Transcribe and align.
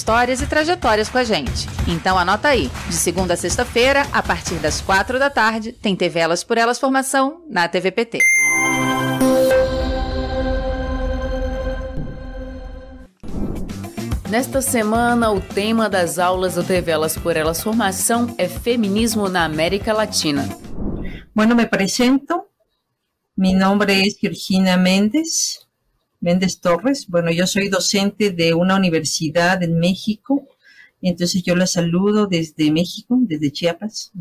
histórias 0.00 0.40
e 0.40 0.46
trajetórias 0.46 1.10
com 1.10 1.18
a 1.18 1.24
gente. 1.24 1.68
Então 1.86 2.18
anota 2.18 2.48
aí, 2.48 2.70
de 2.88 2.94
segunda 2.94 3.34
a 3.34 3.36
sexta-feira, 3.36 4.06
a 4.10 4.22
partir 4.22 4.54
das 4.54 4.80
quatro 4.80 5.18
da 5.18 5.28
tarde, 5.28 5.72
tem 5.72 5.94
TV 5.94 6.20
Elas 6.20 6.42
por 6.42 6.56
Elas 6.56 6.78
Formação 6.78 7.44
na 7.50 7.68
TVPT. 7.68 8.18
Nesta 14.30 14.62
semana, 14.62 15.30
o 15.30 15.40
tema 15.40 15.86
das 15.90 16.18
aulas 16.18 16.54
do 16.54 16.64
TV 16.64 16.92
Elas 16.92 17.18
por 17.18 17.36
Elas 17.36 17.62
Formação 17.62 18.34
é 18.38 18.48
Feminismo 18.48 19.28
na 19.28 19.44
América 19.44 19.92
Latina. 19.92 20.48
Bueno, 21.34 21.54
me 21.54 21.66
presento. 21.66 22.44
Mi 23.36 23.52
nombre 23.52 24.06
es 24.06 24.18
Virginia 24.18 24.78
Méndez. 24.78 25.69
Méndez 26.20 26.60
Torres. 26.60 27.06
Bueno, 27.08 27.30
yo 27.30 27.46
soy 27.46 27.68
docente 27.68 28.30
de 28.30 28.54
una 28.54 28.76
universidad 28.76 29.62
en 29.62 29.78
México, 29.78 30.46
entonces 31.02 31.42
yo 31.42 31.56
la 31.56 31.66
saludo 31.66 32.26
desde 32.26 32.70
México, 32.70 33.18
desde 33.20 33.50
Chiapas. 33.50 34.12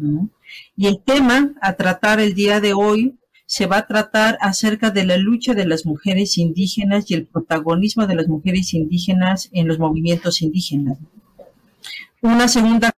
Y 0.76 0.88
el 0.88 1.02
tema 1.04 1.54
a 1.62 1.73
tratar 1.73 2.20
el 2.20 2.34
día 2.34 2.60
de 2.62 2.73
hoy 2.73 3.20
se 3.46 3.66
va 3.66 3.80
a 3.80 3.88
tratar 3.88 4.38
acerca 4.42 4.92
de 4.92 5.06
la 5.06 5.18
lucha 5.18 5.54
de 5.54 5.66
las 5.66 5.86
mujeres 5.86 6.38
indígenas 6.38 7.10
y 7.10 7.16
el 7.16 7.26
protagonismo 7.26 8.06
de 8.08 8.16
las 8.16 8.28
mujeres 8.28 8.73
indígenas 8.73 9.50
en 9.52 9.68
los 9.68 9.80
movimientos 9.80 10.42
indígenas. 10.42 11.00
Una 12.22 12.48
segunda 12.48 12.92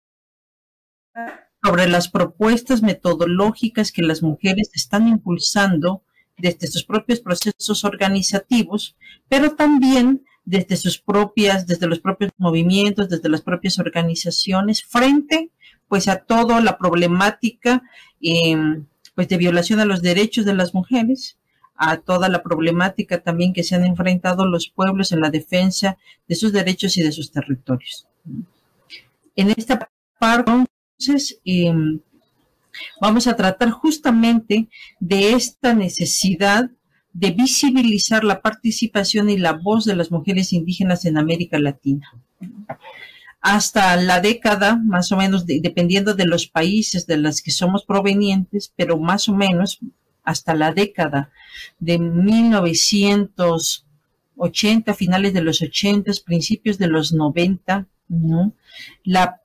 sobre 1.62 1.88
las 1.88 2.08
propuestas 2.08 2.82
metodológicas 2.82 3.92
que 3.92 4.02
las 4.02 4.22
mujeres 4.22 4.70
están 4.74 5.08
impulsando 5.08 6.02
desde 6.40 6.66
sus 6.66 6.84
propios 6.84 7.20
procesos 7.20 7.84
organizativos, 7.84 8.96
pero 9.28 9.54
también 9.54 10.24
desde 10.44 10.76
sus 10.76 10.98
propias, 10.98 11.66
desde 11.66 11.86
los 11.86 12.00
propios 12.00 12.32
movimientos, 12.38 13.08
desde 13.08 13.28
las 13.28 13.42
propias 13.42 13.78
organizaciones, 13.78 14.82
frente 14.82 15.50
pues 15.88 16.08
a 16.08 16.16
toda 16.16 16.60
la 16.60 16.78
problemática 16.78 17.82
em, 18.20 18.86
pues 19.14 19.28
de 19.28 19.36
violación 19.36 19.80
a 19.80 19.84
los 19.84 20.02
derechos 20.02 20.44
de 20.44 20.54
las 20.54 20.72
mujeres, 20.72 21.36
a 21.74 21.96
toda 21.98 22.28
la 22.28 22.42
problemática 22.42 23.22
también 23.22 23.52
que 23.52 23.62
se 23.62 23.74
han 23.74 23.84
enfrentado 23.84 24.46
los 24.46 24.68
pueblos 24.68 25.12
en 25.12 25.20
la 25.20 25.30
defensa 25.30 25.98
de 26.28 26.34
sus 26.34 26.52
derechos 26.52 26.96
y 26.96 27.02
de 27.02 27.12
sus 27.12 27.32
territorios. 27.32 28.06
En 29.34 29.50
esta 29.50 29.90
parte, 30.18 30.52
entonces, 30.98 31.40
em, 31.44 32.00
vamos 33.00 33.26
a 33.26 33.36
tratar 33.36 33.70
justamente 33.70 34.68
de 34.98 35.32
esta 35.32 35.74
necesidad 35.74 36.70
de 37.12 37.32
visibilizar 37.32 38.24
la 38.24 38.40
participación 38.40 39.28
y 39.30 39.36
la 39.36 39.52
voz 39.52 39.84
de 39.84 39.96
las 39.96 40.10
mujeres 40.10 40.52
indígenas 40.52 41.04
en 41.04 41.18
América 41.18 41.58
Latina. 41.58 42.12
Hasta 43.40 43.96
la 43.96 44.20
década, 44.20 44.76
más 44.76 45.10
o 45.12 45.16
menos, 45.16 45.46
dependiendo 45.46 46.14
de 46.14 46.26
los 46.26 46.46
países 46.46 47.06
de 47.06 47.16
los 47.16 47.42
que 47.42 47.50
somos 47.50 47.84
provenientes, 47.84 48.72
pero 48.76 48.98
más 48.98 49.28
o 49.28 49.34
menos 49.34 49.80
hasta 50.22 50.54
la 50.54 50.72
década 50.72 51.30
de 51.78 51.98
1980, 51.98 54.94
finales 54.94 55.32
de 55.32 55.40
los 55.40 55.62
80, 55.62 56.12
principios 56.24 56.78
de 56.78 56.88
los 56.88 57.12
90, 57.12 57.86
la 59.04 59.39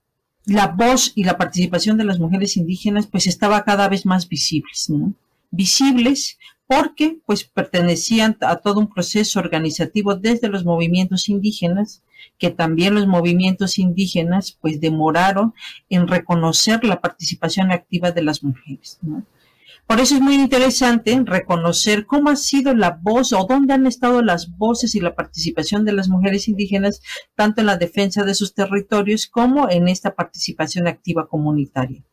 la 0.45 0.67
voz 0.67 1.11
y 1.15 1.23
la 1.23 1.37
participación 1.37 1.97
de 1.97 2.03
las 2.03 2.19
mujeres 2.19 2.57
indígenas 2.57 3.07
pues 3.07 3.27
estaba 3.27 3.63
cada 3.63 3.87
vez 3.89 4.05
más 4.05 4.29
visibles, 4.29 4.89
¿no? 4.89 5.13
Visibles 5.51 6.37
porque 6.67 7.19
pues 7.25 7.43
pertenecían 7.43 8.37
a 8.41 8.57
todo 8.57 8.79
un 8.79 8.91
proceso 8.91 9.39
organizativo 9.39 10.15
desde 10.15 10.49
los 10.49 10.65
movimientos 10.65 11.29
indígenas, 11.29 12.01
que 12.39 12.49
también 12.49 12.95
los 12.95 13.07
movimientos 13.07 13.77
indígenas 13.77 14.57
pues 14.59 14.81
demoraron 14.81 15.53
en 15.89 16.07
reconocer 16.07 16.83
la 16.83 17.01
participación 17.01 17.71
activa 17.71 18.11
de 18.11 18.23
las 18.23 18.43
mujeres, 18.43 18.99
¿no? 19.01 19.23
Por 19.87 19.99
eso 19.99 20.15
es 20.15 20.21
muy 20.21 20.35
interesante 20.35 21.21
reconocer 21.25 22.05
cómo 22.05 22.29
ha 22.29 22.35
sido 22.35 22.73
la 22.73 22.99
voz 23.01 23.33
o 23.33 23.45
dónde 23.47 23.73
han 23.73 23.85
estado 23.85 24.21
las 24.21 24.57
voces 24.57 24.95
y 24.95 24.99
la 24.99 25.15
participación 25.15 25.85
de 25.85 25.93
las 25.93 26.09
mujeres 26.09 26.47
indígenas, 26.47 27.01
tanto 27.35 27.61
en 27.61 27.67
la 27.67 27.77
defensa 27.77 28.23
de 28.23 28.35
sus 28.35 28.53
territorios 28.53 29.27
como 29.27 29.69
en 29.69 29.87
esta 29.87 30.15
participación 30.15 30.87
activa 30.87 31.27
comunitaria. 31.27 32.03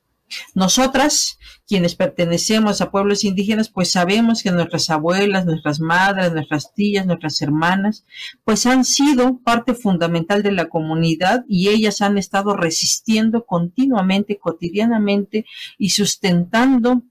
Nosotras, 0.54 1.38
quienes 1.66 1.94
pertenecemos 1.94 2.80
a 2.80 2.90
pueblos 2.90 3.24
indígenas, 3.24 3.68
pues 3.68 3.90
sabemos 3.90 4.42
que 4.42 4.50
nuestras 4.50 4.90
abuelas, 4.90 5.44
nuestras 5.44 5.80
madres, 5.80 6.32
nuestras 6.32 6.72
tías, 6.74 7.06
nuestras 7.06 7.40
hermanas, 7.42 8.04
pues 8.44 8.66
han 8.66 8.84
sido 8.84 9.38
parte 9.38 9.74
fundamental 9.74 10.42
de 10.42 10.52
la 10.52 10.68
comunidad 10.68 11.44
y 11.48 11.68
ellas 11.68 12.00
han 12.00 12.18
estado 12.18 12.56
resistiendo 12.56 13.44
continuamente, 13.44 14.38
cotidianamente 14.38 15.44
y 15.78 15.90
sustentando 15.90 17.02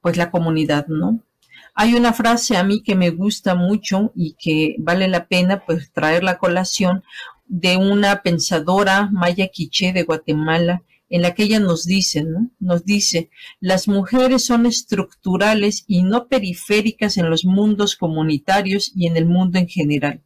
pues 0.00 0.16
la 0.16 0.30
comunidad, 0.30 0.86
¿no? 0.88 1.22
Hay 1.74 1.94
una 1.94 2.12
frase 2.12 2.56
a 2.56 2.64
mí 2.64 2.82
que 2.82 2.94
me 2.94 3.10
gusta 3.10 3.54
mucho 3.54 4.12
y 4.14 4.34
que 4.38 4.76
vale 4.78 5.08
la 5.08 5.26
pena 5.26 5.64
pues 5.64 5.92
traer 5.92 6.24
la 6.24 6.38
colación 6.38 7.04
de 7.46 7.76
una 7.76 8.22
pensadora 8.22 9.08
maya 9.12 9.48
quiché 9.48 9.92
de 9.92 10.02
Guatemala 10.02 10.82
en 11.10 11.22
la 11.22 11.34
que 11.34 11.42
ella 11.42 11.58
nos 11.58 11.84
dice, 11.84 12.22
¿no? 12.22 12.50
Nos 12.60 12.84
dice, 12.84 13.30
las 13.58 13.88
mujeres 13.88 14.46
son 14.46 14.64
estructurales 14.64 15.84
y 15.88 16.04
no 16.04 16.28
periféricas 16.28 17.16
en 17.16 17.28
los 17.28 17.44
mundos 17.44 17.96
comunitarios 17.96 18.92
y 18.94 19.08
en 19.08 19.16
el 19.16 19.26
mundo 19.26 19.58
en 19.58 19.66
general. 19.66 20.22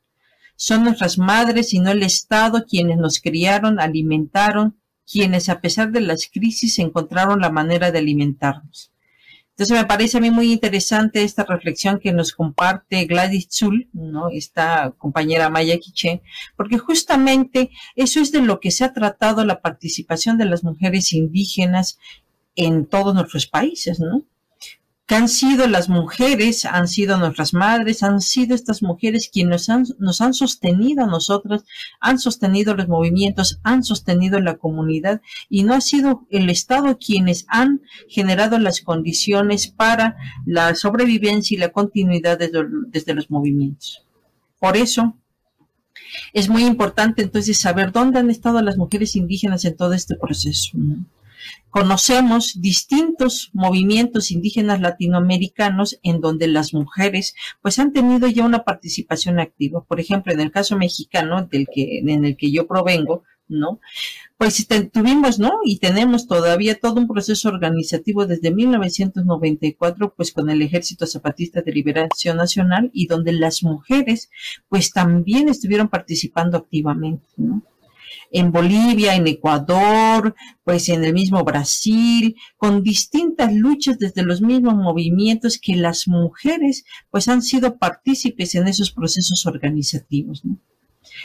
Son 0.57 0.85
nuestras 0.85 1.19
madres 1.19 1.73
y 1.73 1.81
no 1.81 1.91
el 1.91 2.03
Estado 2.03 2.65
quienes 2.69 2.99
nos 2.99 3.19
criaron, 3.21 3.81
alimentaron, 3.81 4.79
quienes 5.11 5.49
a 5.49 5.61
pesar 5.61 5.91
de 5.91 6.03
las 6.03 6.29
crisis 6.31 6.79
encontraron 6.79 7.41
la 7.41 7.51
manera 7.51 7.91
de 7.91 7.99
alimentarnos. 7.99 8.94
Entonces 9.57 9.79
me 9.79 9.87
parece 9.87 10.19
a 10.19 10.21
mí 10.21 10.33
muy 10.33 10.53
interesante 10.53 11.23
esta 11.23 11.45
reflexión 11.45 12.01
que 12.01 12.13
nos 12.13 12.33
comparte 12.33 13.05
Gladys 13.05 13.47
Zul, 13.53 13.89
¿no? 13.93 14.29
esta 14.31 14.93
compañera 14.99 15.49
Maya 15.49 15.79
Quiche, 15.79 16.23
porque 16.57 16.79
justamente 16.79 17.71
eso 17.95 18.19
es 18.19 18.33
de 18.33 18.41
lo 18.41 18.59
que 18.59 18.73
se 18.73 18.83
ha 18.83 18.93
tratado 18.93 19.45
la 19.45 19.63
participación 19.63 20.39
de 20.39 20.47
las 20.47 20.65
mujeres 20.65 21.13
indígenas 21.13 22.01
en 22.57 22.87
todos 22.87 23.15
nuestros 23.15 23.47
países, 23.47 24.01
¿no? 24.01 24.25
Que 25.07 25.15
han 25.15 25.29
sido 25.29 25.67
las 25.67 25.91
mujeres, 25.91 26.65
han 26.65 26.89
sido 26.89 27.19
nuestras 27.19 27.53
madres, 27.53 28.03
han 28.03 28.23
sido 28.23 28.55
estas 28.55 28.83
mujeres 28.83 29.29
quienes 29.31 29.69
nos 29.99 30.21
han, 30.21 30.35
sostenido 30.35 31.05
a 31.05 31.07
nosotras, 31.07 31.65
han 32.01 32.19
sostenido 32.19 32.75
los 32.75 32.89
movimientos, 32.89 33.61
han 33.65 33.85
sostenido 33.85 34.41
la 34.41 34.57
comunidad 34.57 35.21
y 35.51 35.65
no 35.65 35.75
ha 35.75 35.83
sido 35.83 36.27
el 36.31 36.49
Estado 36.49 36.99
quienes 36.99 37.45
han 37.49 37.83
generado 38.09 38.59
las 38.59 38.81
condiciones 38.81 39.69
para 39.69 40.17
la 40.47 40.75
sobrevivencia 40.75 41.55
y 41.55 41.61
la 41.61 41.69
continuidad 41.69 42.39
desde, 42.39 43.15
los 43.15 43.31
movimientos. 43.31 44.07
Por 44.59 44.79
eso, 44.79 45.19
es 46.33 46.49
muy 46.49 46.65
importante 46.65 47.23
entonces 47.23 47.61
saber 47.61 47.93
dónde 47.93 48.21
han 48.21 48.31
estado 48.31 48.63
las 48.63 48.79
mujeres 48.79 49.17
indígenas 49.17 49.67
en 49.67 49.77
todo 49.77 49.93
este 49.93 50.17
proceso. 50.17 50.71
Conocemos 51.71 52.61
distintos 52.61 53.51
movimientos 53.53 54.31
indígenas 54.31 54.81
latinoamericanos 54.81 55.99
en 56.03 56.21
donde 56.21 56.47
las 56.47 56.73
mujeres 56.73 57.35
pues 57.63 57.79
han 57.79 57.93
tenido 57.93 58.29
ya 58.29 58.45
una 58.45 58.65
participación 58.65 59.41
activa. 59.41 59.85
Por 59.85 59.99
ejemplo, 59.99 60.33
en 60.33 60.41
el 60.41 60.53
caso 60.53 60.77
mexicano 60.77 61.47
del 61.47 61.67
que, 61.73 61.99
en 61.99 62.25
el 62.25 62.37
que 62.37 62.53
yo 62.53 62.67
provengo, 62.67 63.25
¿no? 63.49 63.81
Pues 64.37 64.67
tuvimos, 64.93 65.39
¿no? 65.39 65.61
Y 65.65 65.79
tenemos 65.79 66.27
todavía 66.27 66.79
todo 66.79 67.01
un 67.01 67.09
proceso 67.09 67.49
organizativo 67.49 68.27
desde 68.27 68.51
1994, 68.53 70.15
pues 70.17 70.33
con 70.33 70.51
el 70.51 70.63
Ejército 70.63 71.07
Zapatista 71.07 71.63
de 71.63 71.73
Liberación 71.73 72.37
Nacional 72.37 72.91
y 72.93 73.07
donde 73.07 73.33
las 73.33 73.63
mujeres, 73.63 74.31
pues 74.69 74.93
también 74.93 75.49
estuvieron 75.49 75.89
participando 75.89 76.59
activamente, 76.59 77.27
¿no? 77.37 77.63
En 78.35 78.51
Bolivia, 78.51 79.15
en 79.15 79.29
Ecuador, 79.29 80.35
pues 80.65 80.89
en 80.89 81.05
el 81.05 81.15
mismo 81.15 81.45
Brasil, 81.45 82.35
con 82.57 82.83
distintas 82.83 83.55
luchas 83.55 83.97
desde 83.99 84.25
los 84.25 84.43
mismos 84.43 84.75
movimientos 84.75 85.59
que 85.59 85.77
las 85.77 86.09
mujeres 86.09 86.85
pues 87.11 87.29
han 87.29 87.43
sido 87.43 87.79
partícipes 87.79 88.57
en 88.57 88.67
esos 88.67 88.91
procesos 88.91 89.47
organizativos. 89.47 90.43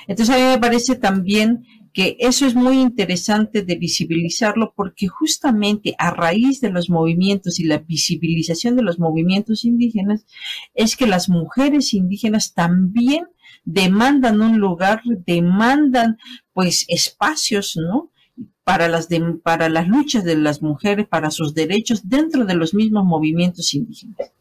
Entonces 0.07 0.35
a 0.35 0.38
mí 0.38 0.44
me 0.44 0.59
parece 0.59 0.95
también 0.95 1.65
que 1.94 2.15
eso 2.19 2.45
es 2.45 2.53
muy 2.53 2.79
interesante 2.79 3.63
de 3.63 3.75
visibilizarlo 3.75 4.73
porque 4.75 5.07
justamente 5.07 5.95
a 5.97 6.12
raíz 6.12 6.62
de 6.62 6.69
los 6.69 6.91
movimientos 6.91 7.59
y 7.59 7.63
la 7.63 7.79
visibilización 7.79 8.75
de 8.75 8.83
los 8.83 9.00
movimientos 9.00 9.65
indígenas 9.65 10.27
es 10.75 10.95
que 10.95 11.07
las 11.07 11.27
mujeres 11.27 11.95
indígenas 11.95 12.53
también 12.53 13.25
demandan 13.65 14.41
un 14.41 14.59
lugar, 14.59 15.01
demandan 15.25 16.17
pues 16.53 16.85
espacios, 16.88 17.77
¿no? 17.77 18.11
Para 18.63 18.88
las, 18.88 19.07
para 19.44 19.69
las 19.69 19.88
luchas 19.88 20.23
de 20.23 20.35
las 20.35 20.61
mujeres, 20.61 21.07
para 21.07 21.31
sus 21.31 21.53
derechos 21.53 22.07
dentro 22.07 22.45
de 22.45 22.56
los 22.56 22.73
mismos 22.73 23.06
movimientos 23.06 23.73
indígenas. 23.73 24.31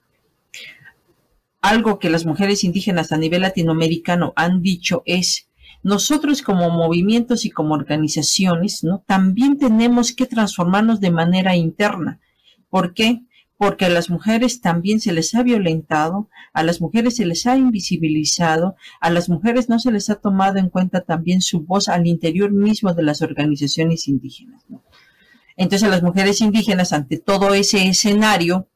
Algo 1.61 1.99
que 1.99 2.11
las 2.11 2.25
mujeres 2.25 2.63
indígenas 2.63 3.11
a 3.11 3.17
nivel 3.17 3.43
latinoamericano 3.43 4.33
han 4.37 4.63
dicho 4.63 5.03
es 5.07 5.49
nosotros 5.83 6.43
como 6.43 6.71
movimientos 6.71 7.45
y 7.45 7.51
como 7.51 7.75
organizaciones, 7.75 8.85
¿no? 8.85 9.03
También 9.07 9.59
tenemos 9.59 10.13
que 10.13 10.27
transformarnos 10.27 11.01
de 11.01 11.11
manera 11.11 11.57
interna. 11.57 12.21
¿Por 12.69 12.95
qué? 12.95 13.23
Porque 13.59 13.85
a 13.87 13.91
las 13.91 14.09
mujeres 14.09 14.61
también 14.61 15.01
se 15.01 15.13
les 15.13 15.35
ha 15.35 15.43
violentado, 15.43 16.31
a 16.53 16.63
las 16.63 16.81
mujeres 16.81 17.17
se 17.17 17.27
les 17.27 17.45
ha 17.47 17.57
invisibilizado, 17.57 18.77
a 19.01 19.11
las 19.11 19.29
mujeres 19.29 19.69
no 19.69 19.81
se 19.81 19.91
les 19.91 20.09
ha 20.11 20.15
tomado 20.15 20.59
en 20.59 20.71
cuenta 20.71 21.01
también 21.01 21.43
su 21.43 21.63
voz 21.63 21.89
al 21.89 22.07
interior 22.07 22.53
mismo 22.53 22.95
de 22.95 23.03
las 23.03 23.21
organizaciones 23.21 24.07
indígenas. 24.07 24.65
Entonces 25.57 25.91
las 25.91 26.05
mujeres 26.05 26.41
indígenas 26.41 26.93
ante 26.93 27.19
todo 27.19 27.53
ese 27.53 27.89
escenario, 27.89 28.69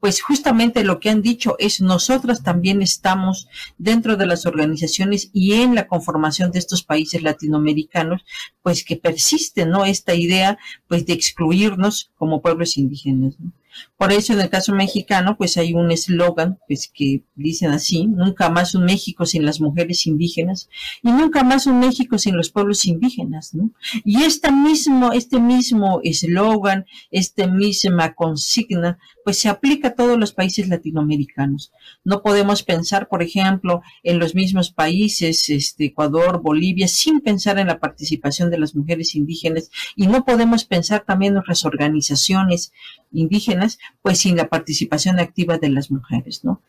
pues 0.00 0.20
justamente 0.20 0.82
lo 0.82 0.98
que 0.98 1.10
han 1.10 1.22
dicho 1.22 1.54
es 1.60 1.80
nosotras 1.80 2.42
también 2.42 2.82
estamos 2.82 3.48
dentro 3.78 4.16
de 4.16 4.26
las 4.26 4.44
organizaciones 4.44 5.30
y 5.32 5.54
en 5.54 5.76
la 5.76 5.86
conformación 5.86 6.50
de 6.50 6.58
estos 6.58 6.82
países 6.82 7.22
latinoamericanos, 7.22 8.24
pues 8.60 8.84
que 8.84 8.96
persiste, 8.96 9.66
¿no? 9.66 9.84
Esta 9.84 10.14
idea, 10.14 10.58
pues 10.88 11.06
de 11.06 11.12
excluirnos 11.12 12.10
como 12.16 12.42
pueblos 12.42 12.76
indígenas. 12.76 13.38
¿no? 13.38 13.52
Por 13.96 14.12
eso 14.12 14.32
en 14.32 14.40
el 14.40 14.48
caso 14.48 14.72
mexicano, 14.74 15.36
pues 15.36 15.56
hay 15.56 15.74
un 15.74 15.90
eslogan, 15.90 16.58
pues 16.68 16.90
que 16.92 17.24
dicen 17.34 17.70
así, 17.70 18.06
nunca 18.06 18.48
más 18.48 18.74
un 18.74 18.84
México 18.84 19.26
sin 19.26 19.44
las 19.44 19.60
mujeres 19.60 20.06
indígenas 20.06 20.68
y 21.02 21.10
nunca 21.10 21.42
más 21.42 21.66
un 21.66 21.80
México 21.80 22.18
sin 22.18 22.36
los 22.36 22.50
pueblos 22.50 22.86
indígenas, 22.86 23.54
¿no? 23.54 23.70
Y 24.04 24.22
esta 24.22 24.50
mismo, 24.50 25.12
este 25.12 25.40
mismo 25.40 26.00
eslogan, 26.04 26.86
esta 27.10 27.46
misma 27.46 28.14
consigna, 28.14 28.98
pues 29.24 29.38
se 29.38 29.48
aplica 29.48 29.88
a 29.88 29.94
todos 29.94 30.18
los 30.18 30.32
países 30.32 30.68
latinoamericanos. 30.68 31.72
No 32.04 32.22
podemos 32.22 32.62
pensar, 32.62 33.08
por 33.08 33.22
ejemplo, 33.22 33.82
en 34.02 34.18
los 34.18 34.34
mismos 34.34 34.70
países, 34.70 35.50
este, 35.50 35.86
Ecuador, 35.86 36.40
Bolivia, 36.40 36.88
sin 36.88 37.20
pensar 37.20 37.58
en 37.58 37.66
la 37.66 37.78
participación 37.78 38.50
de 38.50 38.58
las 38.58 38.74
mujeres 38.74 39.14
indígenas 39.14 39.70
y 39.96 40.06
no 40.06 40.24
podemos 40.24 40.64
pensar 40.64 41.04
también 41.04 41.30
en 41.30 41.34
nuestras 41.34 41.64
organizaciones 41.64 42.72
indígenas, 43.12 43.67
pues 44.00 44.18
sin 44.18 44.36
la 44.36 44.48
participación 44.48 45.18
activa 45.18 45.58
de 45.58 45.68
las 45.68 45.90
mujeres, 45.90 46.44
¿no? 46.44 46.62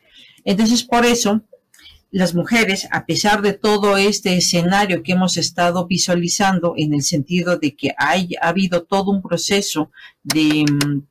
Entonces, 0.44 0.82
por 0.82 1.06
eso, 1.06 1.42
las 2.10 2.34
mujeres, 2.34 2.88
a 2.90 3.06
pesar 3.06 3.40
de 3.40 3.52
todo 3.52 3.96
este 3.96 4.36
escenario 4.36 5.02
que 5.02 5.12
hemos 5.12 5.36
estado 5.36 5.86
visualizando, 5.86 6.74
en 6.76 6.92
el 6.92 7.02
sentido 7.02 7.56
de 7.56 7.76
que 7.76 7.92
hay, 7.96 8.30
ha 8.42 8.48
habido 8.48 8.82
todo 8.82 9.10
un 9.12 9.22
proceso 9.22 9.92
de 10.22 10.64
mm, 10.64 11.02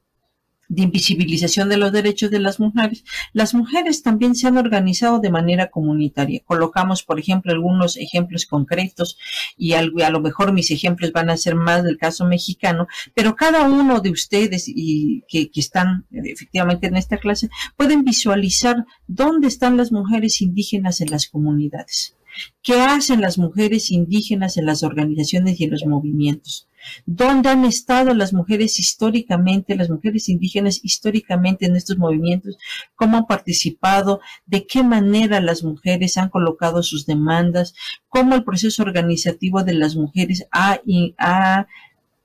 de 0.69 0.83
invisibilización 0.83 1.67
de 1.67 1.77
los 1.77 1.91
derechos 1.91 2.29
de 2.29 2.39
las 2.39 2.59
mujeres, 2.59 3.03
las 3.33 3.53
mujeres 3.53 4.03
también 4.03 4.35
se 4.35 4.47
han 4.47 4.57
organizado 4.57 5.19
de 5.19 5.31
manera 5.31 5.71
comunitaria. 5.71 6.41
Colocamos, 6.45 7.03
por 7.03 7.19
ejemplo, 7.19 7.51
algunos 7.51 7.97
ejemplos 7.97 8.45
concretos 8.45 9.17
y 9.57 9.73
a 9.73 9.81
lo 9.81 10.19
mejor 10.21 10.53
mis 10.53 10.71
ejemplos 10.71 11.11
van 11.11 11.31
a 11.31 11.37
ser 11.37 11.55
más 11.55 11.83
del 11.83 11.97
caso 11.97 12.25
mexicano, 12.25 12.87
pero 13.15 13.35
cada 13.35 13.63
uno 13.63 13.99
de 13.99 14.11
ustedes 14.11 14.65
y 14.67 15.23
que, 15.27 15.49
que 15.49 15.59
están 15.59 16.05
efectivamente 16.11 16.87
en 16.87 16.97
esta 16.97 17.17
clase 17.17 17.49
pueden 17.75 18.03
visualizar 18.03 18.85
dónde 19.07 19.47
están 19.47 19.75
las 19.75 19.91
mujeres 19.91 20.39
indígenas 20.41 21.01
en 21.01 21.09
las 21.09 21.27
comunidades. 21.27 22.15
¿Qué 22.61 22.81
hacen 22.81 23.21
las 23.21 23.37
mujeres 23.37 23.91
indígenas 23.91 24.57
en 24.57 24.67
las 24.67 24.83
organizaciones 24.83 25.59
y 25.59 25.63
en 25.63 25.71
los 25.71 25.85
movimientos? 25.85 26.68
¿Dónde 27.05 27.49
han 27.49 27.65
estado 27.65 28.13
las 28.13 28.33
mujeres 28.33 28.79
históricamente, 28.79 29.75
las 29.75 29.89
mujeres 29.89 30.29
indígenas 30.29 30.79
históricamente 30.83 31.65
en 31.65 31.75
estos 31.75 31.97
movimientos? 31.97 32.57
¿Cómo 32.95 33.17
han 33.17 33.27
participado? 33.27 34.21
¿De 34.45 34.65
qué 34.65 34.83
manera 34.83 35.39
las 35.41 35.63
mujeres 35.63 36.17
han 36.17 36.29
colocado 36.29 36.83
sus 36.83 37.05
demandas? 37.05 37.73
¿Cómo 38.07 38.35
el 38.35 38.43
proceso 38.43 38.83
organizativo 38.83 39.63
de 39.63 39.73
las 39.73 39.95
mujeres 39.95 40.47
ha, 40.51 40.79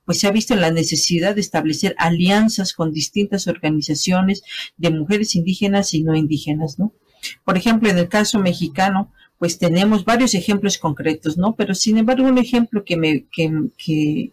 pues 0.04 0.18
se 0.18 0.26
ha 0.26 0.32
visto 0.32 0.54
la 0.54 0.70
necesidad 0.70 1.34
de 1.34 1.40
establecer 1.40 1.94
alianzas 1.98 2.72
con 2.72 2.92
distintas 2.92 3.46
organizaciones 3.46 4.42
de 4.76 4.90
mujeres 4.90 5.34
indígenas 5.34 5.94
y 5.94 6.02
no 6.02 6.14
indígenas, 6.14 6.78
¿no? 6.78 6.92
Por 7.44 7.56
ejemplo, 7.56 7.88
en 7.88 7.98
el 7.98 8.08
caso 8.08 8.38
mexicano, 8.38 9.10
pues 9.38 9.58
tenemos 9.58 10.04
varios 10.04 10.34
ejemplos 10.34 10.78
concretos, 10.78 11.36
¿no? 11.36 11.54
Pero 11.54 11.74
sin 11.74 11.98
embargo, 11.98 12.26
un 12.26 12.38
ejemplo 12.38 12.84
que 12.84 12.96
me, 12.96 13.26
que, 13.32 13.50
que, 13.76 14.32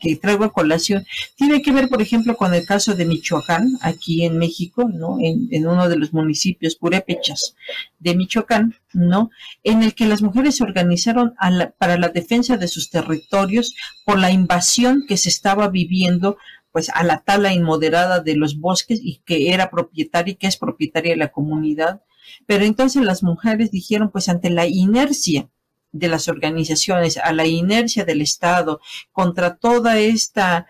que 0.00 0.16
traigo 0.16 0.44
a 0.44 0.52
colación 0.52 1.06
tiene 1.36 1.62
que 1.62 1.72
ver, 1.72 1.88
por 1.88 2.02
ejemplo, 2.02 2.36
con 2.36 2.54
el 2.54 2.64
caso 2.66 2.94
de 2.94 3.04
Michoacán, 3.04 3.78
aquí 3.80 4.24
en 4.24 4.38
México, 4.38 4.88
¿no? 4.92 5.18
En, 5.20 5.66
uno 5.66 5.88
de 5.88 5.96
los 5.96 6.12
municipios 6.12 6.76
purépechas 6.76 7.54
de 7.98 8.14
Michoacán, 8.14 8.74
¿no? 8.92 9.30
En 9.64 9.82
el 9.82 9.94
que 9.94 10.06
las 10.06 10.22
mujeres 10.22 10.56
se 10.56 10.64
organizaron 10.64 11.34
para 11.78 11.98
la 11.98 12.08
defensa 12.08 12.56
de 12.56 12.68
sus 12.68 12.90
territorios 12.90 13.74
por 14.04 14.18
la 14.18 14.30
invasión 14.30 15.04
que 15.06 15.16
se 15.16 15.28
estaba 15.28 15.68
viviendo 15.68 16.38
pues 16.72 16.90
a 16.90 17.02
la 17.02 17.22
tala 17.22 17.52
inmoderada 17.52 18.20
de 18.20 18.36
los 18.36 18.58
bosques 18.58 19.00
y 19.02 19.20
que 19.24 19.52
era 19.52 19.70
propietaria 19.70 20.32
y 20.32 20.36
que 20.36 20.46
es 20.46 20.56
propietaria 20.56 21.12
de 21.12 21.16
la 21.16 21.32
comunidad. 21.32 22.02
Pero 22.46 22.64
entonces 22.64 23.02
las 23.02 23.22
mujeres 23.22 23.70
dijeron, 23.70 24.10
pues 24.10 24.28
ante 24.28 24.50
la 24.50 24.66
inercia 24.66 25.48
de 25.92 26.08
las 26.08 26.28
organizaciones, 26.28 27.16
a 27.16 27.32
la 27.32 27.46
inercia 27.46 28.04
del 28.04 28.22
Estado, 28.22 28.80
contra 29.12 29.56
toda 29.56 29.98
esta 29.98 30.66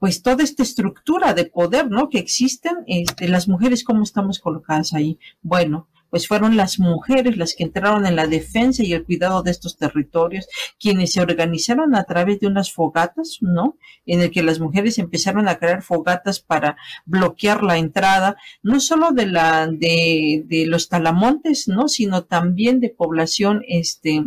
pues 0.00 0.22
toda 0.22 0.42
esta 0.42 0.62
estructura 0.62 1.34
de 1.34 1.44
poder, 1.44 1.90
¿no? 1.90 2.08
Que 2.08 2.18
existen, 2.18 2.72
este, 2.86 3.28
las 3.28 3.48
mujeres, 3.48 3.84
¿cómo 3.84 4.02
estamos 4.02 4.38
colocadas 4.38 4.94
ahí? 4.94 5.18
Bueno, 5.42 5.88
pues 6.10 6.26
fueron 6.26 6.56
las 6.56 6.78
mujeres 6.78 7.36
las 7.36 7.54
que 7.54 7.64
entraron 7.64 8.04
en 8.04 8.16
la 8.16 8.26
defensa 8.26 8.82
y 8.82 8.92
el 8.92 9.04
cuidado 9.04 9.42
de 9.42 9.52
estos 9.52 9.76
territorios, 9.76 10.48
quienes 10.78 11.12
se 11.12 11.20
organizaron 11.20 11.94
a 11.94 12.04
través 12.04 12.40
de 12.40 12.48
unas 12.48 12.72
fogatas, 12.72 13.38
¿no? 13.40 13.76
En 14.06 14.20
el 14.20 14.30
que 14.30 14.42
las 14.42 14.58
mujeres 14.58 14.98
empezaron 14.98 15.48
a 15.48 15.58
crear 15.58 15.82
fogatas 15.82 16.40
para 16.40 16.76
bloquear 17.06 17.62
la 17.62 17.78
entrada, 17.78 18.36
no 18.62 18.80
solo 18.80 19.12
de 19.12 19.26
la, 19.26 19.66
de, 19.66 20.44
de 20.46 20.66
los 20.66 20.88
talamontes, 20.88 21.68
¿no? 21.68 21.88
Sino 21.88 22.24
también 22.24 22.80
de 22.80 22.88
población, 22.90 23.62
este, 23.68 24.24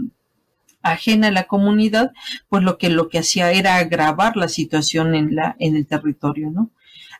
ajena 0.84 1.30
a 1.30 1.32
la 1.32 1.44
comunidad, 1.46 2.12
pues 2.50 2.64
lo 2.64 2.78
que 2.78 2.90
lo 2.90 3.10
que 3.10 3.20
hacía 3.20 3.52
era 3.52 3.78
agravar 3.78 4.38
la 4.38 4.48
situación 4.48 5.16
en 5.16 5.36
la 5.36 5.56
en 5.60 5.76
el 5.76 5.88
territorio, 5.88 6.52
¿no? 6.52 6.72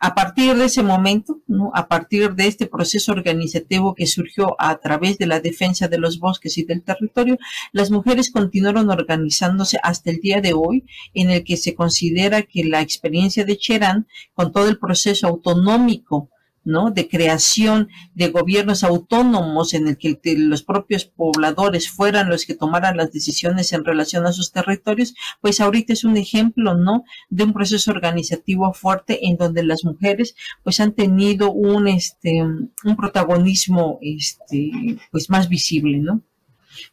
A 0.06 0.16
partir 0.16 0.54
de 0.58 0.66
ese 0.66 0.84
momento, 0.84 1.40
¿no? 1.48 1.72
a 1.74 1.88
partir 1.88 2.36
de 2.36 2.48
este 2.48 2.68
proceso 2.68 3.14
organizativo 3.14 3.96
que 3.96 4.06
surgió 4.06 4.58
a 4.60 4.78
través 4.80 5.18
de 5.18 5.28
la 5.28 5.40
defensa 5.40 5.88
de 5.88 5.98
los 5.98 6.20
bosques 6.20 6.58
y 6.58 6.66
del 6.66 6.84
territorio, 6.84 7.38
las 7.72 7.90
mujeres 7.90 8.30
continuaron 8.30 8.90
organizándose 8.90 9.80
hasta 9.82 10.12
el 10.12 10.18
día 10.18 10.42
de 10.42 10.52
hoy, 10.52 10.84
en 11.14 11.30
el 11.30 11.46
que 11.46 11.56
se 11.56 11.74
considera 11.74 12.42
que 12.42 12.66
la 12.66 12.82
experiencia 12.82 13.46
de 13.46 13.58
Cherán, 13.58 14.06
con 14.34 14.52
todo 14.52 14.68
el 14.68 14.78
proceso 14.78 15.28
autonómico 15.28 16.30
De 16.66 17.10
creación 17.10 17.90
de 18.14 18.30
gobiernos 18.30 18.84
autónomos 18.84 19.74
en 19.74 19.88
el 19.90 19.98
que 19.98 20.18
los 20.38 20.64
propios 20.64 21.06
pobladores 21.06 21.90
fueran 21.90 22.30
los 22.30 22.46
que 22.46 22.56
tomaran 22.56 22.96
las 22.96 23.12
decisiones 23.12 23.74
en 23.74 23.84
relación 23.84 24.26
a 24.26 24.32
sus 24.32 24.52
territorios, 24.52 25.14
pues 25.42 25.60
ahorita 25.60 25.92
es 25.92 26.06
un 26.06 26.16
ejemplo, 26.16 26.76
¿no? 26.76 27.04
De 27.30 27.44
un 27.44 27.54
proceso 27.54 27.92
organizativo 27.92 28.74
fuerte 28.74 29.28
en 29.28 29.36
donde 29.36 29.64
las 29.64 29.84
mujeres 29.84 30.36
pues 30.64 30.80
han 30.80 30.94
tenido 30.94 31.52
un, 31.52 31.88
este, 31.88 32.42
un 32.42 32.96
protagonismo, 32.96 34.00
este, 34.02 34.98
pues 35.12 35.30
más 35.30 35.50
visible, 35.50 35.98
¿no? 36.00 36.22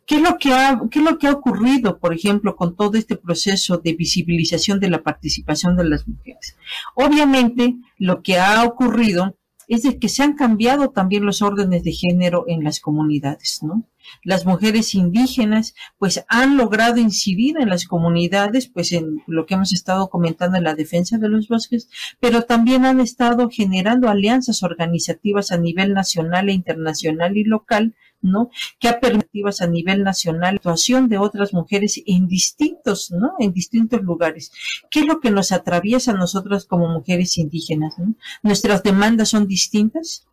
¿Qué 0.04 0.16
es, 0.16 0.22
lo 0.22 0.36
que 0.38 0.52
ha, 0.52 0.80
¿Qué 0.90 0.98
es 0.98 1.04
lo 1.04 1.18
que 1.18 1.28
ha 1.28 1.32
ocurrido, 1.32 1.98
por 1.98 2.12
ejemplo, 2.12 2.56
con 2.56 2.76
todo 2.76 2.98
este 2.98 3.16
proceso 3.16 3.78
de 3.78 3.94
visibilización 3.94 4.80
de 4.80 4.90
la 4.90 5.02
participación 5.02 5.76
de 5.76 5.88
las 5.88 6.06
mujeres? 6.06 6.56
Obviamente, 6.94 7.76
lo 7.98 8.22
que 8.22 8.38
ha 8.38 8.64
ocurrido 8.64 9.36
es 9.70 9.84
de 9.84 10.00
que 10.00 10.08
se 10.08 10.24
han 10.24 10.34
cambiado 10.34 10.90
también 10.90 11.24
los 11.24 11.42
órdenes 11.42 11.84
de 11.84 11.92
género 11.92 12.44
en 12.48 12.64
las 12.64 12.80
comunidades, 12.80 13.60
¿no? 13.62 13.84
Las 14.24 14.44
mujeres 14.44 14.96
indígenas, 14.96 15.74
pues, 15.96 16.24
han 16.28 16.56
logrado 16.56 16.98
incidir 16.98 17.56
en 17.60 17.68
las 17.68 17.86
comunidades, 17.86 18.68
pues, 18.68 18.90
en 18.90 19.22
lo 19.28 19.46
que 19.46 19.54
hemos 19.54 19.72
estado 19.72 20.10
comentando 20.10 20.58
en 20.58 20.64
la 20.64 20.74
defensa 20.74 21.18
de 21.18 21.28
los 21.28 21.46
bosques, 21.46 21.88
pero 22.18 22.42
también 22.42 22.84
han 22.84 22.98
estado 22.98 23.48
generando 23.48 24.08
alianzas 24.08 24.64
organizativas 24.64 25.52
a 25.52 25.58
nivel 25.58 25.94
nacional 25.94 26.48
e 26.48 26.52
internacional 26.52 27.36
y 27.36 27.44
local, 27.44 27.94
¿no? 28.22 28.50
Que 28.78 28.88
ha 28.88 29.00
permitido 29.00 29.48
a 29.58 29.66
nivel 29.66 30.02
nacional 30.02 30.40
la 30.40 30.48
actuación 30.56 31.08
de 31.08 31.18
otras 31.18 31.52
mujeres 31.52 32.00
en 32.06 32.28
distintos, 32.28 33.10
¿no? 33.10 33.32
En 33.38 33.52
distintos 33.52 34.02
lugares. 34.02 34.52
¿Qué 34.90 35.00
es 35.00 35.06
lo 35.06 35.20
que 35.20 35.30
nos 35.30 35.52
atraviesa 35.52 36.12
a 36.12 36.14
nosotras 36.14 36.64
como 36.64 36.88
mujeres 36.88 37.38
indígenas? 37.38 37.94
Nuestras 38.42 38.82
demandas 38.82 39.28
son 39.30 39.46
distintas. 39.46 40.26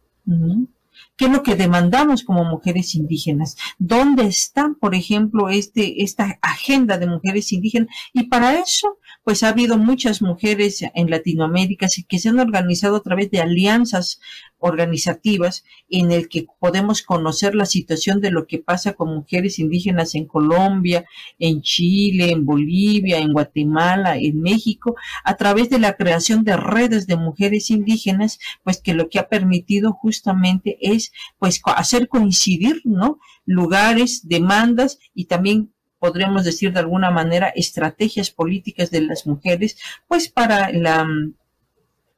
¿Qué 1.17 1.25
es 1.25 1.31
lo 1.31 1.41
que 1.41 1.55
demandamos 1.55 2.23
como 2.23 2.45
mujeres 2.45 2.93
indígenas? 2.93 3.57
¿Dónde 3.79 4.27
está, 4.27 4.75
por 4.79 4.93
ejemplo, 4.93 5.49
este, 5.49 6.03
esta 6.03 6.37
agenda 6.43 6.99
de 6.99 7.07
mujeres 7.07 7.51
indígenas? 7.51 7.89
Y 8.13 8.25
para 8.25 8.59
eso, 8.59 8.99
pues 9.23 9.41
ha 9.41 9.49
habido 9.49 9.79
muchas 9.79 10.21
mujeres 10.21 10.83
en 10.93 11.09
Latinoamérica 11.09 11.87
que 12.07 12.19
se 12.19 12.29
han 12.29 12.39
organizado 12.39 12.97
a 12.97 13.01
través 13.01 13.31
de 13.31 13.41
alianzas 13.41 14.19
organizativas 14.59 15.63
en 15.89 16.11
el 16.11 16.29
que 16.29 16.47
podemos 16.59 17.01
conocer 17.03 17.55
la 17.55 17.65
situación 17.65 18.21
de 18.21 18.31
lo 18.31 18.47
que 18.47 18.57
pasa 18.57 18.93
con 18.93 19.13
mujeres 19.13 19.59
indígenas 19.59 20.15
en 20.15 20.25
Colombia, 20.25 21.05
en 21.39 21.61
Chile, 21.61 22.31
en 22.31 22.45
Bolivia, 22.45 23.19
en 23.19 23.33
Guatemala, 23.33 24.17
en 24.17 24.41
México, 24.41 24.95
a 25.23 25.35
través 25.35 25.69
de 25.69 25.79
la 25.79 25.95
creación 25.95 26.43
de 26.43 26.57
redes 26.57 27.07
de 27.07 27.17
mujeres 27.17 27.69
indígenas, 27.69 28.39
pues 28.63 28.81
que 28.81 28.93
lo 28.93 29.09
que 29.09 29.19
ha 29.19 29.29
permitido 29.29 29.93
justamente 29.93 30.77
es 30.81 31.06
pues 31.39 31.61
hacer 31.65 32.07
coincidir, 32.07 32.81
¿no? 32.83 33.19
lugares, 33.47 34.27
demandas 34.27 34.99
y 35.15 35.25
también 35.25 35.73
podríamos 35.99 36.45
decir 36.45 36.73
de 36.73 36.79
alguna 36.79 37.09
manera 37.09 37.47
estrategias 37.47 38.29
políticas 38.29 38.91
de 38.91 39.01
las 39.01 39.25
mujeres, 39.25 39.77
pues 40.07 40.29
para 40.29 40.71
la 40.71 41.07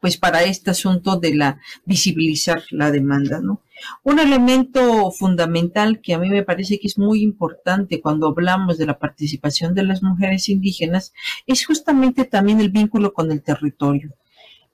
pues 0.01 0.17
para 0.17 0.43
este 0.43 0.72
asunto 0.72 1.17
de 1.17 1.36
la 1.36 1.60
visibilizar 1.86 2.63
la 2.72 2.89
demanda, 2.89 3.41
¿no? 3.41 3.62
Un 4.03 4.19
elemento 4.19 5.12
fundamental 5.12 6.00
que 6.00 6.13
a 6.13 6.19
mí 6.19 6.29
me 6.29 6.43
parece 6.43 6.79
que 6.79 6.88
es 6.88 6.98
muy 6.98 7.22
importante 7.22 8.00
cuando 8.00 8.27
hablamos 8.27 8.77
de 8.77 8.86
la 8.86 8.98
participación 8.98 9.75
de 9.75 9.84
las 9.84 10.01
mujeres 10.01 10.48
indígenas 10.48 11.13
es 11.48 11.65
justamente 11.65 12.24
también 12.24 12.62
el 12.62 12.69
vínculo 12.69 13.13
con 13.13 13.29
el 13.31 13.41
territorio. 13.43 14.13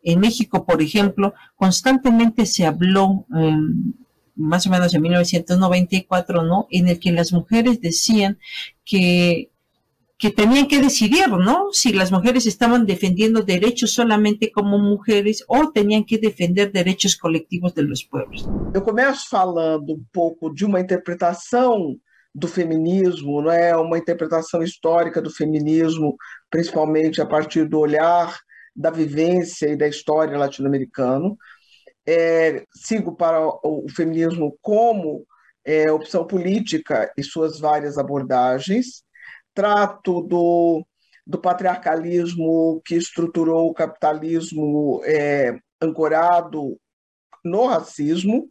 En 0.03 0.19
México, 0.19 0.63
por 0.63 0.83
ejemplo, 0.83 1.33
constantemente 1.55 2.45
se 2.45 2.67
habló, 2.67 3.25
em, 3.35 3.93
más 4.35 4.67
o 4.67 4.69
menos 4.69 4.93
en 4.93 5.01
1994, 5.01 6.43
¿no? 6.43 6.67
En 6.69 6.87
el 6.87 6.99
que 6.99 7.11
las 7.11 7.31
mujeres 7.31 7.81
decían 7.81 8.37
que 8.83 9.49
que 10.17 10.31
tenían 10.31 10.67
que 10.67 10.81
decidir, 10.81 11.27
¿no? 11.27 11.71
Si 11.71 11.91
las 11.91 12.11
mujeres 12.11 12.45
estaban 12.45 12.85
defendiendo 12.85 13.41
derechos 13.41 13.91
solamente 13.91 14.49
como 14.51 14.77
mujeres 14.79 15.43
ou 15.47 15.71
tenían 15.71 16.05
que 16.05 16.17
defender 16.17 16.71
derechos 16.71 17.15
colectivos 17.17 17.73
de 17.73 17.83
los 17.83 18.03
pueblos. 18.03 18.47
Eu 18.73 18.81
começo 18.81 19.27
falando 19.29 19.93
um 19.93 20.03
pouco 20.13 20.53
de 20.53 20.63
uma 20.63 20.79
interpretação 20.79 21.97
do 22.33 22.47
feminismo, 22.47 23.41
não 23.41 23.51
é 23.51 23.75
uma 23.75 23.97
interpretação 23.97 24.61
histórica 24.61 25.21
do 25.21 25.29
feminismo, 25.29 26.15
principalmente 26.49 27.21
a 27.21 27.25
partir 27.25 27.67
do 27.67 27.79
olhar 27.79 28.37
da 28.75 28.91
vivência 28.91 29.69
e 29.69 29.77
da 29.77 29.87
história 29.87 30.37
latino-americano. 30.37 31.37
É, 32.07 32.63
sigo 32.73 33.15
para 33.15 33.39
o 33.63 33.85
feminismo 33.89 34.57
como 34.61 35.25
é, 35.65 35.91
opção 35.91 36.25
política 36.25 37.11
e 37.17 37.23
suas 37.23 37.59
várias 37.59 37.97
abordagens. 37.97 39.03
Trato 39.53 40.21
do, 40.21 40.85
do 41.25 41.39
patriarcalismo 41.39 42.81
que 42.85 42.95
estruturou 42.95 43.69
o 43.69 43.73
capitalismo 43.73 45.01
é, 45.05 45.57
ancorado 45.81 46.77
no 47.43 47.65
racismo, 47.65 48.49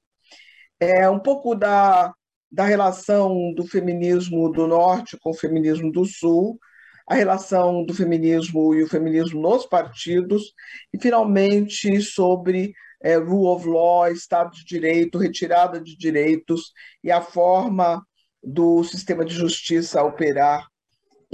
é 0.80 1.08
um 1.08 1.18
pouco 1.18 1.54
da, 1.54 2.12
da 2.50 2.64
relação 2.64 3.52
do 3.54 3.66
feminismo 3.66 4.50
do 4.50 4.66
norte 4.66 5.18
com 5.20 5.30
o 5.30 5.34
feminismo 5.34 5.90
do 5.90 6.04
sul, 6.04 6.58
a 7.06 7.14
relação 7.14 7.84
do 7.84 7.92
feminismo 7.92 8.74
e 8.74 8.82
o 8.82 8.88
feminismo 8.88 9.40
nos 9.40 9.66
partidos, 9.66 10.52
e 10.92 11.00
finalmente 11.00 12.00
sobre 12.00 12.72
é, 13.04 13.16
rule 13.16 13.46
of 13.48 13.68
law, 13.68 14.08
Estado 14.08 14.50
de 14.50 14.64
Direito, 14.64 15.18
retirada 15.18 15.80
de 15.80 15.96
direitos 15.96 16.72
e 17.02 17.12
a 17.12 17.20
forma 17.20 18.04
do 18.42 18.82
sistema 18.82 19.24
de 19.24 19.34
justiça 19.34 20.02
operar 20.02 20.66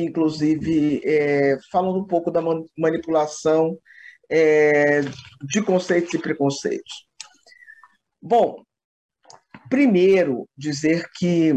inclusive 0.03 1.01
é, 1.05 1.59
falando 1.71 2.01
um 2.01 2.07
pouco 2.07 2.31
da 2.31 2.41
manipulação 2.77 3.79
é, 4.29 5.01
de 5.43 5.63
conceitos 5.63 6.15
e 6.15 6.19
preconceitos. 6.19 7.07
Bom, 8.21 8.63
primeiro 9.69 10.49
dizer 10.57 11.09
que 11.17 11.53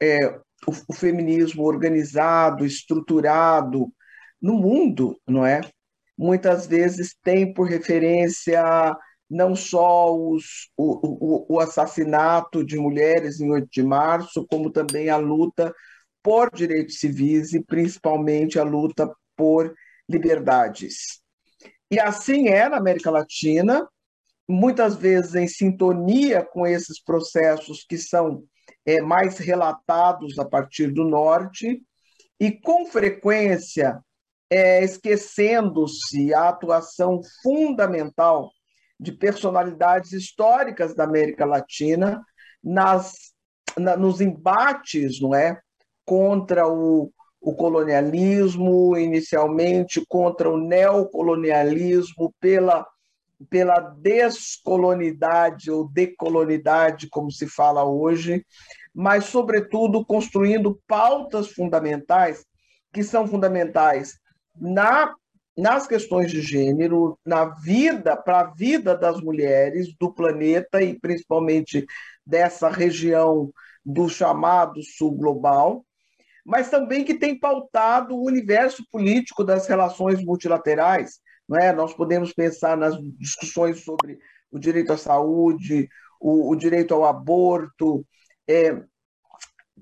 é, 0.00 0.28
o, 0.66 0.72
o, 0.88 0.92
feminismo 0.92 1.64
organizado, 1.64 2.64
estruturado 2.64 3.92
no 4.40 4.54
mundo, 4.54 5.18
não 5.26 5.44
é? 5.46 5.60
Muitas 6.16 6.66
vezes 6.66 7.16
tem 7.22 7.52
por 7.52 7.68
referência 7.68 8.62
não 9.30 9.56
só 9.56 10.14
os, 10.14 10.70
o, 10.76 11.46
o, 11.46 11.56
o 11.56 11.60
assassinato 11.60 12.64
de 12.64 12.76
mulheres 12.76 13.40
em 13.40 13.50
8 13.50 13.68
de 13.70 13.82
março, 13.82 14.46
como 14.48 14.70
também 14.70 15.08
a 15.08 15.16
luta 15.16 15.74
por 16.22 16.50
direitos 16.54 16.98
civis 16.98 17.52
e 17.52 17.62
principalmente 17.62 18.58
a 18.58 18.62
luta 18.62 19.10
por 19.36 19.74
liberdades. 20.08 21.20
E 21.90 21.98
assim 21.98 22.48
é 22.48 22.68
na 22.68 22.76
América 22.76 23.10
Latina, 23.10 23.86
muitas 24.48 24.94
vezes 24.94 25.34
em 25.34 25.48
sintonia 25.48 26.44
com 26.44 26.66
esses 26.66 27.02
processos 27.02 27.84
que 27.88 27.98
são 27.98 28.44
é, 28.86 29.00
mais 29.00 29.38
relatados 29.38 30.38
a 30.38 30.44
partir 30.44 30.88
do 30.88 31.04
norte, 31.04 31.82
e 32.38 32.50
com 32.50 32.86
frequência 32.86 34.00
é, 34.50 34.84
esquecendo-se 34.84 36.34
a 36.34 36.48
atuação 36.48 37.20
fundamental 37.42 38.50
de 38.98 39.12
personalidades 39.12 40.12
históricas 40.12 40.94
da 40.94 41.04
América 41.04 41.44
Latina 41.44 42.22
nas, 42.62 43.14
na, 43.76 43.96
nos 43.96 44.20
embates 44.20 45.20
não 45.20 45.34
é, 45.34 45.58
contra 46.04 46.68
o, 46.68 47.12
o 47.40 47.54
colonialismo, 47.54 48.96
inicialmente 48.96 50.04
contra 50.08 50.48
o 50.48 50.56
neocolonialismo, 50.56 52.34
pela, 52.40 52.86
pela 53.50 53.80
descolonidade 53.80 55.70
ou 55.70 55.88
decolonidade, 55.88 57.08
como 57.08 57.30
se 57.30 57.46
fala 57.46 57.84
hoje, 57.84 58.44
mas, 58.94 59.24
sobretudo, 59.24 60.04
construindo 60.04 60.80
pautas 60.86 61.50
fundamentais, 61.50 62.44
que 62.92 63.02
são 63.02 63.26
fundamentais 63.26 64.14
na, 64.54 65.12
nas 65.56 65.86
questões 65.86 66.30
de 66.30 66.40
gênero, 66.40 67.18
na 67.24 67.44
vida, 67.44 68.16
para 68.16 68.40
a 68.40 68.50
vida 68.54 68.96
das 68.96 69.20
mulheres 69.20 69.94
do 69.98 70.12
planeta 70.12 70.82
e 70.82 70.98
principalmente 70.98 71.86
dessa 72.26 72.68
região 72.68 73.52
do 73.84 74.08
chamado 74.08 74.82
Sul 74.82 75.12
Global, 75.12 75.84
mas 76.44 76.70
também 76.70 77.04
que 77.04 77.14
tem 77.14 77.38
pautado 77.38 78.16
o 78.16 78.24
universo 78.24 78.84
político 78.90 79.44
das 79.44 79.66
relações 79.66 80.22
multilaterais. 80.22 81.20
Não 81.48 81.58
é? 81.58 81.72
Nós 81.72 81.94
podemos 81.94 82.32
pensar 82.32 82.76
nas 82.76 82.96
discussões 83.18 83.84
sobre 83.84 84.18
o 84.50 84.58
direito 84.58 84.92
à 84.92 84.96
saúde, 84.96 85.88
o, 86.20 86.50
o 86.50 86.56
direito 86.56 86.94
ao 86.94 87.04
aborto, 87.04 88.04
é, 88.48 88.82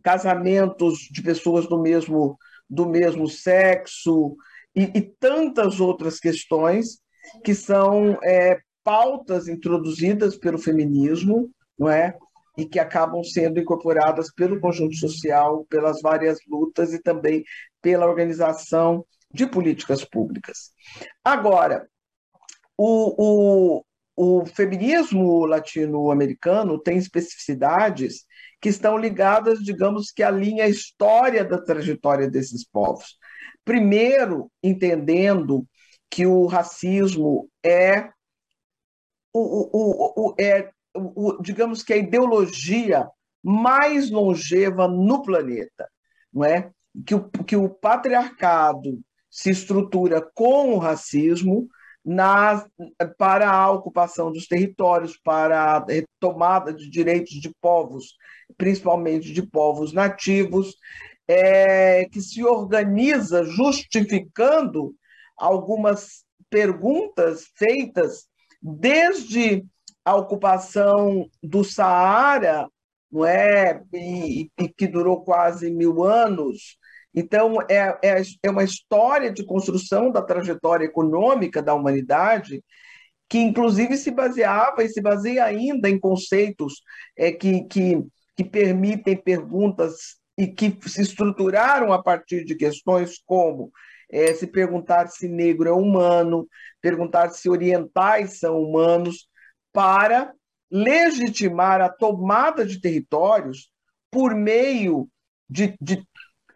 casamentos 0.03 1.09
de 1.11 1.23
pessoas 1.23 1.67
do 1.67 1.81
mesmo, 1.81 2.37
do 2.69 2.87
mesmo 2.87 3.29
sexo 3.29 4.37
e, 4.75 4.83
e 4.95 5.01
tantas 5.01 5.81
outras 5.81 6.19
questões 6.19 7.01
que 7.45 7.55
são 7.55 8.19
é, 8.25 8.59
pautas 8.83 9.49
introduzidas 9.49 10.37
pelo 10.37 10.59
feminismo, 10.59 11.51
não 11.79 11.89
é? 11.89 12.17
e 12.57 12.67
que 12.67 12.79
acabam 12.79 13.25
sendo 13.25 13.59
incorporadas 13.59 14.31
pelo 14.33 14.61
conjunto 14.61 14.95
social, 14.97 15.65
pelas 15.71 16.03
várias 16.03 16.39
lutas 16.47 16.93
e 16.93 17.01
também 17.01 17.45
pela 17.81 18.07
organização 18.07 19.05
de 19.33 19.47
políticas 19.47 20.05
públicas. 20.05 20.71
Agora, 21.25 21.89
o, 22.77 23.79
o, 23.79 23.85
o 24.17 24.47
feminismo 24.47 25.47
latino-americano 25.47 26.79
tem 26.79 26.99
especificidades 26.99 28.27
que 28.61 28.69
estão 28.69 28.99
ligadas, 28.99 29.61
digamos 29.61 30.13
que 30.13 30.23
à 30.23 30.31
linha 30.31 30.69
história 30.69 31.45
da 31.45 31.59
trajetória 31.59 32.29
desses 32.29 32.65
povos. 32.65 33.17
Primeiro, 33.65 34.51
entendendo 34.63 35.67
que 36.11 36.27
o 36.27 36.47
racismo 36.47 37.49
é 37.65 38.11
o, 39.33 39.41
o, 39.41 40.31
o, 40.31 40.35
é 40.39 40.71
o, 40.95 41.41
digamos 41.41 41.83
que 41.83 41.93
a 41.93 41.97
ideologia 41.97 43.09
mais 43.43 44.11
longeva 44.11 44.87
no 44.87 45.23
planeta, 45.23 45.89
não 46.33 46.45
é? 46.45 46.71
Que 47.07 47.15
o, 47.15 47.31
que 47.31 47.57
o 47.57 47.69
patriarcado 47.69 49.01
se 49.31 49.51
estrutura 49.51 50.21
com 50.35 50.75
o 50.75 50.79
racismo 50.79 51.67
na, 52.05 52.67
para 53.17 53.51
a 53.51 53.71
ocupação 53.71 54.31
dos 54.31 54.47
territórios, 54.47 55.17
para 55.17 55.77
a 55.77 55.85
retomada 55.85 56.75
de 56.75 56.91
direitos 56.91 57.41
de 57.41 57.51
povos 57.61 58.17
principalmente 58.57 59.33
de 59.33 59.43
povos 59.43 59.93
nativos, 59.93 60.77
é, 61.29 62.07
que 62.07 62.21
se 62.21 62.45
organiza 62.45 63.45
justificando 63.45 64.95
algumas 65.37 66.25
perguntas 66.51 67.47
feitas 67.57 68.27
desde 68.61 69.65
a 70.05 70.17
ocupação 70.17 71.29
do 71.43 71.65
Saara, 71.65 72.69
não 73.11 73.25
é, 73.25 73.83
e, 73.93 74.51
e 74.59 74.69
que 74.69 74.87
durou 74.87 75.23
quase 75.23 75.71
mil 75.71 76.03
anos. 76.03 76.77
Então, 77.15 77.59
é, 77.69 77.99
é, 78.03 78.23
é 78.43 78.51
uma 78.51 78.65
história 78.65 79.31
de 79.31 79.45
construção 79.45 80.11
da 80.11 80.23
trajetória 80.23 80.85
econômica 80.85 81.63
da 81.63 81.75
humanidade 81.75 82.63
que 83.33 83.39
inclusive 83.39 83.97
se 83.97 84.11
baseava 84.11 84.85
e 84.85 84.91
se 84.91 85.01
baseia 85.01 85.47
ainda 85.47 85.89
em 85.89 85.99
conceitos 85.99 86.83
é, 87.17 87.33
que, 87.33 87.65
que, 87.65 88.05
que 88.37 88.45
permitem 88.45 89.17
perguntas 89.17 90.19
e 90.43 90.49
que 90.49 90.77
se 90.89 91.01
estruturaram 91.01 91.93
a 91.93 92.03
partir 92.03 92.45
de 92.45 92.57
questões 92.57 93.23
como 93.25 93.71
é, 94.11 94.35
se 94.35 94.45
perguntar 94.45 95.07
se 95.07 95.29
negro 95.29 95.69
é 95.69 95.73
humano, 95.73 96.49
perguntar 96.81 97.31
se 97.31 97.49
orientais 97.49 98.41
são 98.41 98.61
humanos, 98.61 99.29
para 99.73 100.35
legitimar 100.69 101.81
a 101.81 101.89
tomada 101.89 102.67
de 102.67 102.81
territórios 102.81 103.71
por 104.11 104.35
meio 104.35 105.09
de, 105.49 105.77
de 105.81 106.05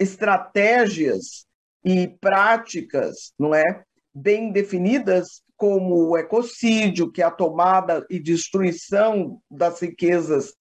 estratégias 0.00 1.46
e 1.84 2.08
práticas, 2.20 3.32
não 3.38 3.54
é, 3.54 3.84
bem 4.12 4.50
definidas 4.50 5.42
como 5.56 6.08
o 6.08 6.18
ecocídio, 6.18 7.12
que 7.12 7.22
é 7.22 7.24
a 7.24 7.30
tomada 7.30 8.04
e 8.10 8.18
destruição 8.18 9.40
das 9.48 9.80
riquezas, 9.80 10.52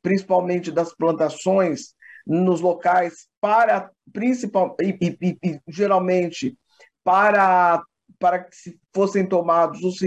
principalmente 0.00 0.72
das 0.72 0.94
plantações, 0.94 1.94
nos 2.30 2.60
locais 2.60 3.26
para 3.40 3.90
principal 4.12 4.76
e, 4.80 4.96
e, 5.20 5.38
e 5.42 5.60
geralmente 5.66 6.56
para 7.02 7.82
para 8.18 8.44
que 8.44 8.54
se 8.54 8.78
fossem 8.94 9.26
tomados 9.26 9.82
os 9.82 9.98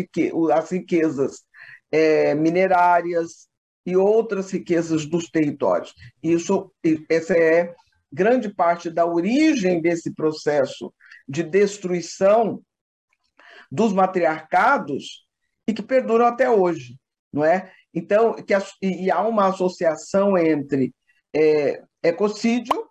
as 0.54 0.72
riquezas 0.72 1.44
é, 1.92 2.34
minerárias 2.36 3.48
e 3.86 3.98
outras 3.98 4.52
riquezas 4.52 5.06
dos 5.06 5.30
territórios. 5.30 5.94
Isso 6.22 6.72
essa 7.10 7.34
é 7.34 7.74
grande 8.12 8.54
parte 8.54 8.90
da 8.90 9.06
origem 9.06 9.82
desse 9.82 10.14
processo 10.14 10.94
de 11.28 11.44
destruição 11.44 12.62
dos 13.72 13.92
matriarcados 13.92 15.26
e 15.68 15.74
que 15.74 15.82
perduram 15.82 16.28
até 16.28 16.50
hoje, 16.50 16.96
não 17.34 17.44
é? 17.44 17.72
Então, 17.94 18.36
que, 18.36 18.54
e 18.82 19.10
há 19.10 19.22
uma 19.22 19.48
associação 19.48 20.38
entre 20.38 20.94
é, 21.36 21.82
ecocídio, 22.04 22.90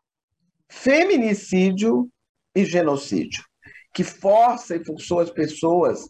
feminicídio 0.70 2.08
e 2.54 2.64
genocídio, 2.64 3.44
que 3.92 4.02
força 4.02 4.74
e 4.74 4.84
forçou 4.84 5.20
as 5.20 5.30
pessoas 5.30 6.08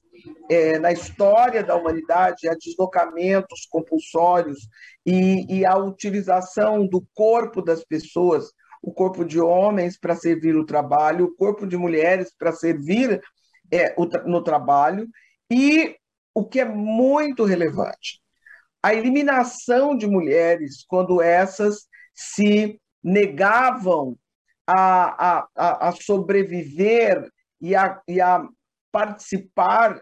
é, 0.49 0.79
na 0.79 0.93
história 0.93 1.65
da 1.65 1.75
humanidade 1.75 2.49
a 2.49 2.55
deslocamentos 2.55 3.67
compulsórios 3.69 4.69
e, 5.05 5.59
e 5.59 5.67
a 5.67 5.77
utilização 5.77 6.87
do 6.87 7.05
corpo 7.13 7.61
das 7.61 7.85
pessoas, 7.85 8.53
o 8.81 8.93
corpo 8.93 9.25
de 9.25 9.41
homens 9.41 9.99
para 9.99 10.15
servir 10.15 10.55
o 10.57 10.65
trabalho, 10.65 11.27
o 11.27 11.37
corpo 11.37 11.67
de 11.67 11.77
mulheres 11.77 12.33
para 12.39 12.53
servir 12.53 13.21
é, 13.71 13.95
no 14.27 14.43
trabalho 14.45 15.09
e 15.51 15.97
o 16.35 16.45
que 16.45 16.61
é 16.61 16.65
muito 16.65 17.45
relevante, 17.45 18.21
a 18.83 18.95
eliminação 18.95 19.97
de 19.97 20.07
mulheres 20.07 20.85
quando 20.87 21.21
essas 21.21 21.87
se 22.15 22.81
negavam 23.03 24.17
a, 24.67 25.47
a, 25.55 25.89
a 25.89 25.93
sobreviver 25.93 27.29
e 27.61 27.75
a, 27.75 28.01
e 28.07 28.21
a 28.21 28.47
participar 28.91 30.01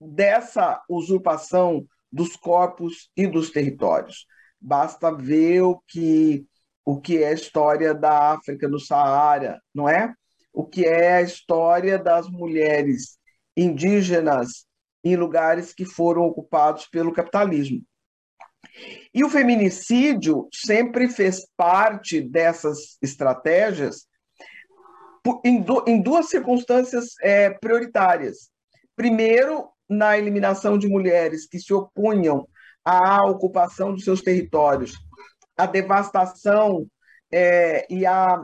dessa 0.00 0.82
usurpação 0.88 1.86
dos 2.10 2.36
corpos 2.36 3.10
e 3.16 3.26
dos 3.26 3.50
territórios. 3.50 4.26
Basta 4.60 5.10
ver 5.10 5.62
o 5.62 5.80
que, 5.88 6.44
o 6.84 7.00
que 7.00 7.22
é 7.22 7.28
a 7.28 7.32
história 7.32 7.94
da 7.94 8.32
África 8.32 8.68
no 8.68 8.78
Saara, 8.78 9.60
não 9.74 9.88
é? 9.88 10.14
o 10.52 10.64
que 10.64 10.84
é 10.84 11.14
a 11.14 11.22
história 11.22 11.98
das 11.98 12.28
mulheres 12.28 13.18
indígenas 13.56 14.66
em 15.02 15.16
lugares 15.16 15.72
que 15.72 15.84
foram 15.84 16.22
ocupados 16.22 16.86
pelo 16.86 17.12
capitalismo. 17.12 17.82
E 19.14 19.22
o 19.22 19.28
feminicídio 19.28 20.48
sempre 20.52 21.08
fez 21.08 21.46
parte 21.56 22.20
dessas 22.20 22.96
estratégias 23.02 24.06
em, 25.44 26.02
duas 26.02 26.28
circunstâncias 26.28 27.14
é, 27.22 27.50
prioritárias. 27.50 28.50
Primeiro, 28.96 29.68
na 29.88 30.18
eliminação 30.18 30.78
de 30.78 30.88
mulheres 30.88 31.46
que 31.46 31.58
se 31.58 31.72
opunham 31.72 32.46
à 32.84 33.24
ocupação 33.26 33.92
dos 33.92 34.04
seus 34.04 34.22
territórios, 34.22 34.92
à 35.56 35.66
devastação 35.66 36.86
é, 37.32 37.86
e, 37.90 38.04
a, 38.06 38.42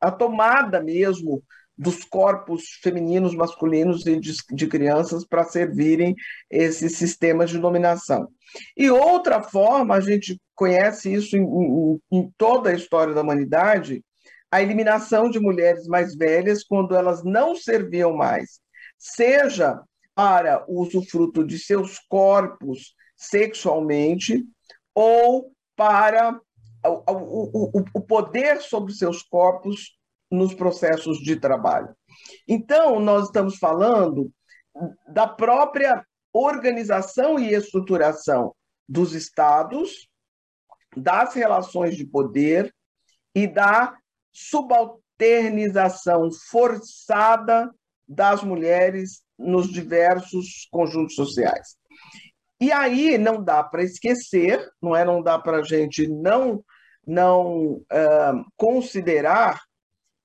a 0.00 0.10
tomada 0.10 0.80
mesmo 0.82 1.42
dos 1.80 2.04
corpos 2.04 2.78
femininos, 2.82 3.34
masculinos 3.34 4.06
e 4.06 4.20
de, 4.20 4.34
de 4.50 4.66
crianças 4.66 5.24
para 5.24 5.44
servirem 5.44 6.14
esses 6.50 6.98
sistemas 6.98 7.48
de 7.48 7.58
dominação. 7.58 8.28
E 8.76 8.90
outra 8.90 9.42
forma, 9.42 9.94
a 9.94 10.00
gente 10.00 10.38
conhece 10.54 11.10
isso 11.10 11.38
em, 11.38 11.42
em, 11.42 12.00
em 12.12 12.30
toda 12.36 12.68
a 12.68 12.74
história 12.74 13.14
da 13.14 13.22
humanidade, 13.22 14.04
a 14.52 14.60
eliminação 14.60 15.30
de 15.30 15.40
mulheres 15.40 15.86
mais 15.86 16.14
velhas 16.14 16.62
quando 16.62 16.94
elas 16.94 17.24
não 17.24 17.56
serviam 17.56 18.14
mais, 18.14 18.60
seja 18.98 19.80
para 20.14 20.62
o 20.68 20.82
usufruto 20.82 21.42
de 21.42 21.58
seus 21.58 21.98
corpos 22.10 22.94
sexualmente 23.16 24.44
ou 24.94 25.50
para 25.74 26.38
o, 26.84 27.70
o, 27.78 27.84
o 27.94 28.00
poder 28.02 28.60
sobre 28.60 28.92
seus 28.92 29.22
corpos 29.22 29.98
nos 30.30 30.54
processos 30.54 31.18
de 31.18 31.36
trabalho. 31.36 31.94
Então, 32.46 33.00
nós 33.00 33.26
estamos 33.26 33.56
falando 33.56 34.30
da 35.08 35.26
própria 35.26 36.04
organização 36.32 37.38
e 37.38 37.52
estruturação 37.52 38.54
dos 38.88 39.14
estados, 39.14 40.08
das 40.96 41.34
relações 41.34 41.96
de 41.96 42.06
poder 42.06 42.72
e 43.34 43.46
da 43.46 43.96
subalternização 44.32 46.28
forçada 46.50 47.70
das 48.06 48.42
mulheres 48.42 49.22
nos 49.38 49.70
diversos 49.70 50.68
conjuntos 50.70 51.14
sociais. 51.14 51.76
E 52.60 52.70
aí 52.72 53.16
não 53.16 53.42
dá 53.42 53.62
para 53.64 53.82
esquecer, 53.82 54.68
não 54.82 54.94
é? 54.94 55.04
Não 55.04 55.22
dá 55.22 55.38
para 55.38 55.58
a 55.58 55.62
gente 55.62 56.06
não 56.08 56.62
não 57.06 57.76
uh, 57.76 58.44
considerar 58.56 59.58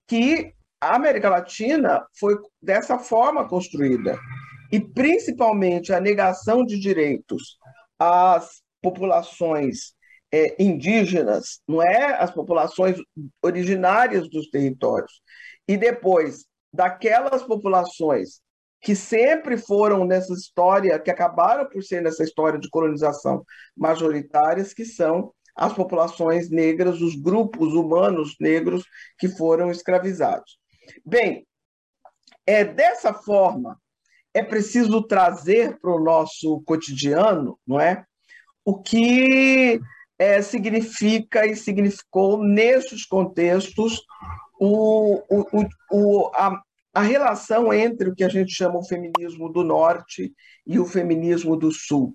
que 0.07 0.53
a 0.79 0.95
América 0.95 1.29
Latina 1.29 2.05
foi 2.19 2.37
dessa 2.61 2.99
forma 2.99 3.47
construída. 3.47 4.17
E 4.71 4.79
principalmente 4.79 5.93
a 5.93 5.99
negação 5.99 6.65
de 6.65 6.79
direitos 6.79 7.57
às 7.97 8.61
populações 8.81 9.93
é, 10.31 10.61
indígenas, 10.61 11.61
não 11.67 11.81
é, 11.81 12.13
as 12.21 12.31
populações 12.31 12.97
originárias 13.41 14.29
dos 14.29 14.49
territórios. 14.49 15.21
E 15.67 15.77
depois 15.77 16.45
daquelas 16.73 17.41
populações 17.43 18.41
que 18.81 18.95
sempre 18.95 19.57
foram 19.57 20.05
nessa 20.05 20.33
história, 20.33 20.99
que 20.99 21.09
acabaram 21.09 21.67
por 21.67 21.81
ser 21.81 22.03
nessa 22.03 22.23
história 22.23 22.59
de 22.59 22.69
colonização 22.69 23.43
majoritárias, 23.75 24.73
que 24.73 24.85
são 24.85 25.33
as 25.55 25.73
populações 25.73 26.49
negras, 26.49 27.01
os 27.01 27.15
grupos 27.15 27.73
humanos 27.73 28.35
negros 28.39 28.83
que 29.17 29.27
foram 29.29 29.71
escravizados. 29.71 30.57
Bem, 31.05 31.47
é 32.45 32.63
dessa 32.63 33.13
forma 33.13 33.79
é 34.33 34.43
preciso 34.43 35.01
trazer 35.01 35.79
para 35.79 35.95
o 35.95 36.03
nosso 36.03 36.61
cotidiano, 36.65 37.57
não 37.65 37.79
é, 37.79 38.03
o 38.65 38.81
que 38.81 39.79
é, 40.19 40.41
significa 40.41 41.45
e 41.45 41.55
significou 41.55 42.43
nesses 42.43 43.05
contextos 43.05 44.01
o, 44.59 45.21
o, 45.29 45.67
o, 45.89 46.31
a, 46.33 46.61
a 46.93 47.01
relação 47.01 47.73
entre 47.73 48.09
o 48.09 48.15
que 48.15 48.25
a 48.25 48.29
gente 48.29 48.51
chama 48.51 48.77
o 48.77 48.85
feminismo 48.85 49.49
do 49.49 49.63
norte 49.63 50.33
e 50.67 50.79
o 50.79 50.85
feminismo 50.85 51.55
do 51.55 51.71
sul. 51.71 52.13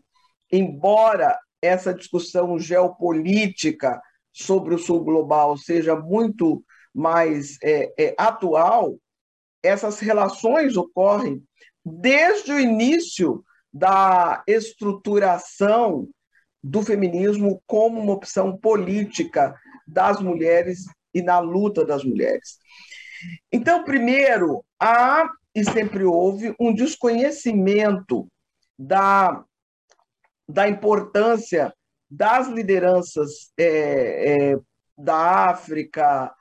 Embora 0.52 1.38
essa 1.62 1.94
discussão 1.94 2.58
geopolítica 2.58 4.00
sobre 4.32 4.74
o 4.74 4.78
sul 4.78 5.02
global 5.02 5.56
seja 5.56 5.96
muito 5.96 6.64
mais 6.94 7.58
é, 7.62 7.92
é, 7.98 8.14
atual, 8.18 8.96
essas 9.62 9.98
relações 10.00 10.76
ocorrem 10.76 11.42
desde 11.84 12.52
o 12.52 12.60
início 12.60 13.44
da 13.72 14.42
estruturação 14.46 16.08
do 16.62 16.82
feminismo 16.82 17.62
como 17.66 18.00
uma 18.00 18.12
opção 18.12 18.56
política 18.56 19.54
das 19.86 20.20
mulheres 20.20 20.84
e 21.14 21.22
na 21.22 21.38
luta 21.38 21.84
das 21.84 22.04
mulheres. 22.04 22.58
Então, 23.52 23.84
primeiro, 23.84 24.64
há 24.78 25.28
e 25.54 25.64
sempre 25.64 26.04
houve 26.04 26.54
um 26.60 26.72
desconhecimento 26.72 28.28
da, 28.78 29.44
da 30.50 30.68
importância 30.68 31.72
das 32.10 32.48
lideranças 32.48 33.52
é, 33.56 34.52
é, 34.52 34.58
da 34.98 35.48
África, 35.48 36.34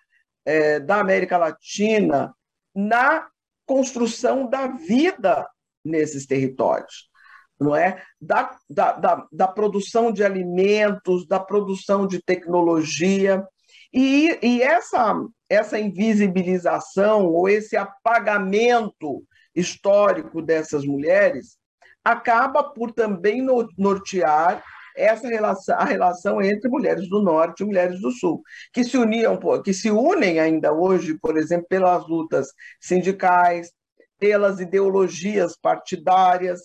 é, 0.44 0.80
da 0.80 1.00
América 1.00 1.38
Latina, 1.38 2.34
na 2.74 3.28
construção 3.66 4.50
da 4.50 4.68
vida 4.68 5.48
nesses 5.86 6.26
territórios, 6.26 7.08
não 7.60 7.76
é? 7.76 8.02
Da, 8.20 8.58
da, 8.68 8.94
da, 8.94 9.28
da 9.32 9.48
produção 9.48 10.12
de 10.12 10.24
alimentos, 10.24 11.28
da 11.28 11.40
produção 11.40 12.08
de 12.08 12.22
tecnologia. 12.22 13.46
E, 13.94 14.40
e 14.42 14.62
essa, 14.62 15.14
essa 15.48 15.80
invisibilização 15.80 17.28
ou 17.28 17.48
esse 17.48 17.78
apagamento 17.78 19.24
histórico 19.54 20.42
dessas 20.42 20.84
mulheres 20.84 21.60
acaba 22.04 22.64
por 22.64 22.92
também 22.92 23.46
nortear 23.78 24.64
essa 24.96 25.28
relação, 25.28 25.76
a 25.78 25.86
relação 25.86 26.42
entre 26.42 26.70
mulheres 26.70 27.08
do 27.10 27.22
norte 27.22 27.62
e 27.62 27.66
mulheres 27.66 28.02
do 28.02 28.12
sul, 28.12 28.42
que 28.74 28.84
se 28.84 28.98
uniam, 28.98 29.40
que 29.64 29.74
se 29.74 29.90
unem 29.90 30.40
ainda 30.40 30.74
hoje, 30.74 31.18
por 31.18 31.38
exemplo, 31.38 31.68
pelas 31.70 32.06
lutas 32.08 32.48
sindicais, 32.82 33.72
pelas 34.20 34.60
ideologias 34.60 35.56
partidárias, 35.58 36.60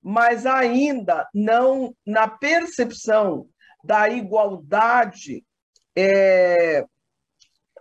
mas 0.00 0.46
ainda 0.46 1.28
não 1.34 1.94
na 2.06 2.28
percepção 2.28 3.46
da 3.84 4.08
igualdade 4.08 5.44
é, 5.96 6.84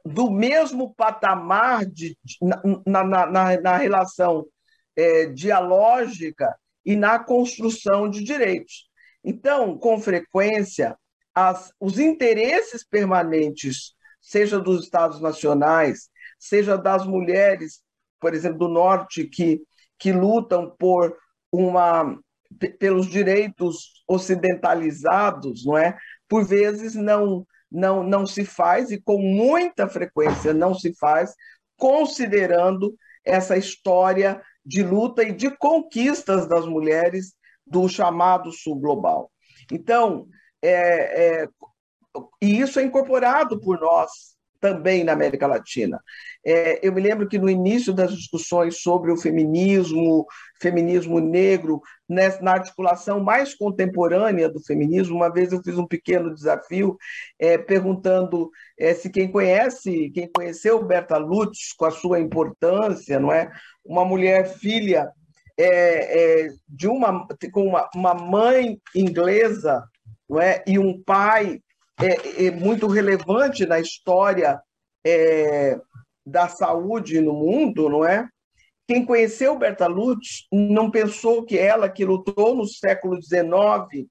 do 0.04 0.32
mesmo 0.32 0.94
patamar 0.96 1.86
de, 1.86 2.18
na, 2.42 3.04
na, 3.04 3.26
na, 3.28 3.62
na 3.62 3.78
relação 3.78 4.46
é, 4.96 5.28
dialógica 5.28 6.56
e 6.86 6.96
na 6.96 7.20
construção 7.20 8.10
de 8.10 8.24
direitos. 8.24 8.90
Então, 9.24 9.78
com 9.78 10.00
frequência, 10.00 10.98
as, 11.34 11.72
os 11.80 12.00
interesses 12.00 12.84
permanentes, 12.84 13.94
seja 14.20 14.60
dos 14.60 14.84
Estados 14.84 15.22
nacionais, 15.22 16.10
seja 16.40 16.78
das 16.78 17.06
mulheres, 17.06 17.82
por 18.20 18.34
exemplo, 18.34 18.60
do 18.60 18.68
Norte, 18.68 19.26
que, 19.26 19.62
que 19.98 20.12
lutam 20.12 20.76
por 20.78 21.16
uma 21.52 22.18
pelos 22.80 23.08
direitos 23.08 24.04
ocidentalizados, 24.08 25.66
não 25.66 25.78
é? 25.78 25.98
Por 26.28 26.46
vezes 26.46 26.96
não 26.96 27.46
não 27.72 28.04
não 28.04 28.26
se 28.26 28.44
faz 28.44 28.92
e 28.92 29.02
com 29.02 29.18
muita 29.18 29.88
frequência 29.88 30.54
não 30.54 30.74
se 30.74 30.94
faz, 30.96 31.34
considerando 31.78 32.94
essa 33.24 33.56
história 33.56 34.42
de 34.66 34.84
luta 34.84 35.24
e 35.24 35.32
de 35.32 35.50
conquistas 35.58 36.48
das 36.48 36.66
mulheres 36.66 37.34
do 37.66 37.88
chamado 37.88 38.52
sul 38.52 38.80
global. 38.80 39.32
Então, 39.72 40.28
é, 40.62 41.44
é, 41.44 41.48
e 42.42 42.60
isso 42.60 42.80
é 42.80 42.84
incorporado 42.84 43.60
por 43.60 43.80
nós 43.80 44.36
também 44.62 45.04
na 45.04 45.14
América 45.14 45.48
Latina. 45.48 46.00
É, 46.46 46.80
eu 46.88 46.94
me 46.94 47.02
lembro 47.02 47.28
que 47.28 47.40
no 47.40 47.50
início 47.50 47.92
das 47.94 48.16
discussões 48.16 48.82
sobre 48.82 49.12
o 49.12 49.18
feminismo, 49.18 50.26
feminismo 50.62 51.20
negro, 51.20 51.82
né, 52.08 52.30
na 52.42 52.54
articulação 52.54 53.20
mais 53.20 53.56
contemporânea 53.56 54.48
do 54.48 54.64
feminismo, 54.64 55.16
uma 55.16 55.34
vez 55.34 55.52
eu 55.52 55.62
fiz 55.64 55.78
um 55.78 55.88
pequeno 55.88 56.34
desafio 56.34 56.96
é, 57.40 57.58
perguntando 57.58 58.50
é, 58.80 58.94
se 58.94 59.10
quem 59.10 59.32
conhece, 59.32 60.12
quem 60.12 60.30
conheceu 60.32 60.84
Berta 60.86 61.18
Lutz 61.18 61.74
com 61.74 61.86
a 61.86 61.92
sua 61.92 62.20
importância, 62.20 63.20
não 63.20 63.32
é, 63.32 63.52
uma 63.84 64.06
mulher 64.06 64.48
filha 64.48 65.10
é, 65.58 66.44
é, 66.44 66.50
de 66.70 66.88
uma 66.88 67.28
com 67.52 67.68
uma, 67.68 67.90
uma 67.96 68.14
mãe 68.14 68.80
inglesa, 68.96 69.84
não 70.30 70.40
é, 70.40 70.64
e 70.68 70.78
um 70.78 71.02
pai 71.04 71.60
é, 72.04 72.46
é 72.46 72.52
muito 72.52 72.88
relevante 72.88 73.66
na 73.66 73.80
história 73.80 74.62
é, 75.06 75.80
da 76.26 76.48
saúde 76.48 77.20
no 77.22 77.34
mundo, 77.34 77.90
não 77.90 78.06
é? 78.06 78.28
Quem 78.88 79.06
conheceu 79.06 79.58
Berta 79.58 79.88
Lutz 79.88 80.48
não 80.52 80.92
pensou 80.92 81.46
que 81.46 81.58
ela, 81.58 81.90
que 81.90 82.04
lutou 82.04 82.56
no 82.56 82.68
século 82.68 83.22
XIX 83.22 84.08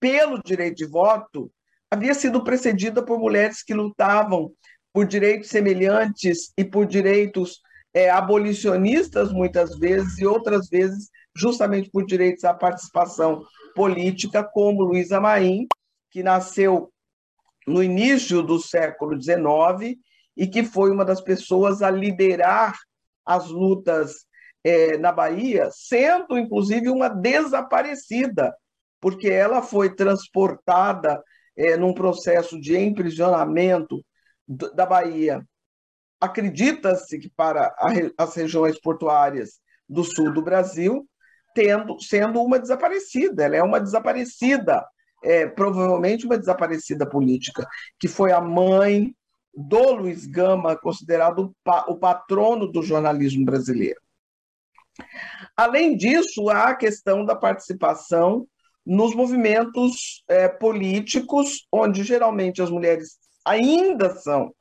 pelo 0.00 0.42
direito 0.42 0.76
de 0.76 0.86
voto, 0.86 1.50
havia 1.90 2.12
sido 2.14 2.42
precedida 2.42 3.04
por 3.04 3.18
mulheres 3.18 3.62
que 3.62 3.72
lutavam 3.72 4.52
por 4.92 5.06
direitos 5.06 5.48
semelhantes 5.48 6.52
e 6.56 6.64
por 6.64 6.86
direitos 6.86 7.60
é, 7.94 8.10
abolicionistas, 8.10 9.32
muitas 9.32 9.78
vezes, 9.78 10.18
e 10.18 10.26
outras 10.26 10.68
vezes 10.68 11.08
justamente 11.34 11.90
por 11.90 12.04
direitos 12.04 12.44
à 12.44 12.54
participação 12.54 13.42
política, 13.74 14.42
como 14.42 14.82
Luísa 14.82 15.20
Maim, 15.20 15.66
que 16.16 16.22
nasceu 16.22 16.90
no 17.66 17.82
início 17.82 18.42
do 18.42 18.58
século 18.58 19.20
XIX 19.20 19.98
e 20.34 20.46
que 20.46 20.64
foi 20.64 20.90
uma 20.90 21.04
das 21.04 21.20
pessoas 21.20 21.82
a 21.82 21.90
liderar 21.90 22.74
as 23.22 23.48
lutas 23.48 24.24
é, 24.64 24.96
na 24.96 25.12
Bahia, 25.12 25.68
sendo 25.70 26.38
inclusive 26.38 26.88
uma 26.88 27.10
desaparecida, 27.10 28.56
porque 28.98 29.28
ela 29.28 29.60
foi 29.60 29.94
transportada 29.94 31.22
é, 31.54 31.76
num 31.76 31.92
processo 31.92 32.58
de 32.58 32.78
emprisionamento 32.78 34.02
da 34.48 34.86
Bahia. 34.86 35.46
Acredita-se 36.18 37.18
que 37.18 37.28
para 37.28 37.70
as 38.16 38.34
regiões 38.34 38.80
portuárias 38.80 39.60
do 39.86 40.02
sul 40.02 40.32
do 40.32 40.40
Brasil, 40.40 41.06
tendo, 41.54 42.00
sendo 42.00 42.40
uma 42.40 42.58
desaparecida, 42.58 43.44
ela 43.44 43.56
é 43.56 43.62
uma 43.62 43.78
desaparecida 43.78 44.82
é, 45.22 45.46
provavelmente 45.46 46.26
uma 46.26 46.38
desaparecida 46.38 47.08
política, 47.08 47.66
que 47.98 48.08
foi 48.08 48.32
a 48.32 48.40
mãe 48.40 49.14
do 49.54 49.92
Luiz 49.92 50.26
Gama, 50.26 50.76
considerado 50.76 51.54
o 51.88 51.96
patrono 51.96 52.70
do 52.70 52.82
jornalismo 52.82 53.44
brasileiro. 53.44 54.00
Além 55.56 55.96
disso, 55.96 56.48
há 56.50 56.70
a 56.70 56.74
questão 56.74 57.24
da 57.24 57.34
participação 57.34 58.46
nos 58.84 59.14
movimentos 59.14 60.22
é, 60.28 60.48
políticos, 60.48 61.66
onde 61.72 62.04
geralmente 62.04 62.62
as 62.62 62.70
mulheres 62.70 63.18
ainda 63.44 64.14
são 64.14 64.54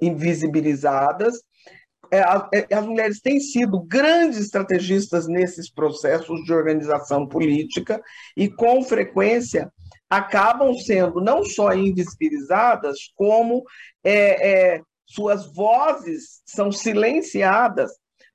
invisibilizadas 0.00 1.42
as 2.72 2.86
mulheres 2.86 3.20
têm 3.20 3.40
sido 3.40 3.80
grandes 3.80 4.38
estrategistas 4.38 5.26
nesses 5.26 5.70
processos 5.70 6.42
de 6.44 6.52
organização 6.52 7.26
política 7.26 8.02
e, 8.36 8.48
com 8.48 8.82
frequência, 8.82 9.72
acabam 10.08 10.74
sendo 10.74 11.20
não 11.20 11.44
só 11.44 11.72
invisibilizadas, 11.74 13.12
como 13.14 13.64
é, 14.02 14.76
é, 14.76 14.82
suas 15.04 15.52
vozes 15.52 16.42
são 16.46 16.72
silenciadas, 16.72 17.92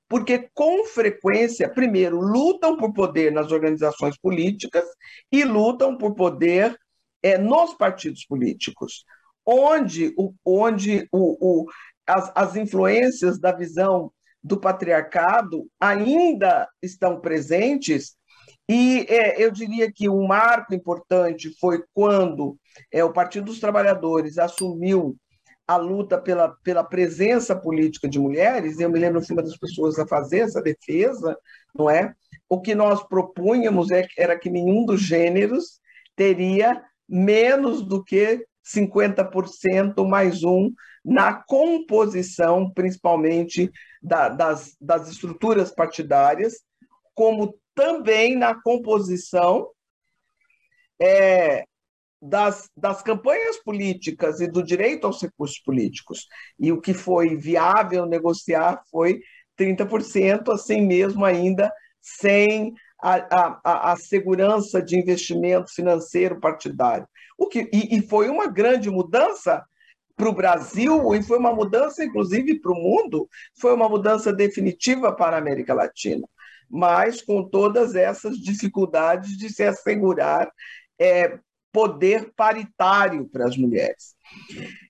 porque, 0.08 0.48
com 0.54 0.84
frequência, 0.84 1.68
primeiro, 1.68 2.20
lutam 2.20 2.76
por 2.76 2.92
poder 2.92 3.32
nas 3.32 3.50
organizações 3.50 4.16
políticas 4.18 4.84
e 5.32 5.44
lutam 5.44 5.96
por 5.96 6.14
poder 6.14 6.76
é, 7.22 7.38
nos 7.38 7.74
partidos 7.74 8.24
políticos 8.24 9.04
onde, 9.46 10.14
onde 10.44 11.06
o, 11.12 11.62
o, 11.62 11.66
as, 12.06 12.32
as 12.34 12.56
influências 12.56 13.38
da 13.38 13.52
visão 13.52 14.12
do 14.42 14.58
patriarcado 14.58 15.66
ainda 15.80 16.68
estão 16.82 17.20
presentes, 17.20 18.16
e 18.68 19.06
é, 19.08 19.42
eu 19.42 19.50
diria 19.50 19.90
que 19.92 20.08
um 20.08 20.26
marco 20.26 20.74
importante 20.74 21.50
foi 21.58 21.82
quando 21.94 22.58
é, 22.92 23.02
o 23.02 23.12
Partido 23.12 23.46
dos 23.46 23.60
Trabalhadores 23.60 24.38
assumiu 24.38 25.16
a 25.66 25.76
luta 25.76 26.18
pela, 26.18 26.54
pela 26.62 26.84
presença 26.84 27.56
política 27.56 28.06
de 28.06 28.18
mulheres, 28.18 28.78
eu 28.78 28.90
me 28.90 28.98
lembro 28.98 29.20
de 29.20 29.32
uma 29.32 29.42
das 29.42 29.56
pessoas 29.56 29.98
a 29.98 30.06
fazer 30.06 30.40
essa 30.40 30.60
defesa, 30.60 31.36
não 31.74 31.88
é? 31.88 32.14
O 32.48 32.60
que 32.60 32.74
nós 32.74 33.02
propunhamos 33.02 33.90
é, 33.90 34.06
era 34.18 34.38
que 34.38 34.50
nenhum 34.50 34.84
dos 34.84 35.00
gêneros 35.00 35.80
teria 36.14 36.82
menos 37.08 37.82
do 37.82 38.04
que 38.04 38.44
50% 38.64 40.06
mais 40.06 40.42
um 40.42 40.72
na 41.04 41.34
composição, 41.34 42.70
principalmente 42.70 43.70
da, 44.02 44.28
das, 44.28 44.74
das 44.80 45.08
estruturas 45.08 45.70
partidárias, 45.70 46.62
como 47.14 47.58
também 47.74 48.36
na 48.36 48.54
composição 48.54 49.68
é, 51.00 51.64
das, 52.22 52.70
das 52.74 53.02
campanhas 53.02 53.58
políticas 53.58 54.40
e 54.40 54.46
do 54.46 54.62
direito 54.62 55.06
aos 55.06 55.20
recursos 55.20 55.58
políticos. 55.58 56.26
E 56.58 56.72
o 56.72 56.80
que 56.80 56.94
foi 56.94 57.36
viável 57.36 58.06
negociar 58.06 58.82
foi 58.90 59.20
30%, 59.58 60.48
assim 60.52 60.80
mesmo 60.80 61.24
ainda 61.24 61.70
sem 62.00 62.74
a, 63.04 63.60
a, 63.62 63.92
a 63.92 63.96
segurança 63.96 64.80
de 64.80 64.98
investimento 64.98 65.72
financeiro 65.74 66.40
partidário. 66.40 67.06
O 67.36 67.46
que, 67.46 67.68
e, 67.72 67.98
e 67.98 68.02
foi 68.02 68.28
uma 68.30 68.46
grande 68.46 68.90
mudança 68.90 69.62
para 70.16 70.28
o 70.28 70.32
Brasil 70.32 71.14
e 71.14 71.22
foi 71.22 71.38
uma 71.38 71.52
mudança, 71.52 72.04
inclusive, 72.04 72.60
para 72.60 72.72
o 72.72 72.76
mundo, 72.76 73.28
foi 73.60 73.74
uma 73.74 73.88
mudança 73.88 74.32
definitiva 74.32 75.12
para 75.12 75.36
a 75.36 75.38
América 75.38 75.74
Latina, 75.74 76.26
mas 76.70 77.20
com 77.20 77.46
todas 77.48 77.94
essas 77.94 78.38
dificuldades 78.38 79.36
de 79.36 79.50
se 79.50 79.64
assegurar 79.64 80.50
é, 80.98 81.38
poder 81.72 82.32
paritário 82.34 83.28
para 83.28 83.46
as 83.46 83.56
mulheres. 83.56 84.14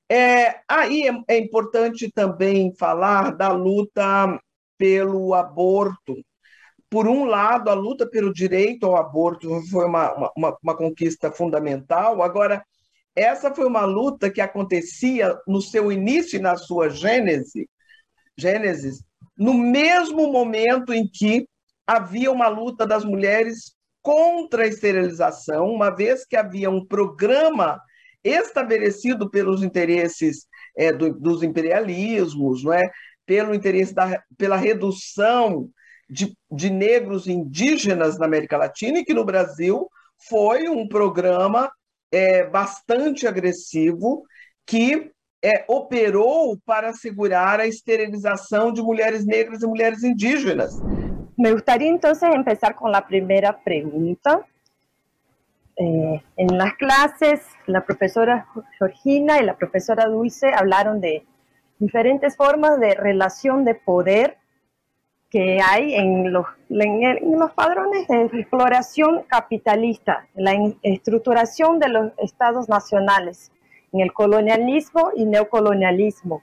É, 0.09 0.61
aí 0.68 1.09
é, 1.09 1.35
é 1.35 1.38
importante 1.38 2.12
também 2.12 2.74
falar 2.77 3.35
da 3.35 3.50
luta 3.50 4.38
pelo 4.79 5.33
aborto. 5.35 6.14
Por 6.94 7.09
um 7.09 7.24
lado, 7.24 7.70
a 7.70 7.74
luta 7.74 8.07
pelo 8.07 8.33
direito 8.33 8.87
ao 8.87 8.96
aborto 8.96 9.50
foi 9.68 9.85
uma, 9.85 10.30
uma, 10.37 10.57
uma 10.62 10.76
conquista 10.76 11.28
fundamental. 11.33 12.22
Agora, 12.22 12.64
essa 13.16 13.52
foi 13.52 13.66
uma 13.66 13.85
luta 13.85 14.30
que 14.30 14.40
acontecia 14.40 15.37
no 15.44 15.61
seu 15.61 15.90
início 15.90 16.37
e 16.37 16.40
na 16.40 16.57
sua 16.57 16.88
gênese, 16.88 17.68
gênesis, 18.38 19.02
no 19.37 19.54
mesmo 19.54 20.30
momento 20.30 20.94
em 20.94 21.04
que 21.04 21.48
havia 21.85 22.30
uma 22.30 22.46
luta 22.46 22.87
das 22.87 23.04
mulheres 23.04 23.74
contra 24.00 24.62
a 24.62 24.68
esterilização, 24.68 25.66
uma 25.66 25.90
vez 25.90 26.24
que 26.24 26.37
havia 26.37 26.70
um 26.70 26.87
programa 26.87 27.80
estabelecido 28.22 29.28
pelos 29.28 29.64
interesses 29.64 30.46
é, 30.78 30.92
do, 30.92 31.12
dos 31.12 31.42
imperialismos, 31.42 32.62
não 32.62 32.72
é? 32.72 32.88
pelo 33.26 33.52
interesse 33.52 33.92
da, 33.92 34.22
pela 34.38 34.54
redução 34.54 35.68
de, 36.14 36.33
de 36.50 36.70
negros 36.70 37.27
indígenas 37.27 38.18
na 38.18 38.27
América 38.27 38.57
Latina, 38.57 38.98
e 38.98 39.05
que 39.05 39.14
no 39.14 39.24
Brasil 39.24 39.88
foi 40.29 40.68
um 40.68 40.88
programa 40.88 41.70
é, 42.12 42.44
bastante 42.44 43.27
agresivo 43.27 44.24
que 44.64 45.11
é, 45.42 45.64
operou 45.68 46.57
para 46.64 46.90
assegurar 46.90 47.61
a 47.61 47.66
esterilização 47.66 48.72
de 48.72 48.81
mulheres 48.81 49.27
negras 49.27 49.62
e 49.62 49.66
mulheres 49.66 50.03
indígenas. 50.03 50.81
Me 51.37 51.53
gustaría 51.53 51.90
entonces 51.90 52.31
empezar 52.33 52.77
con 52.77 52.92
la 52.92 53.07
primera 53.07 53.53
pregunta. 53.53 54.46
Eh, 55.77 56.22
en 56.37 56.57
las 56.57 56.74
clases, 56.74 57.40
la 57.66 57.85
profesora 57.85 58.46
Georgina 58.79 59.40
y 59.40 59.44
la 59.44 59.57
profesora 59.57 60.07
Dulce 60.07 60.53
hablaron 60.55 61.00
de 61.00 61.27
diferentes 61.81 62.37
formas 62.37 62.79
de 62.79 62.94
relación 62.94 63.64
de 63.64 63.74
poder 63.74 64.38
que 65.35 65.59
hay 65.61 65.97
en 65.97 66.33
los, 66.33 66.47
en, 66.70 67.37
los 67.37 67.51
padrones 67.55 68.07
de 68.07 68.23
exploración 68.38 69.25
capitalista, 69.25 70.29
la 70.37 70.55
estructuración 70.81 71.81
de 71.81 71.88
los 71.88 72.12
estados 72.18 72.68
nacionales, 72.68 73.51
en 73.92 73.99
el 73.99 74.12
colonialismo 74.12 75.11
y 75.16 75.25
neocolonialismo, 75.25 76.40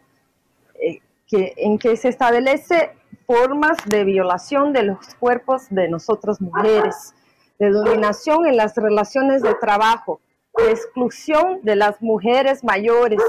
eh, 0.76 1.00
que, 1.26 1.54
en 1.56 1.80
que 1.80 1.96
se 1.96 2.10
establece 2.10 2.92
formas 3.26 3.78
de 3.86 4.04
violación 4.04 4.74
de 4.74 4.84
los 4.84 5.16
cuerpos 5.16 5.68
de 5.70 5.88
nosotros 5.88 6.42
mujeres, 6.42 7.16
de 7.60 7.70
dominación 7.70 8.46
en 8.46 8.58
las 8.58 8.76
relaciones 8.76 9.42
de 9.42 9.56
trabajo, 9.56 10.20
de 10.58 10.70
exclusión 10.70 11.62
de 11.64 11.78
las 11.78 12.02
mujeres 12.02 12.62
mayores 12.62 13.22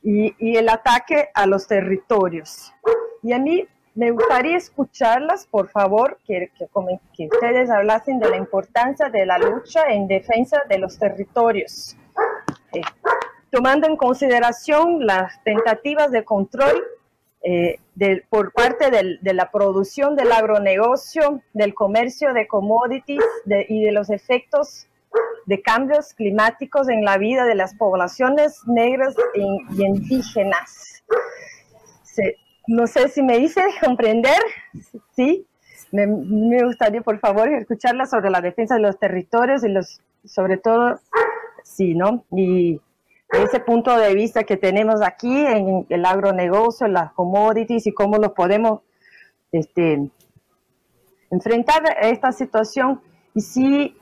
y, 0.00 0.32
y 0.38 0.58
el 0.58 0.68
ataque 0.68 1.30
a 1.34 1.44
los 1.46 1.66
territorios. 1.66 2.72
Y 3.20 3.32
a 3.32 3.40
mí 3.40 3.66
me 3.94 4.10
gustaría 4.10 4.56
escucharlas, 4.56 5.46
por 5.46 5.68
favor, 5.68 6.18
que, 6.26 6.50
que, 7.16 7.28
ustedes 7.28 7.70
hablasen 7.70 8.18
de 8.18 8.28
la 8.28 8.36
importancia 8.36 9.08
de 9.08 9.24
la 9.24 9.38
lucha 9.38 9.84
en 9.88 10.08
defensa 10.08 10.62
de 10.68 10.78
los 10.78 10.98
territorios, 10.98 11.96
eh, 12.72 12.82
tomando 13.50 13.86
en 13.86 13.96
consideración 13.96 15.06
las 15.06 15.42
tentativas 15.44 16.10
de 16.10 16.24
control 16.24 16.84
eh, 17.42 17.78
por 18.30 18.52
parte 18.52 18.90
de 18.90 19.34
la 19.34 19.50
producción 19.50 20.16
del 20.16 20.32
agronegocio, 20.32 21.42
del 21.52 21.74
comercio 21.74 22.32
de 22.32 22.48
commodities 22.48 23.22
y 23.68 23.84
de 23.84 23.92
los 23.92 24.10
efectos 24.10 24.88
de 25.46 25.60
cambios 25.60 26.14
climáticos 26.14 26.88
en 26.88 27.04
la 27.04 27.18
vida 27.18 27.44
de 27.44 27.54
las 27.54 27.74
poblaciones 27.74 28.60
negras 28.66 29.14
y 29.34 29.84
indígenas. 29.84 31.04
No 32.66 32.86
sé 32.86 33.08
si 33.08 33.22
me 33.22 33.38
hice 33.38 33.62
comprender, 33.84 34.40
sí. 35.14 35.46
Me, 35.92 36.64
gustaría, 36.64 37.02
por 37.02 37.20
favor, 37.20 37.48
escucharla 37.48 38.06
sobre 38.06 38.28
la 38.28 38.40
defensa 38.40 38.74
de 38.74 38.80
los 38.80 38.98
territorios 38.98 39.62
y 39.62 39.68
los, 39.68 40.00
sobre 40.24 40.56
todo, 40.56 40.98
sí, 41.62 41.94
¿no? 41.94 42.24
Y 42.32 42.80
ese 43.30 43.60
punto 43.60 43.96
de 43.96 44.12
vista 44.12 44.42
que 44.42 44.56
tenemos 44.56 45.02
aquí 45.02 45.46
en 45.46 45.86
el 45.88 46.04
agronegocio, 46.04 46.88
las 46.88 47.12
commodities 47.12 47.86
y 47.86 47.94
cómo 47.94 48.16
los 48.16 48.32
podemos 48.32 48.80
este, 49.52 50.10
enfrentar 51.30 51.86
a 51.86 52.08
esta 52.08 52.32
situación. 52.32 53.00
Y 53.32 53.40
sí, 53.40 53.96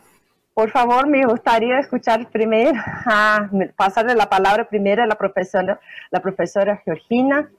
por 0.54 0.70
favor, 0.70 1.06
me 1.06 1.26
gustaría 1.26 1.78
escuchar 1.78 2.30
primero, 2.30 2.72
a, 3.06 3.50
pasarle 3.76 4.14
la 4.14 4.30
palabra 4.30 4.66
primero 4.66 5.02
a 5.02 5.06
la 5.06 5.16
profesora, 5.16 5.78
la 6.10 6.20
profesora 6.20 6.80
Georgina 6.86 7.50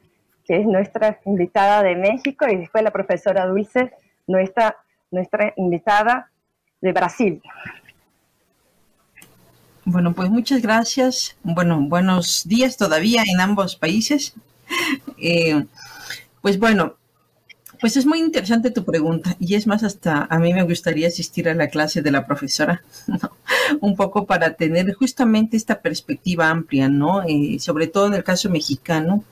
que 0.46 0.60
es 0.60 0.66
nuestra 0.66 1.20
invitada 1.26 1.84
de 1.84 1.96
México, 1.96 2.46
y 2.50 2.58
después 2.58 2.84
la 2.84 2.92
profesora 2.92 3.46
Dulce, 3.46 3.92
nuestra, 4.28 4.78
nuestra 5.12 5.54
invitada 5.58 6.30
de 6.82 6.92
Brasil. 6.92 7.42
Bueno, 9.86 10.14
pues 10.14 10.30
muchas 10.30 10.62
gracias. 10.62 11.36
Bueno, 11.44 11.80
buenos 11.82 12.48
días 12.48 12.78
todavía 12.78 13.24
en 13.28 13.40
ambos 13.40 13.76
países. 13.76 14.34
Eh, 15.26 15.66
pues 16.42 16.58
bueno, 16.58 16.96
pues 17.84 17.98
es 17.98 18.06
muy 18.06 18.20
interesante 18.20 18.72
tu 18.72 18.86
pregunta 18.86 19.36
y 19.40 19.56
es 19.56 19.68
más, 19.68 19.84
hasta 19.84 20.26
a 20.30 20.40
mí 20.40 20.54
me 20.54 20.64
gustaría 20.64 21.10
asistir 21.10 21.50
a 21.50 21.54
la 21.54 21.68
clase 21.68 22.02
de 22.02 22.12
la 22.12 22.26
profesora, 22.26 22.82
un 23.82 23.98
poco 23.98 24.26
para 24.26 24.54
tener 24.54 24.94
justamente 24.94 25.58
esta 25.58 25.82
perspectiva 25.82 26.50
amplia, 26.50 26.88
¿no? 26.88 27.24
Eh, 27.24 27.58
sobre 27.60 27.88
todo 27.88 28.08
en 28.08 28.14
el 28.14 28.24
caso 28.24 28.50
mexicano, 28.50 29.26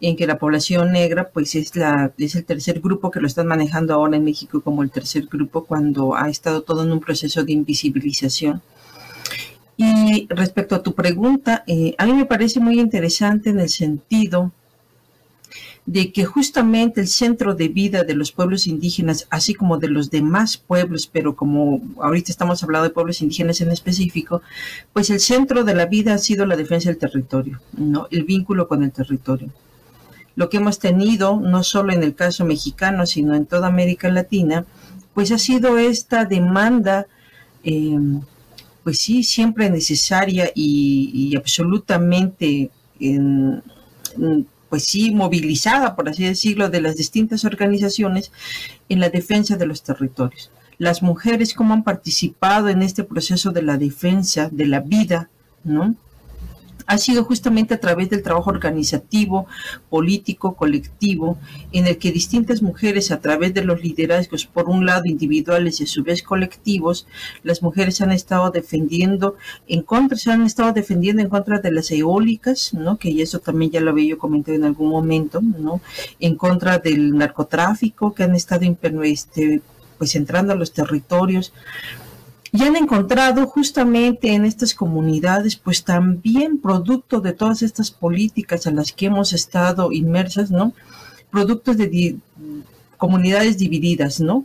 en 0.00 0.16
que 0.16 0.26
la 0.26 0.38
población 0.38 0.92
negra 0.92 1.30
pues 1.30 1.54
es, 1.54 1.74
la, 1.74 2.12
es 2.18 2.34
el 2.34 2.44
tercer 2.44 2.80
grupo 2.80 3.10
que 3.10 3.20
lo 3.20 3.26
están 3.26 3.46
manejando 3.46 3.94
ahora 3.94 4.16
en 4.16 4.24
México 4.24 4.60
como 4.60 4.82
el 4.82 4.90
tercer 4.90 5.26
grupo 5.26 5.64
cuando 5.64 6.14
ha 6.14 6.28
estado 6.28 6.62
todo 6.62 6.84
en 6.84 6.92
un 6.92 7.00
proceso 7.00 7.44
de 7.44 7.52
invisibilización. 7.52 8.62
Y 9.76 10.26
respecto 10.28 10.74
a 10.74 10.82
tu 10.82 10.94
pregunta, 10.94 11.62
eh, 11.66 11.94
a 11.98 12.06
mí 12.06 12.12
me 12.12 12.26
parece 12.26 12.58
muy 12.58 12.80
interesante 12.80 13.50
en 13.50 13.60
el 13.60 13.68
sentido 13.68 14.52
de 15.86 16.12
que 16.12 16.24
justamente 16.24 17.00
el 17.00 17.08
centro 17.08 17.54
de 17.54 17.68
vida 17.68 18.04
de 18.04 18.14
los 18.14 18.30
pueblos 18.30 18.66
indígenas, 18.66 19.26
así 19.30 19.54
como 19.54 19.78
de 19.78 19.88
los 19.88 20.10
demás 20.10 20.58
pueblos, 20.58 21.06
pero 21.06 21.34
como 21.34 21.80
ahorita 22.00 22.30
estamos 22.30 22.62
hablando 22.62 22.88
de 22.88 22.94
pueblos 22.94 23.22
indígenas 23.22 23.60
en 23.60 23.70
específico, 23.70 24.42
pues 24.92 25.10
el 25.10 25.20
centro 25.20 25.64
de 25.64 25.74
la 25.74 25.86
vida 25.86 26.12
ha 26.12 26.18
sido 26.18 26.44
la 26.44 26.56
defensa 26.56 26.90
del 26.90 26.98
territorio, 26.98 27.60
¿no? 27.76 28.06
el 28.10 28.24
vínculo 28.24 28.68
con 28.68 28.82
el 28.82 28.92
territorio 28.92 29.50
lo 30.38 30.48
que 30.48 30.58
hemos 30.58 30.78
tenido, 30.78 31.40
no 31.40 31.64
solo 31.64 31.92
en 31.92 32.04
el 32.04 32.14
caso 32.14 32.44
mexicano, 32.44 33.06
sino 33.06 33.34
en 33.34 33.44
toda 33.44 33.66
América 33.66 34.08
Latina, 34.08 34.64
pues 35.12 35.32
ha 35.32 35.38
sido 35.38 35.78
esta 35.78 36.26
demanda, 36.26 37.08
em, 37.64 38.20
pues 38.84 38.98
sí, 39.00 39.24
siempre 39.24 39.68
necesaria 39.68 40.52
y, 40.54 41.34
absolutamente, 41.36 42.70
pues 44.68 44.84
sí, 44.84 45.10
movilizada, 45.10 45.96
por 45.96 46.08
así 46.08 46.22
decirlo, 46.22 46.70
de 46.70 46.82
las 46.82 46.94
distintas 46.94 47.44
organizaciones 47.44 48.30
en 48.88 49.00
la 49.00 49.10
defensa 49.10 49.56
de 49.56 49.66
los 49.66 49.82
territorios. 49.82 50.52
Las 50.78 51.02
mujeres, 51.02 51.52
cómo 51.52 51.74
han 51.74 51.82
participado 51.82 52.68
en 52.68 52.82
este 52.82 53.02
proceso 53.02 53.50
de 53.50 53.62
la 53.62 53.76
defensa 53.76 54.50
de 54.52 54.66
la 54.66 54.78
vida, 54.78 55.30
¿no? 55.64 55.96
Ha 56.88 56.96
sido 56.96 57.22
justamente 57.22 57.74
a 57.74 57.80
través 57.80 58.08
del 58.08 58.22
trabajo 58.22 58.48
organizativo, 58.48 59.46
político, 59.90 60.56
colectivo, 60.56 61.36
en 61.70 61.86
el 61.86 61.98
que 61.98 62.12
distintas 62.12 62.62
mujeres 62.62 63.10
a 63.10 63.20
través 63.20 63.52
de 63.52 63.62
los 63.62 63.82
liderazgos, 63.82 64.46
por 64.46 64.70
un 64.70 64.86
lado 64.86 65.02
individuales 65.04 65.80
y 65.80 65.84
a 65.84 65.86
su 65.86 66.02
vez 66.02 66.22
colectivos, 66.22 67.06
las 67.42 67.62
mujeres 67.62 68.00
han 68.00 68.10
estado 68.10 68.50
defendiendo 68.50 69.36
en 69.68 69.82
contra, 69.82 70.16
se 70.16 70.32
han 70.32 70.46
estado 70.46 70.72
defendiendo 70.72 71.20
en 71.20 71.28
contra 71.28 71.58
de 71.58 71.72
las 71.72 71.90
eólicas, 71.90 72.72
¿no? 72.72 72.96
que 72.96 73.20
eso 73.20 73.38
también 73.38 73.70
ya 73.70 73.80
lo 73.82 73.90
había 73.90 74.08
yo 74.08 74.18
comentado 74.18 74.56
en 74.56 74.64
algún 74.64 74.88
momento, 74.88 75.42
¿no? 75.42 75.82
en 76.20 76.36
contra 76.36 76.78
del 76.78 77.14
narcotráfico, 77.14 78.14
que 78.14 78.22
han 78.22 78.34
estado 78.34 78.64
este, 79.04 79.60
pues 79.98 80.14
entrando 80.14 80.54
a 80.54 80.56
los 80.56 80.72
territorios 80.72 81.52
y 82.52 82.62
han 82.62 82.76
encontrado 82.76 83.46
justamente 83.46 84.32
en 84.32 84.44
estas 84.44 84.74
comunidades, 84.74 85.56
pues 85.56 85.84
también 85.84 86.58
producto 86.58 87.20
de 87.20 87.32
todas 87.32 87.62
estas 87.62 87.90
políticas 87.90 88.66
a 88.66 88.70
las 88.70 88.92
que 88.92 89.06
hemos 89.06 89.32
estado 89.32 89.92
inmersas, 89.92 90.50
¿no? 90.50 90.72
Productos 91.30 91.76
de 91.76 92.16
comunidades 92.96 93.58
divididas, 93.58 94.20
¿no? 94.20 94.44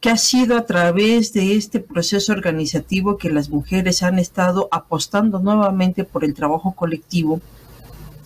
que 0.00 0.08
ha 0.08 0.16
sido 0.16 0.56
a 0.56 0.64
través 0.64 1.34
de 1.34 1.56
este 1.56 1.78
proceso 1.78 2.32
organizativo 2.32 3.18
que 3.18 3.28
las 3.28 3.50
mujeres 3.50 4.02
han 4.02 4.18
estado 4.18 4.68
apostando 4.72 5.40
nuevamente 5.40 6.04
por 6.04 6.24
el 6.24 6.32
trabajo 6.32 6.72
colectivo 6.72 7.40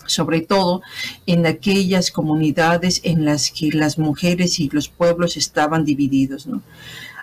sobre 0.05 0.41
todo 0.41 0.81
en 1.25 1.45
aquellas 1.45 2.11
comunidades 2.11 3.01
en 3.03 3.25
las 3.25 3.51
que 3.51 3.71
las 3.71 3.97
mujeres 3.97 4.59
y 4.59 4.69
los 4.69 4.87
pueblos 4.87 5.35
estaban 5.35 5.83
divididos. 5.83 6.47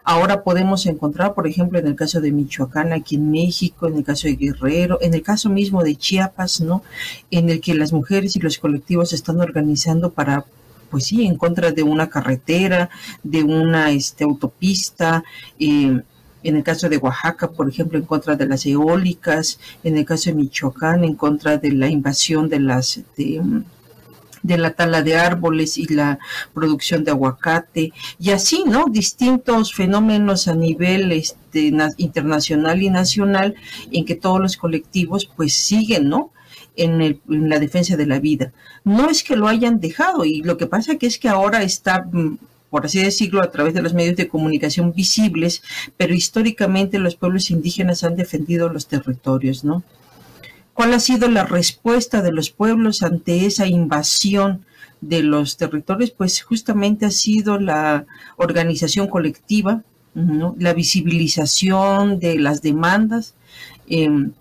Ahora 0.05 0.43
podemos 0.43 0.87
encontrar, 0.87 1.35
por 1.35 1.47
ejemplo, 1.47 1.79
en 1.79 1.87
el 1.87 1.95
caso 1.95 2.21
de 2.21 2.33
Michoacán, 2.33 2.93
aquí 2.93 3.17
en 3.17 3.31
México, 3.31 3.87
en 3.87 3.97
el 3.97 4.05
caso 4.05 4.27
de 4.27 4.37
Guerrero, 4.37 4.99
en 5.01 5.15
el 5.15 5.23
caso 5.23 5.49
mismo 5.49 5.83
de 5.83 5.97
Chiapas, 5.97 6.61
¿no? 6.61 6.83
En 7.31 7.51
el 7.51 7.61
que 7.61 7.75
las 7.75 7.93
mujeres 7.93 8.35
y 8.37 8.41
los 8.41 8.59
colectivos 8.59 9.13
están 9.13 9.41
organizando 9.41 10.11
para 10.11 10.45
pues 10.91 11.07
sí, 11.07 11.25
en 11.25 11.37
contra 11.37 11.73
de 11.73 11.83
una 11.83 12.11
carretera, 12.11 12.91
de 13.23 13.43
una 13.43 13.91
este, 13.93 14.25
autopista, 14.25 15.25
eh, 15.59 16.03
en 16.43 16.57
el 16.57 16.63
caso 16.63 16.91
de 16.91 16.99
Oaxaca, 16.99 17.51
por 17.51 17.69
ejemplo, 17.69 17.99
en 17.99 18.05
contra 18.05 18.37
de 18.37 18.47
las 18.47 18.67
eólicas, 18.67 19.59
en 19.85 19.97
el 19.97 20.05
caso 20.05 20.29
de 20.29 20.37
Michoacán, 20.37 21.05
en 21.05 21.15
contra 21.15 21.57
de 21.57 21.73
la 21.73 21.89
invasión 21.89 22.51
de 22.51 22.61
las 22.61 23.01
de, 23.17 23.41
la 24.43 24.73
tala 24.73 25.03
de 25.03 25.17
árboles 25.17 25.79
y 25.79 25.87
la 25.87 26.19
producción 26.55 27.05
de 27.05 27.11
aguacate 27.11 27.93
y 28.19 28.31
así, 28.31 28.65
¿no? 28.67 28.87
Distintos 28.91 29.75
fenómenos 29.75 30.49
a 30.49 30.55
nivel 30.55 31.13
este, 31.13 31.73
internacional 31.97 32.83
y 32.83 32.91
nacional 32.91 33.55
en 33.91 34.05
que 34.05 34.15
todos 34.15 34.41
los 34.41 34.57
colectivos 34.57 35.31
pues 35.37 35.55
siguen, 35.55 36.09
¿no? 36.09 36.31
en, 36.77 37.21
la 37.27 37.59
defensa 37.59 37.97
de 37.97 38.07
la 38.07 38.19
vida. 38.19 38.53
No 38.85 39.11
es 39.11 39.23
que 39.23 39.37
lo 39.37 39.49
hayan 39.49 39.81
dejado 39.81 40.25
y 40.25 40.43
lo 40.43 40.57
que 40.57 40.67
pasa 40.67 40.97
que 40.97 41.07
es 41.07 41.19
que 41.19 41.29
ahora 41.29 41.63
está 41.63 42.07
mm, 42.11 42.39
por 42.71 42.87
así 42.87 43.03
decirlo, 43.03 43.43
a 43.43 43.51
través 43.51 43.75
de 43.75 43.83
los 43.83 43.93
medios 43.93 44.17
de 44.17 44.29
comunicación 44.29 44.95
visibles, 44.95 45.63
pero 45.99 46.15
históricamente 46.15 46.99
los 46.99 47.17
pueblos 47.17 47.51
indígenas 47.51 48.03
han 48.03 48.17
defendido 48.17 48.71
los 48.71 48.87
territorios, 48.87 49.63
¿no? 49.63 49.83
¿Cuál 50.75 50.95
ha 50.95 51.01
sido 51.01 51.29
la 51.29 51.45
respuesta 51.45 52.23
de 52.23 52.33
los 52.33 52.51
pueblos 52.51 53.03
ante 53.03 53.47
esa 53.47 53.67
invasión 53.67 54.65
de 55.01 55.23
los 55.23 55.57
territorios? 55.57 56.11
Pues 56.11 56.43
justamente 56.43 57.07
ha 57.07 57.11
sido 57.11 57.59
la 57.59 58.07
organización 58.37 59.09
colectiva, 59.09 59.83
la 60.15 60.75
visibilización 60.75 62.19
de 62.19 62.39
las 62.39 62.61
demandas, 62.61 63.35
em, 63.87 64.33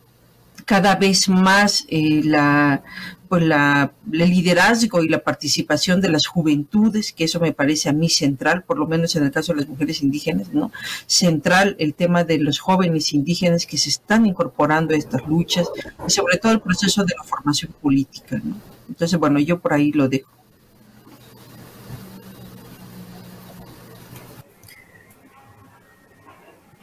cada 0.65 0.95
vez 0.95 1.30
más 1.30 1.86
eh, 1.89 2.21
la, 2.24 2.84
pues 3.30 3.43
la, 3.43 3.93
el 4.12 4.30
liderazgo 4.30 5.04
y 5.04 5.10
la 5.10 5.24
participación 5.24 6.02
de 6.02 6.10
las 6.10 6.28
juventudes, 6.28 7.13
que 7.13 7.24
eso 7.24 7.39
me 7.39 7.54
parece 7.54 7.89
a 7.89 7.93
mí 7.93 8.10
central, 8.10 8.63
por 8.63 8.78
lo 8.78 8.88
menos 8.88 9.15
en 9.15 9.24
el 9.24 9.32
caso 9.32 9.54
de 9.54 9.62
las 9.62 9.69
mujeres 9.69 10.02
indígenas, 10.02 10.54
¿no? 10.54 10.71
Central 11.08 11.76
el 11.80 11.93
tema 11.93 12.24
de 12.24 12.39
los 12.39 12.60
jóvenes 12.60 13.13
indígenas 13.13 13.65
que 13.65 13.78
se 13.78 13.89
están 13.89 14.26
incorporando 14.26 14.93
a 14.93 14.97
estas 14.97 15.26
luchas 15.28 15.69
y 16.06 16.12
sobre 16.12 16.38
todo 16.38 16.52
el 16.52 16.62
proceso 16.62 17.04
de 17.04 17.13
la 17.17 17.24
formación 17.24 17.74
política, 17.82 18.39
¿no? 18.43 18.56
Entonces, 18.89 19.17
bueno, 19.17 19.39
yo 19.39 19.60
por 19.60 19.74
ahí 19.74 19.91
lo 19.93 20.10
dejo. 20.10 20.30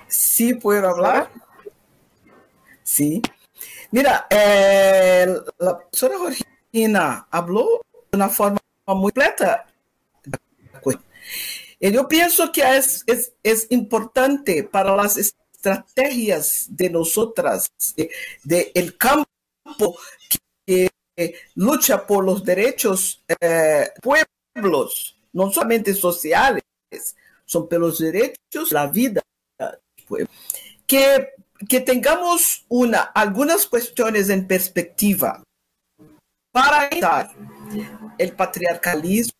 Sí, 0.08 0.54
puedo 0.54 0.88
hablar. 0.88 1.30
Sí. 2.82 3.20
Mira, 3.90 4.26
eh, 4.28 5.26
la 5.58 5.78
profesora 5.78 6.14
Georgina 6.18 7.26
habló 7.30 7.80
de 8.10 8.16
una 8.16 8.28
forma 8.28 8.58
muy 8.86 9.10
completa. 9.12 9.66
Yo 11.80 12.08
pienso 12.08 12.50
que 12.50 12.76
es, 12.76 13.04
es, 13.06 13.32
es 13.42 13.66
importante 13.70 14.64
para 14.64 14.96
las 14.96 15.16
estrategias 15.16 16.66
de 16.70 16.90
nosotras, 16.90 17.70
del 17.96 18.10
de, 18.42 18.72
el 18.74 18.96
campo 18.96 19.98
que, 20.66 20.90
lucha 21.54 22.06
por 22.06 22.24
los 22.24 22.44
derechos 22.44 23.24
eh, 23.40 23.88
pueblos, 24.02 25.16
no 25.32 25.50
solamente 25.50 25.94
sociales, 25.94 26.62
son 27.44 27.68
por 27.68 27.80
los 27.80 27.98
derechos, 27.98 28.70
la 28.70 28.86
vida. 28.86 29.22
Que 30.86 31.32
que 31.66 31.80
tengamos 31.80 32.64
una, 32.68 33.00
algunas 33.00 33.66
cuestiones 33.66 34.28
en 34.28 34.46
perspectiva 34.46 35.42
para 36.52 36.86
evitar 36.86 37.32
el 38.16 38.32
patriarcalismo, 38.32 39.32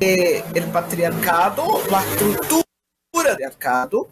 eh, 0.00 0.42
el 0.54 0.64
patriarcado, 0.64 1.82
la 1.90 2.02
estructura 2.02 2.64
del 3.12 3.24
patriarcado, 3.24 4.08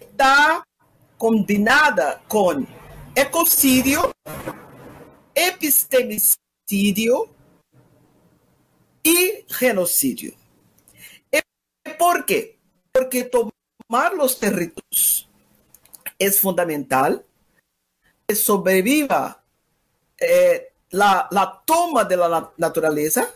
está 0.00 0.64
combinada 1.16 2.22
con 2.26 2.66
ecocidio, 3.14 4.12
epistemicidio 5.34 7.28
y 9.02 9.44
genocidio. 9.48 10.34
¿Por 11.98 12.24
qué? 12.24 12.58
Porque 12.92 13.24
tomar 13.24 14.14
los 14.14 14.38
territorios 14.38 15.23
es 16.18 16.40
fundamental 16.40 17.24
que 18.26 18.34
sobreviva 18.34 19.42
eh, 20.18 20.72
la, 20.90 21.26
la, 21.30 21.62
toma 21.64 22.04
de 22.04 22.16
la 22.16 22.52
naturaleza 22.56 23.28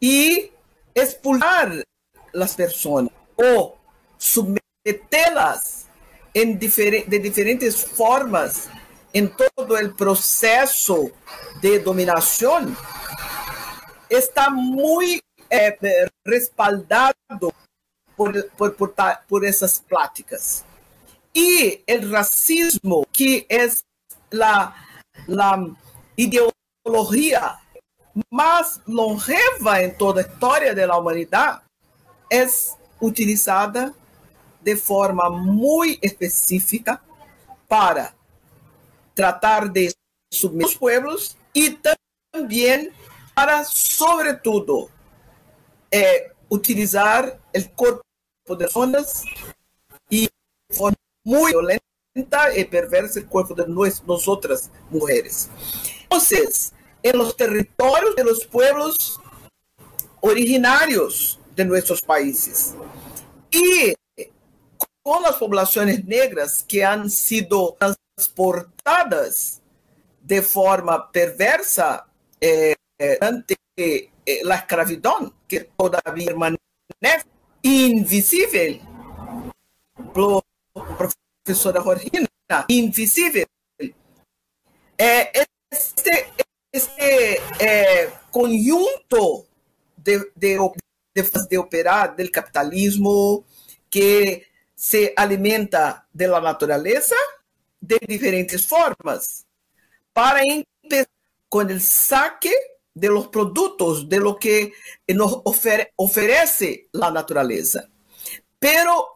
y 0.00 0.50
expulsar 0.94 1.84
las 2.32 2.54
personas 2.54 3.12
o 3.36 3.76
someterlas 4.16 5.86
en 6.34 6.58
de 6.58 7.18
diferentes 7.18 7.84
formas 7.84 8.68
en 9.12 9.30
todo 9.36 9.76
el 9.76 9.94
proceso 9.94 11.10
de 11.60 11.78
dominación. 11.78 12.74
Está 14.08 14.48
muy 14.48 15.20
eh, 15.50 15.78
respaldado 16.24 17.14
por, 18.16 18.48
por, 18.52 18.74
por, 18.74 18.94
por 19.28 19.44
esas 19.44 19.80
pláticas 19.80 20.64
y 21.32 21.82
el 21.86 22.10
racismo, 22.10 23.06
que 23.12 23.46
es 23.48 23.84
la, 24.30 24.74
ideología 26.16 27.58
más 28.30 28.80
longeva 28.86 29.80
en 29.80 29.96
toda 29.96 30.22
la 30.22 30.28
historia 30.28 30.74
de 30.74 30.86
la 30.86 30.98
humanidad, 30.98 31.62
es 32.28 32.76
utilizada 33.00 33.92
de 34.60 34.76
forma 34.76 35.30
muy 35.30 35.98
específica 36.02 37.02
para 37.66 38.14
tratar 39.14 39.72
de 39.72 39.92
subir 40.30 40.62
los 40.62 40.76
pueblos 40.76 41.36
y 41.52 41.78
también 42.32 42.92
para, 43.34 43.64
sobre 43.64 44.34
todo, 44.34 44.88
eh, 45.90 46.32
utilizar 46.48 47.40
el 47.52 47.70
cuerpo 47.70 48.02
de 48.46 48.56
personas 48.56 49.24
y 50.08 50.28
muy 51.24 51.52
violenta 51.52 51.86
y 52.56 52.64
perversa 52.64 53.20
el 53.20 53.26
cuerpo 53.26 53.54
de 53.54 53.66
nosotras 53.66 54.70
mujeres. 54.90 55.48
Entonces, 56.02 56.72
en 57.02 57.18
los 57.18 57.36
territorios 57.36 58.14
de 58.16 58.24
los 58.24 58.46
pueblos 58.46 59.20
originarios 60.20 61.40
de 61.56 61.64
nuestros 61.64 62.00
países 62.00 62.74
y 63.50 63.94
con 65.02 65.22
las 65.22 65.36
poblaciones 65.36 66.04
negras 66.04 66.64
que 66.66 66.84
han 66.84 67.10
sido 67.10 67.76
transportadas 67.78 69.60
de 70.22 70.42
forma 70.42 71.10
perversa 71.10 72.06
eh, 72.40 72.76
ante 73.20 73.56
eh, 73.76 74.10
la 74.44 74.56
escravidón 74.56 75.34
que 75.48 75.68
todavía 75.76 76.26
permanece 76.26 77.26
invisible 77.62 78.80
professora 81.44 81.80
Jorgina, 81.80 82.28
invisível. 82.68 83.46
É, 84.98 85.44
este 85.70 86.26
este 86.72 87.40
é, 87.60 88.10
conjunto 88.30 89.46
de, 89.96 90.18
de, 90.34 90.56
de, 91.14 91.22
de 91.50 91.58
operar 91.58 92.16
do 92.16 92.30
capitalismo 92.30 93.44
que 93.90 94.46
se 94.74 95.12
alimenta 95.14 96.06
da 96.14 96.40
natureza 96.40 97.16
de 97.80 97.98
diferentes 98.08 98.64
formas 98.64 99.44
para 100.14 100.40
com 101.48 101.64
o 101.64 101.80
saque 101.80 102.52
de 102.94 103.08
los 103.08 103.28
produtos 103.28 104.08
de 104.08 104.18
lo 104.18 104.38
que 104.38 104.72
nos 105.08 105.42
ofere, 105.44 105.92
oferece 105.96 106.88
a 107.00 107.10
natureza. 107.10 107.90
Pero 108.58 109.11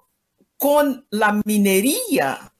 con 0.56 1.06
la 1.10 1.40
minería. 1.44 2.52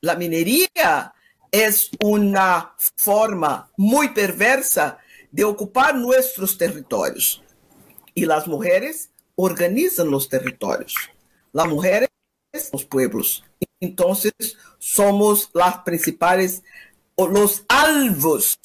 La 0.00 0.16
minería 0.16 1.14
es 1.50 1.90
una 2.02 2.74
forma 2.96 3.70
muy 3.76 4.08
perversa 4.08 4.98
de 5.30 5.44
ocupar 5.44 5.94
nuestros 5.94 6.56
territorios. 6.56 7.42
Y 8.14 8.24
las 8.26 8.46
mujeres 8.46 9.10
organizan 9.36 10.10
los 10.10 10.28
territorios. 10.28 10.94
Las 11.52 11.68
mujeres, 11.68 12.08
los 12.72 12.84
pueblos. 12.84 13.44
Entonces, 13.80 14.32
somos 14.78 15.50
las 15.54 15.78
principales, 15.78 16.62
los 17.16 17.64
alvos 17.68 18.58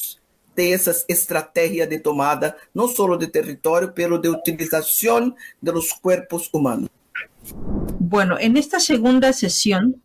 de 0.56 0.74
esas 0.74 1.06
estrategias 1.08 1.88
de 1.90 2.00
tomada, 2.00 2.58
no 2.74 2.88
solo 2.88 3.18
de 3.18 3.28
territorio, 3.28 3.94
pero 3.94 4.18
de 4.18 4.30
utilización 4.30 5.36
de 5.62 5.72
los 5.72 5.94
cuerpos 5.94 6.50
humanos. 6.52 6.90
Bueno, 8.00 8.38
en 8.40 8.58
esta 8.58 8.80
segunda 8.80 9.34
sesión 9.34 10.02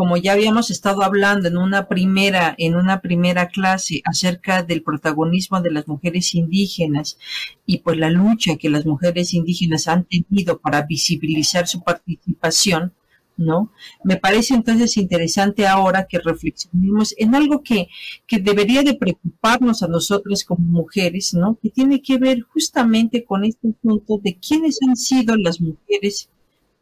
como 0.00 0.16
ya 0.16 0.32
habíamos 0.32 0.70
estado 0.70 1.02
hablando 1.02 1.46
en 1.46 1.58
una 1.58 1.86
primera, 1.86 2.54
en 2.56 2.74
una 2.74 3.02
primera 3.02 3.48
clase 3.48 4.00
acerca 4.06 4.62
del 4.62 4.82
protagonismo 4.82 5.60
de 5.60 5.72
las 5.72 5.86
mujeres 5.88 6.34
indígenas 6.34 7.18
y 7.66 7.80
pues 7.80 7.98
la 7.98 8.08
lucha 8.08 8.56
que 8.56 8.70
las 8.70 8.86
mujeres 8.86 9.34
indígenas 9.34 9.88
han 9.88 10.04
tenido 10.04 10.58
para 10.58 10.86
visibilizar 10.86 11.68
su 11.68 11.82
participación, 11.82 12.94
¿no? 13.36 13.72
Me 14.02 14.16
parece 14.16 14.54
entonces 14.54 14.96
interesante 14.96 15.66
ahora 15.66 16.06
que 16.08 16.18
reflexionemos 16.18 17.14
en 17.18 17.34
algo 17.34 17.62
que, 17.62 17.88
que 18.26 18.38
debería 18.38 18.82
de 18.82 18.94
preocuparnos 18.94 19.82
a 19.82 19.88
nosotras 19.88 20.44
como 20.46 20.66
mujeres, 20.66 21.34
¿no? 21.34 21.58
Que 21.62 21.68
tiene 21.68 22.00
que 22.00 22.16
ver 22.16 22.40
justamente 22.40 23.22
con 23.22 23.44
este 23.44 23.68
punto 23.82 24.16
de 24.16 24.38
quiénes 24.38 24.78
han 24.80 24.96
sido 24.96 25.36
las 25.36 25.60
mujeres 25.60 26.30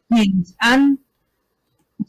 quienes 0.09 0.55
han 0.59 0.99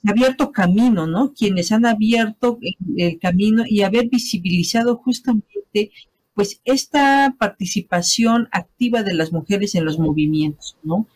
abierto 0.07 0.53
camino, 0.53 1.07
¿no? 1.07 1.35
Quienes 1.35 1.73
han 1.73 1.87
abierto 1.87 2.59
el, 2.97 3.19
camino 3.19 3.65
y 3.67 3.83
haber 3.83 4.09
visibilizado 4.09 4.97
justamente 4.97 5.91
pues 6.35 6.61
esta 6.65 7.37
participación 7.39 8.49
activa 8.53 9.03
de 9.03 9.15
las 9.15 9.33
mujeres 9.33 9.75
en 9.75 9.85
los 9.85 9.99
movimientos, 9.99 10.77
¿no? 10.83 11.07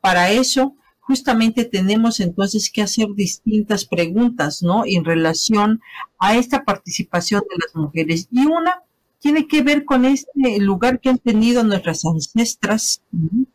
Para 0.00 0.30
eso 0.30 0.76
justamente 1.00 1.64
tenemos 1.64 2.20
entonces 2.20 2.70
que 2.70 2.82
hacer 2.82 3.08
distintas 3.14 3.84
preguntas, 3.84 4.62
¿no? 4.62 4.84
En 4.86 5.04
relación 5.04 5.80
a 6.18 6.36
esta 6.36 6.64
participación 6.64 7.42
de 7.42 7.56
las 7.64 7.74
mujeres. 7.74 8.28
Y 8.30 8.46
una 8.46 8.82
tiene 9.18 9.46
que 9.46 9.62
ver 9.62 9.84
con 9.84 10.04
este 10.04 10.58
lugar 10.60 11.00
que 11.00 11.10
han 11.10 11.18
tenido 11.18 11.62
nuestras 11.62 12.04
ancestras, 12.06 13.02
¿no? 13.12 13.46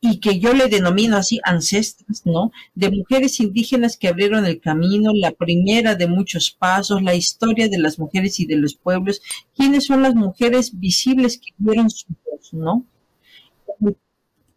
Y 0.00 0.20
que 0.20 0.38
yo 0.38 0.52
le 0.52 0.68
denomino 0.68 1.16
así 1.16 1.40
ancestras, 1.44 2.24
¿no? 2.24 2.52
De 2.74 2.90
mujeres 2.90 3.40
indígenas 3.40 3.96
que 3.96 4.08
abrieron 4.08 4.46
el 4.46 4.60
camino, 4.60 5.10
la 5.14 5.32
primera 5.32 5.96
de 5.96 6.06
muchos 6.06 6.52
pasos, 6.52 7.02
la 7.02 7.14
historia 7.14 7.68
de 7.68 7.78
las 7.78 7.98
mujeres 7.98 8.38
y 8.38 8.46
de 8.46 8.56
los 8.56 8.76
pueblos, 8.76 9.20
quiénes 9.56 9.86
son 9.86 10.02
las 10.02 10.14
mujeres 10.14 10.78
visibles 10.78 11.38
que 11.38 11.52
dieron 11.58 11.90
su 11.90 12.06
voz, 12.24 12.52
¿no? 12.52 12.84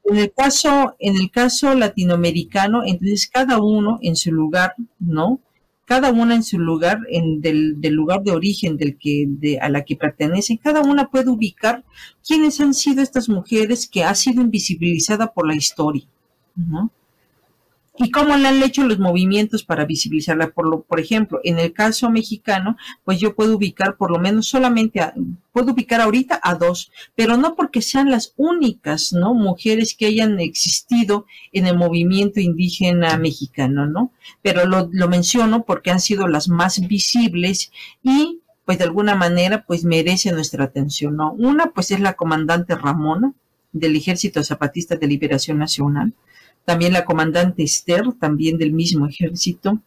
En 0.04 0.18
el 0.18 0.34
caso, 0.34 0.96
en 1.00 1.16
el 1.16 1.32
caso 1.32 1.74
latinoamericano, 1.74 2.84
entonces 2.86 3.30
cada 3.32 3.62
uno 3.62 3.98
en 4.02 4.16
su 4.16 4.32
lugar, 4.32 4.76
¿no? 5.00 5.40
Cada 5.92 6.10
una 6.10 6.36
en 6.36 6.44
su 6.44 6.58
lugar, 6.58 7.00
en 7.10 7.42
del, 7.42 7.78
lugar 7.82 8.24
de 8.24 8.32
origen 8.32 8.78
del 8.78 8.98
que, 8.98 9.26
de, 9.28 9.60
a 9.60 9.68
la 9.68 9.84
que 9.84 9.98
pertenecen, 9.98 10.56
cada 10.56 10.80
una 10.84 11.10
puede 11.10 11.30
ubicar 11.30 11.84
quiénes 12.26 12.62
han 12.62 12.74
sido 12.74 13.02
estas 13.04 13.28
mujeres 13.28 13.90
que 13.90 14.06
ha 14.06 14.16
sido 14.16 14.42
invisibilizada 14.42 15.34
por 15.34 15.46
la 15.46 15.54
historia. 15.54 16.06
¿no? 16.56 16.94
Y 18.04 18.10
cómo 18.10 18.36
le 18.36 18.48
han 18.48 18.64
hecho 18.64 18.84
los 18.84 18.98
movimientos 18.98 19.64
para 19.64 19.86
visibilizarla. 19.86 20.50
Por, 20.50 20.68
lo, 20.68 20.82
por 20.82 21.00
ejemplo, 21.00 21.40
en 21.44 21.60
el 21.60 21.72
caso 21.72 22.10
mexicano, 22.10 22.76
pues 23.06 23.20
yo 23.20 23.36
puedo 23.36 23.56
ubicar 23.56 23.96
por 23.96 24.10
lo 24.10 24.18
menos 24.18 24.48
solamente, 24.48 25.02
a, 25.02 25.14
puedo 25.52 25.74
ubicar 25.74 26.02
ahorita 26.02 26.40
a 26.42 26.56
dos, 26.56 26.92
pero 27.16 27.38
no 27.38 27.56
porque 27.56 27.82
sean 27.82 28.10
las 28.10 28.34
únicas, 28.38 29.14
¿no? 29.14 29.36
Mujeres 29.36 29.96
que 29.96 30.08
hayan 30.08 30.40
existido 30.40 31.28
en 31.54 31.68
el 31.68 31.78
movimiento 31.78 32.40
indígena 32.40 33.18
mexicano, 33.18 33.86
¿no? 33.86 34.12
Pero 34.42 34.66
lo, 34.66 34.90
lo 34.92 35.08
menciono 35.08 35.64
porque 35.64 35.92
han 35.92 36.00
sido 36.00 36.28
las 36.28 36.50
más 36.50 36.80
visibles 36.88 37.72
y 38.02 38.40
pues 38.66 38.80
de 38.80 38.86
alguna 38.86 39.16
manera 39.16 39.64
pues 39.66 39.84
merece 39.84 40.32
nuestra 40.32 40.64
atención, 40.64 41.18
¿no? 41.18 41.34
Una 41.34 41.68
pues 41.68 41.92
es 41.92 42.00
la 42.00 42.14
comandante 42.14 42.76
Ramona 42.76 43.34
del 43.74 43.96
Ejército 43.96 44.44
Zapatista 44.44 44.96
de 44.96 45.08
Liberación 45.08 45.60
Nacional, 45.60 46.14
también 46.66 46.94
la 46.94 47.06
comandante 47.06 47.64
Esther, 47.64 48.14
también 48.20 48.58
del 48.58 48.74
mismo 48.74 49.08
ejército. 49.08 49.82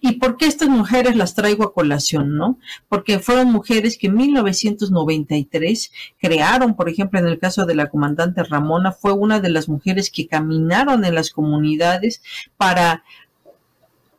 ¿Y 0.00 0.12
por 0.12 0.36
qué 0.36 0.46
estas 0.46 0.68
mujeres 0.68 1.16
las 1.16 1.34
traigo 1.34 1.64
a 1.64 1.72
colación, 1.72 2.36
no? 2.36 2.58
Porque 2.88 3.18
fueron 3.18 3.50
mujeres 3.50 3.98
que 3.98 4.06
en 4.06 4.14
1993 4.14 5.92
crearon, 6.20 6.76
por 6.76 6.88
ejemplo, 6.88 7.18
en 7.18 7.26
el 7.26 7.38
caso 7.38 7.66
de 7.66 7.74
la 7.74 7.88
comandante 7.88 8.44
Ramona, 8.44 8.92
fue 8.92 9.12
una 9.12 9.40
de 9.40 9.50
las 9.50 9.68
mujeres 9.68 10.10
que 10.10 10.28
caminaron 10.28 11.04
en 11.04 11.14
las 11.14 11.30
comunidades 11.30 12.22
para 12.56 13.02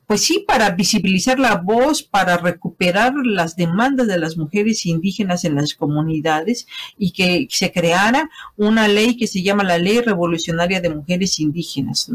pues 0.07 0.21
sí, 0.21 0.45
para 0.47 0.69
visibilizar 0.69 1.37
la 1.37 1.57
voz, 1.57 2.01
para 2.01 2.37
recuperar 2.37 3.13
las 3.25 3.57
demandas 3.57 4.07
de 4.07 4.17
las 4.17 4.37
mujeres 4.37 4.85
indígenas 4.85 5.43
en 5.43 5.55
las 5.55 5.73
comunidades 5.73 6.65
y 6.97 7.11
que 7.11 7.45
se 7.51 7.73
creara 7.73 8.29
una 8.55 8.87
ley 8.87 9.17
que 9.17 9.27
se 9.27 9.43
llama 9.43 9.65
la 9.65 9.77
Ley 9.77 9.99
Revolucionaria 9.99 10.79
de 10.79 10.95
Mujeres 10.95 11.41
Indígenas. 11.41 12.09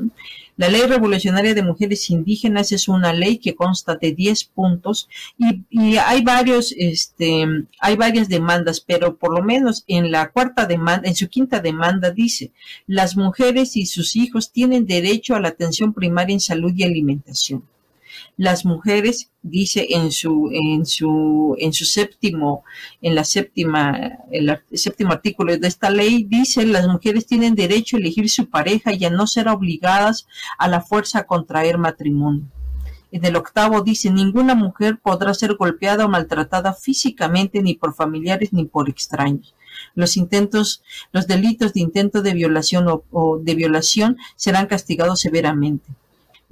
La 0.56 0.70
Ley 0.70 0.82
Revolucionaria 0.86 1.52
de 1.52 1.62
Mujeres 1.62 2.08
Indígenas 2.08 2.72
es 2.72 2.88
una 2.88 3.12
ley 3.12 3.36
que 3.36 3.54
consta 3.54 3.96
de 3.96 4.12
10 4.12 4.44
puntos 4.44 5.10
y, 5.36 5.62
y, 5.68 5.96
hay 5.98 6.22
varios, 6.22 6.74
este, 6.78 7.44
hay 7.78 7.96
varias 7.96 8.30
demandas, 8.30 8.80
pero 8.80 9.18
por 9.18 9.34
lo 9.34 9.44
menos 9.44 9.84
en 9.86 10.10
la 10.10 10.30
cuarta 10.30 10.64
demanda, 10.64 11.06
en 11.06 11.14
su 11.14 11.28
quinta 11.28 11.60
demanda 11.60 12.10
dice, 12.10 12.52
las 12.86 13.18
mujeres 13.18 13.76
y 13.76 13.84
sus 13.84 14.16
hijos 14.16 14.50
tienen 14.50 14.86
derecho 14.86 15.34
a 15.34 15.40
la 15.40 15.48
atención 15.48 15.92
primaria 15.92 16.32
en 16.32 16.40
salud 16.40 16.72
y 16.74 16.84
alimentación 16.84 17.64
las 18.36 18.64
mujeres, 18.64 19.30
dice 19.42 19.86
en 19.90 20.12
su, 20.12 20.50
en 20.52 20.86
su, 20.86 21.56
en 21.58 21.72
su 21.72 21.84
séptimo, 21.84 22.64
en 23.00 23.14
la 23.14 23.24
séptima, 23.24 24.18
el 24.30 24.58
séptimo 24.72 25.12
artículo 25.12 25.56
de 25.56 25.68
esta 25.68 25.90
ley, 25.90 26.24
dice 26.24 26.64
las 26.66 26.86
mujeres 26.86 27.26
tienen 27.26 27.54
derecho 27.54 27.96
a 27.96 28.00
elegir 28.00 28.28
su 28.30 28.48
pareja 28.48 28.92
y 28.92 29.04
a 29.04 29.10
no 29.10 29.26
ser 29.26 29.48
obligadas 29.48 30.26
a 30.58 30.68
la 30.68 30.80
fuerza 30.80 31.20
a 31.20 31.26
contraer 31.26 31.78
matrimonio. 31.78 32.44
En 33.12 33.26
el 33.26 33.36
octavo 33.36 33.82
dice, 33.82 34.10
ninguna 34.10 34.54
mujer 34.54 34.98
podrá 34.98 35.34
ser 35.34 35.56
golpeada 35.56 36.06
o 36.06 36.08
maltratada 36.08 36.72
físicamente 36.72 37.62
ni 37.62 37.74
por 37.74 37.94
familiares 37.94 38.54
ni 38.54 38.64
por 38.64 38.88
extraños. 38.88 39.54
Los 39.94 40.16
intentos, 40.16 40.82
los 41.12 41.26
delitos 41.26 41.74
de 41.74 41.80
intento 41.80 42.22
de 42.22 42.32
violación 42.32 42.88
o, 42.88 43.04
o 43.10 43.38
de 43.38 43.54
violación 43.54 44.16
serán 44.36 44.66
castigados 44.66 45.20
severamente. 45.20 45.90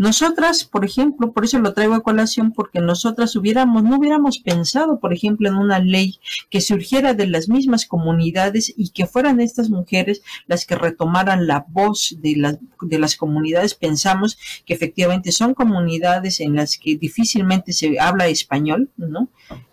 Nosotras, 0.01 0.65
por 0.65 0.87
ejemplo, 0.87 1.31
por 1.35 1.45
eso 1.45 1.59
lo 1.59 1.75
traigo 1.75 1.93
a 1.93 2.03
colación, 2.03 2.53
porque 2.53 2.81
nosotras 2.81 3.37
hubiéramos, 3.37 3.83
no 3.83 3.99
hubiéramos 3.99 4.39
pensado, 4.39 4.99
por 4.99 5.13
ejemplo, 5.13 5.47
en 5.47 5.57
una 5.57 5.79
ley 5.79 6.19
que 6.49 6.63
surgiera 6.63 7.13
de 7.13 7.27
las 7.27 7.51
mismas 7.51 7.85
comunidades 7.85 8.73
y 8.75 8.93
que 8.93 9.05
fueran 9.05 9.41
estas 9.41 9.69
mujeres 9.69 10.23
las 10.47 10.65
que 10.65 10.75
retomaran 10.75 11.47
la 11.47 11.67
voz 11.69 12.17
de, 12.19 12.57
de 12.81 12.99
las 12.99 13.15
comunidades. 13.15 13.75
Pensamos 13.75 14.39
que 14.65 14.73
efectivamente 14.73 15.33
son 15.33 15.53
comunidades 15.53 16.41
en 16.41 16.55
las 16.55 16.79
que 16.79 16.97
difícilmente 16.97 17.75
se 17.75 18.01
habla 18.01 18.29
español, 18.29 18.89
¿no? 18.97 19.29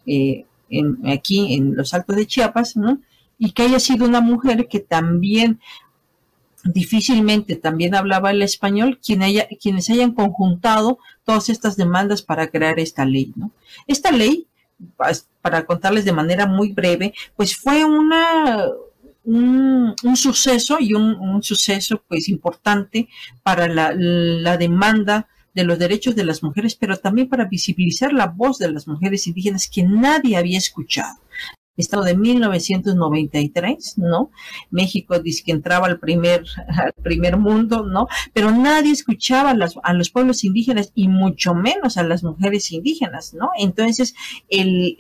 Eh, 0.06 0.44
aquí 1.06 1.54
en 1.54 1.74
los 1.74 1.94
Altos 1.94 2.18
de 2.18 2.28
Chiapas, 2.28 2.76
¿no? 2.76 3.00
Y 3.40 3.54
que 3.54 3.64
haya 3.64 3.80
sido 3.80 4.06
una 4.06 4.20
mujer 4.20 4.68
que 4.68 4.82
también 4.82 5.62
difícilmente 6.74 7.56
también 7.56 7.96
hablaba 7.96 8.32
el 8.32 8.42
español 8.42 9.00
quien 9.04 9.24
haya, 9.24 9.48
quienes 9.62 9.90
hayan 9.90 10.14
conjuntado 10.14 11.00
todas 11.24 11.50
estas 11.50 11.78
demandas 11.78 12.22
para 12.22 12.48
crear 12.50 12.80
esta 12.80 13.06
ley. 13.06 13.34
Esta 13.88 14.12
ley, 14.12 14.48
para 15.42 15.66
contarles 15.66 16.06
de 16.06 16.12
manera 16.12 16.46
muy 16.46 16.72
breve, 16.74 17.14
pues 17.36 17.56
fue 17.56 17.84
una, 17.84 18.68
un, 19.24 19.96
suceso 20.16 20.78
y 20.80 20.94
un, 20.94 21.42
suceso 21.44 22.02
pues 22.08 22.30
importante 22.30 23.10
para 23.44 23.68
la 23.68 24.58
demanda 24.58 25.28
de 25.58 25.64
los 25.64 25.80
derechos 25.80 26.16
de 26.16 26.24
las 26.24 26.44
mujeres, 26.44 26.76
pero 26.76 26.98
también 26.98 27.28
para 27.28 27.46
visibilizar 27.46 28.14
la 28.14 28.28
voz 28.28 28.60
de 28.60 28.72
las 28.72 28.88
mujeres 28.88 29.26
indígenas 29.26 29.68
que 29.68 29.82
nadie 29.82 30.38
había 30.38 30.60
escuchado. 30.60 31.18
Estado 31.78 32.04
de 32.04 32.18
1993, 32.18 33.98
¿no? 33.98 34.32
México 34.72 35.20
dice 35.20 35.44
que 35.46 35.52
entraba 35.52 35.88
al 35.88 36.00
primer, 36.00 36.44
al 36.68 36.94
primer 37.04 37.38
mundo, 37.38 37.84
¿no? 37.84 38.08
Pero 38.34 38.52
nadie 38.52 38.92
escuchaba 38.92 39.56
a, 39.84 39.94
los 39.94 40.10
pueblos 40.10 40.44
indígenas 40.44 40.92
y 40.96 41.08
mucho 41.08 41.54
menos 41.54 41.98
a 41.98 42.04
las 42.04 42.24
mujeres 42.24 42.72
indígenas, 42.72 43.34
¿no? 43.34 43.52
Entonces, 43.58 44.16
el, 44.50 44.98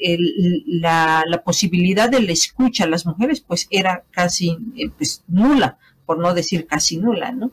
la, 0.66 1.24
la, 1.28 1.44
posibilidad 1.44 2.10
de 2.10 2.22
la 2.22 2.32
escucha 2.32 2.84
a 2.84 2.88
las 2.88 3.06
mujeres, 3.06 3.42
pues 3.42 3.68
era 3.72 4.04
casi 4.12 4.58
eh, 4.76 4.90
pues, 4.96 5.24
nula, 5.28 5.78
por 6.06 6.20
no 6.20 6.34
decir 6.34 6.68
casi 6.68 6.98
nula, 6.98 7.32
¿no? 7.32 7.52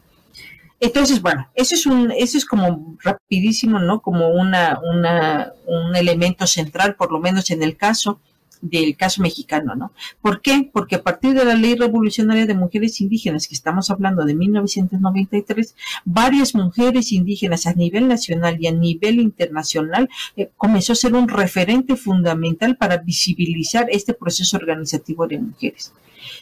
Entonces, 0.80 1.22
bueno, 1.22 1.48
eso 1.54 1.74
es 1.76 1.86
un, 1.86 2.10
eso 2.10 2.36
es 2.36 2.44
como 2.44 2.98
rapidísimo, 3.02 3.78
¿no? 3.78 4.02
Como 4.02 4.28
una, 4.28 4.78
una, 4.82 5.52
un 5.66 5.96
elemento 5.96 6.46
central, 6.46 6.94
por 6.96 7.10
lo 7.10 7.20
menos 7.20 7.50
en 7.50 7.62
el 7.62 7.76
caso 7.76 8.20
del 8.64 8.96
caso 8.96 9.20
mexicano, 9.20 9.74
¿no? 9.74 9.92
¿Por 10.22 10.40
qué? 10.40 10.70
Porque 10.72 10.96
a 10.96 11.02
partir 11.02 11.34
de 11.34 11.44
la 11.44 11.54
ley 11.54 11.74
revolucionaria 11.74 12.46
de 12.46 12.54
mujeres 12.54 13.00
indígenas, 13.00 13.46
que 13.46 13.54
estamos 13.54 13.90
hablando 13.90 14.24
de 14.24 14.34
1993, 14.34 15.76
varias 16.04 16.54
mujeres 16.54 17.12
indígenas 17.12 17.66
a 17.66 17.74
nivel 17.74 18.08
nacional 18.08 18.56
y 18.58 18.66
a 18.66 18.72
nivel 18.72 19.20
internacional 19.20 20.08
eh, 20.36 20.50
comenzó 20.56 20.94
a 20.94 20.96
ser 20.96 21.14
un 21.14 21.28
referente 21.28 21.94
fundamental 21.96 22.76
para 22.76 22.96
visibilizar 22.96 23.86
este 23.90 24.14
proceso 24.14 24.56
organizativo 24.56 25.26
de 25.26 25.38
mujeres. 25.38 25.92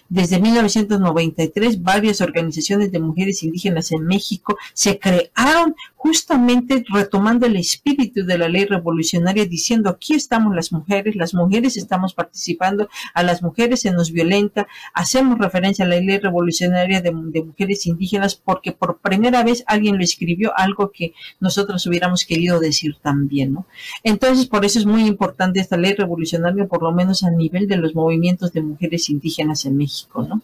Desde 0.08 0.40
1993, 0.40 1.82
varias 1.82 2.20
organizaciones 2.20 2.92
de 2.92 3.00
mujeres 3.00 3.42
indígenas 3.42 3.92
en 3.92 4.04
México 4.04 4.58
se 4.74 4.98
crearon 4.98 5.74
justamente 6.02 6.84
retomando 6.92 7.46
el 7.46 7.54
espíritu 7.54 8.24
de 8.24 8.36
la 8.36 8.48
ley 8.48 8.64
revolucionaria, 8.64 9.46
diciendo 9.46 9.88
aquí 9.88 10.14
estamos 10.14 10.52
las 10.52 10.72
mujeres, 10.72 11.14
las 11.14 11.32
mujeres 11.32 11.76
estamos 11.76 12.12
participando, 12.12 12.88
a 13.14 13.22
las 13.22 13.40
mujeres 13.40 13.82
se 13.82 13.92
nos 13.92 14.10
violenta, 14.10 14.66
hacemos 14.94 15.38
referencia 15.38 15.84
a 15.84 15.88
la 15.88 16.00
ley 16.00 16.18
revolucionaria 16.18 17.00
de, 17.00 17.12
mujeres 17.12 17.86
indígenas 17.86 18.34
porque 18.34 18.72
por 18.72 18.98
primera 18.98 19.44
vez 19.44 19.62
alguien 19.68 19.96
lo 19.96 20.02
escribió 20.02 20.52
algo 20.56 20.90
que 20.90 21.14
nosotros 21.38 21.86
hubiéramos 21.86 22.24
querido 22.24 22.58
decir 22.58 22.96
también, 23.00 23.52
¿no? 23.52 23.66
Entonces, 24.02 24.46
por 24.46 24.64
eso 24.64 24.80
es 24.80 24.86
muy 24.86 25.06
importante 25.06 25.60
esta 25.60 25.76
ley 25.76 25.94
revolucionaria, 25.94 26.66
por 26.66 26.82
lo 26.82 26.90
menos 26.90 27.22
a 27.22 27.30
nivel 27.30 27.68
de 27.68 27.76
los 27.76 27.94
movimientos 27.94 28.52
de 28.52 28.62
mujeres 28.62 29.08
indígenas 29.08 29.64
en 29.66 29.76
México, 29.76 29.91
¿no? 30.14 30.42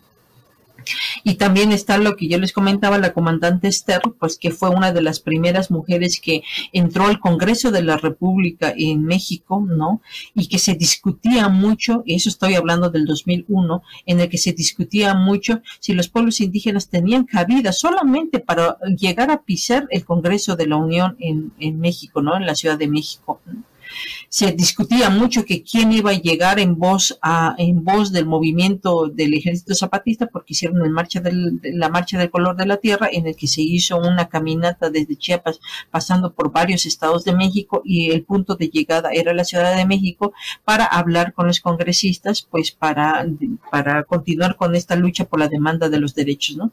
Y 1.25 1.35
también 1.35 1.73
está 1.73 1.99
lo 1.99 2.17
que 2.17 2.29
yo 2.29 2.39
les 2.39 2.53
comentaba, 2.53 2.99
la 2.99 3.13
comandante 3.13 3.69
Esther, 3.69 4.01
pues 4.19 4.39
que 4.39 4.51
fue 4.51 4.71
una 4.71 4.93
de 4.93 5.03
las 5.03 5.21
primeras 5.21 5.71
mujeres 5.71 6.21
que 6.21 6.43
entró 6.73 7.07
al 7.07 7.21
Congreso 7.21 7.71
de 7.71 7.83
la 7.83 7.97
República 7.97 8.73
en 8.77 9.05
México, 9.05 9.65
¿no? 9.67 10.01
Y 10.35 10.49
que 10.49 10.59
se 10.59 10.75
discutía 10.75 11.49
mucho, 11.49 12.03
y 12.07 12.15
eso 12.15 12.29
estoy 12.29 12.55
hablando 12.55 12.91
del 12.91 13.05
2001, 13.07 13.83
en 14.07 14.21
el 14.21 14.29
que 14.29 14.39
se 14.39 14.53
discutía 14.53 15.15
mucho 15.15 15.61
si 15.81 15.93
los 15.95 16.09
pueblos 16.09 16.41
indígenas 16.41 16.89
tenían 16.89 17.25
cabida 17.25 17.73
solamente 17.73 18.41
para 18.41 18.79
llegar 18.97 19.31
a 19.31 19.43
pisar 19.43 19.87
el 19.91 20.05
Congreso 20.05 20.57
de 20.57 20.67
la 20.67 20.77
Unión 20.77 21.17
en, 21.19 21.53
en 21.59 21.81
México, 21.81 22.23
¿no? 22.23 22.37
En 22.37 22.47
la 22.47 22.55
Ciudad 22.55 22.79
de 22.79 22.89
México. 22.89 23.41
¿no? 23.47 23.63
Se 24.29 24.53
discutía 24.53 25.09
mucho 25.09 25.45
que 25.45 25.63
quién 25.63 25.93
iba 25.93 26.11
a 26.11 26.21
llegar 26.21 26.59
en 26.59 26.79
voz 26.79 27.19
a, 27.23 27.55
en 27.59 27.83
voz 27.83 28.13
del 28.13 28.27
movimiento 28.27 29.09
del 29.09 29.35
ejército 29.35 29.75
zapatista 29.75 30.27
porque 30.27 30.53
hicieron 30.53 30.83
el 30.83 30.91
marcha 30.91 31.21
del, 31.21 31.61
la 31.63 31.89
marcha 31.89 32.19
del 32.19 32.31
color 32.31 32.57
de 32.57 32.67
la 32.67 32.77
tierra 32.77 33.09
en 33.11 33.27
el 33.27 33.37
que 33.37 33.47
se 33.47 33.63
hizo 33.63 33.97
una 33.97 34.29
caminata 34.29 34.91
desde 34.91 35.17
Chiapas 35.17 35.61
pasando 35.91 36.33
por 36.33 36.53
varios 36.53 36.85
estados 36.85 37.25
de 37.25 37.35
México 37.35 37.81
y 37.85 38.11
el 38.11 38.23
punto 38.23 38.55
de 38.55 38.69
llegada 38.69 39.11
era 39.13 39.33
la 39.33 39.45
Ciudad 39.45 39.75
de 39.75 39.87
México 39.87 40.35
para 40.65 40.85
hablar 40.85 41.33
con 41.33 41.47
los 41.47 41.61
congresistas 41.61 42.43
pues 42.43 42.71
para, 42.71 43.27
para 43.71 44.05
continuar 44.05 44.57
con 44.57 44.75
esta 44.75 44.95
lucha 44.97 45.25
por 45.25 45.41
la 45.41 45.49
demanda 45.49 45.89
de 45.89 46.01
los 46.01 46.15
derechos, 46.15 46.57
¿no? 46.57 46.71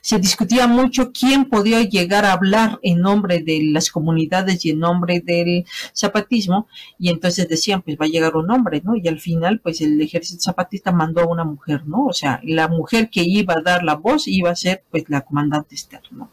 Se 0.00 0.18
discutía 0.18 0.66
mucho 0.66 1.12
quién 1.12 1.46
podía 1.46 1.82
llegar 1.82 2.24
a 2.24 2.32
hablar 2.32 2.78
en 2.82 3.00
nombre 3.00 3.40
de 3.40 3.60
las 3.64 3.90
comunidades 3.90 4.64
y 4.64 4.70
en 4.70 4.80
nombre 4.80 5.20
del 5.20 5.64
zapatismo, 5.94 6.66
y 6.98 7.08
entonces 7.08 7.48
decían, 7.48 7.82
pues 7.82 7.96
va 8.00 8.06
a 8.06 8.08
llegar 8.08 8.36
un 8.36 8.50
hombre, 8.50 8.82
¿no? 8.84 8.96
Y 8.96 9.08
al 9.08 9.20
final, 9.20 9.60
pues 9.60 9.80
el 9.80 10.00
ejército 10.00 10.42
zapatista 10.42 10.92
mandó 10.92 11.22
a 11.22 11.26
una 11.26 11.44
mujer, 11.44 11.86
¿no? 11.86 12.06
O 12.06 12.12
sea, 12.12 12.40
la 12.44 12.68
mujer 12.68 13.10
que 13.10 13.22
iba 13.22 13.54
a 13.54 13.62
dar 13.62 13.82
la 13.82 13.94
voz 13.94 14.26
iba 14.26 14.50
a 14.50 14.56
ser, 14.56 14.84
pues, 14.90 15.04
la 15.08 15.22
comandante 15.22 15.74
externa. 15.74 16.28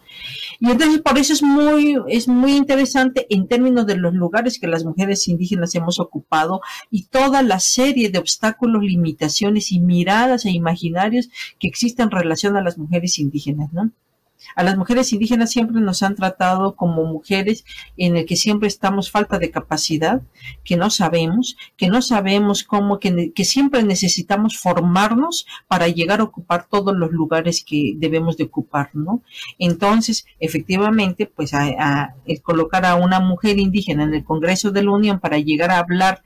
Y 0.59 0.69
entonces 0.69 1.01
por 1.01 1.17
eso 1.17 1.33
es 1.33 1.41
muy, 1.41 1.97
es 2.07 2.27
muy 2.27 2.55
interesante 2.55 3.25
en 3.29 3.47
términos 3.47 3.87
de 3.87 3.95
los 3.95 4.13
lugares 4.13 4.59
que 4.59 4.67
las 4.67 4.83
mujeres 4.83 5.27
indígenas 5.27 5.73
hemos 5.75 5.99
ocupado 5.99 6.61
y 6.91 7.05
toda 7.05 7.41
la 7.43 7.59
serie 7.59 8.09
de 8.09 8.19
obstáculos, 8.19 8.83
limitaciones 8.83 9.71
y 9.71 9.79
miradas 9.79 10.45
e 10.45 10.51
imaginarios 10.51 11.29
que 11.59 11.67
existen 11.67 12.05
en 12.05 12.11
relación 12.11 12.57
a 12.57 12.61
las 12.61 12.77
mujeres 12.77 13.19
indígenas, 13.19 13.71
¿no? 13.71 13.91
A 14.55 14.63
las 14.63 14.77
mujeres 14.77 15.11
indígenas 15.13 15.51
siempre 15.51 15.81
nos 15.81 16.03
han 16.03 16.15
tratado 16.15 16.75
como 16.75 17.03
mujeres 17.05 17.65
en 17.97 18.15
el 18.17 18.25
que 18.25 18.35
siempre 18.35 18.67
estamos 18.67 19.11
falta 19.11 19.39
de 19.39 19.51
capacidad, 19.51 20.21
que 20.63 20.77
no 20.77 20.89
sabemos, 20.89 21.57
que 21.77 21.87
no 21.87 22.01
sabemos 22.01 22.63
cómo, 22.63 22.99
que, 22.99 23.31
siempre 23.43 23.83
necesitamos 23.83 24.57
formarnos 24.57 25.45
para 25.67 25.87
llegar 25.87 26.19
a 26.19 26.23
ocupar 26.23 26.67
todos 26.69 26.95
los 26.95 27.11
lugares 27.11 27.63
que 27.65 27.93
debemos 27.97 28.37
de 28.37 28.45
ocupar, 28.45 28.89
¿no? 28.93 29.23
Entonces, 29.57 30.25
efectivamente, 30.39 31.25
pues 31.25 31.51
el 32.25 32.41
colocar 32.41 32.85
a 32.85 32.95
una 32.95 33.19
mujer 33.19 33.59
indígena 33.59 34.03
en 34.03 34.13
el 34.13 34.23
Congreso 34.23 34.71
de 34.71 34.83
la 34.83 34.91
Unión 34.91 35.19
para 35.19 35.37
llegar 35.37 35.71
a 35.71 35.79
hablar 35.79 36.23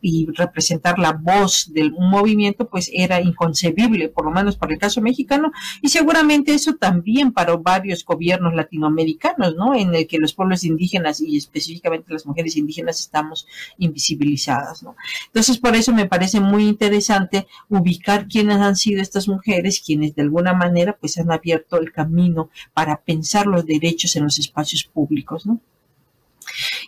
y 0.00 0.26
representar 0.32 0.98
la 0.98 1.12
voz 1.12 1.72
de 1.72 1.84
un 1.84 2.10
movimiento, 2.10 2.68
pues 2.68 2.90
era 2.92 3.20
inconcebible, 3.20 4.08
por 4.08 4.24
lo 4.24 4.30
menos 4.30 4.56
para 4.56 4.72
el 4.72 4.78
caso 4.78 5.00
mexicano, 5.00 5.52
y 5.82 5.88
seguramente 5.88 6.54
eso 6.54 6.74
también 6.74 7.32
para 7.32 7.56
varios 7.56 8.04
gobiernos 8.04 8.54
latinoamericanos, 8.54 9.54
¿no? 9.56 9.74
En 9.74 9.94
el 9.94 10.06
que 10.06 10.18
los 10.18 10.34
pueblos 10.34 10.64
indígenas 10.64 11.20
y 11.20 11.36
específicamente 11.36 12.12
las 12.12 12.26
mujeres 12.26 12.56
indígenas 12.56 13.00
estamos 13.00 13.46
invisibilizadas, 13.78 14.82
¿no? 14.82 14.96
Entonces, 15.26 15.58
por 15.58 15.76
eso 15.76 15.92
me 15.92 16.06
parece 16.06 16.40
muy 16.40 16.66
interesante 16.66 17.46
ubicar 17.68 18.28
quiénes 18.28 18.58
han 18.58 18.76
sido 18.76 19.02
estas 19.02 19.28
mujeres, 19.28 19.82
quienes 19.84 20.14
de 20.14 20.22
alguna 20.22 20.52
manera 20.52 20.96
pues 20.98 21.18
han 21.18 21.30
abierto 21.30 21.78
el 21.78 21.92
camino 21.92 22.50
para 22.74 23.00
pensar 23.02 23.46
los 23.46 23.66
derechos 23.66 24.16
en 24.16 24.24
los 24.24 24.38
espacios 24.38 24.84
públicos, 24.84 25.46
¿no? 25.46 25.60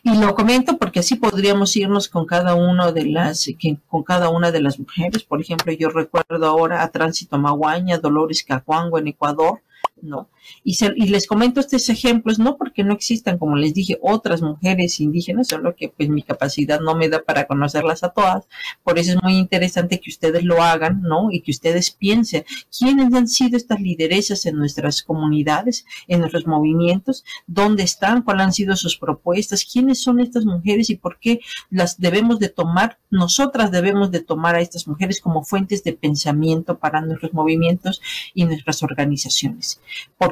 Y 0.05 0.18
lo 0.18 0.34
comento 0.34 0.78
porque 0.78 0.98
así 0.98 1.14
podríamos 1.14 1.76
irnos 1.76 2.09
con 2.09 2.26
cada 2.26 2.57
uno 2.57 2.92
de 2.92 3.07
las, 3.07 3.48
con 3.86 4.03
cada 4.03 4.30
una 4.30 4.50
de 4.50 4.61
las 4.61 4.80
mujeres. 4.80 5.22
Por 5.22 5.40
ejemplo, 5.40 5.72
yo 5.72 5.90
recuerdo 5.90 6.46
ahora 6.46 6.82
a 6.82 6.90
Tránsito 6.90 7.38
Maguaña, 7.38 7.98
Dolores 7.98 8.42
Cacuango 8.42 8.98
en 8.98 9.09
Ecuador, 9.09 9.62
¿no? 10.00 10.28
Y, 10.64 10.76
les 11.07 11.26
comento 11.26 11.61
estos 11.61 11.88
ejemplos, 11.88 12.38
no 12.38 12.57
porque 12.57 12.84
no 12.84 12.95
existan, 12.95 13.38
como 13.38 13.57
les 13.57 13.74
dije, 13.74 13.99
otras 14.01 14.43
mujeres 14.43 15.01
indígenas, 15.01 15.49
solo 15.49 15.74
que 15.74 15.88
pues 15.88 16.09
mi 16.09 16.22
capacidad 16.22 16.80
no 16.80 16.95
me 16.95 17.09
da 17.09 17.22
para 17.22 17.47
conocerlas 17.47 18.03
a 18.05 18.11
todas. 18.11 18.47
Por 18.82 18.99
eso 18.99 19.12
es 19.12 19.22
muy 19.22 19.34
interesante 19.34 20.01
que 20.01 20.11
ustedes 20.11 20.45
lo 20.45 20.62
hagan, 20.62 21.03
¿no? 21.03 21.30
Y 21.30 21.40
que 21.40 21.51
ustedes 21.51 21.90
piensen 21.90 22.45
quiénes 22.76 23.12
han 23.14 23.28
sido 23.28 23.57
estas 23.57 23.80
lideresas 23.80 24.47
en 24.47 24.57
nuestras 24.57 25.03
comunidades, 25.03 25.84
en 26.09 26.20
nuestros 26.20 26.47
movimientos, 26.47 27.24
dónde 27.47 27.82
están, 27.82 28.22
cuáles 28.22 28.47
han 28.47 28.53
sido 28.53 28.76
sus 28.76 28.97
propuestas, 28.97 29.64
quiénes 29.64 30.03
son 30.03 30.20
estas 30.20 30.45
mujeres 30.45 30.90
y 30.90 30.97
por 30.97 31.18
qué 31.18 31.40
las 31.70 31.99
debemos 31.99 32.38
de 32.38 32.49
tomar, 32.49 32.99
nosotras 33.11 33.70
debemos 33.70 34.11
de 34.11 34.20
tomar 34.20 34.55
a 34.55 34.61
estas 34.61 34.86
mujeres 34.86 35.20
como 35.20 35.45
fuentes 35.45 35.84
de 35.84 35.93
pensamiento 35.93 36.78
para 36.78 37.01
nuestros 37.01 37.32
movimientos 37.32 38.01
y 38.34 38.45
nuestras 38.45 38.82
organizaciones 38.82 39.80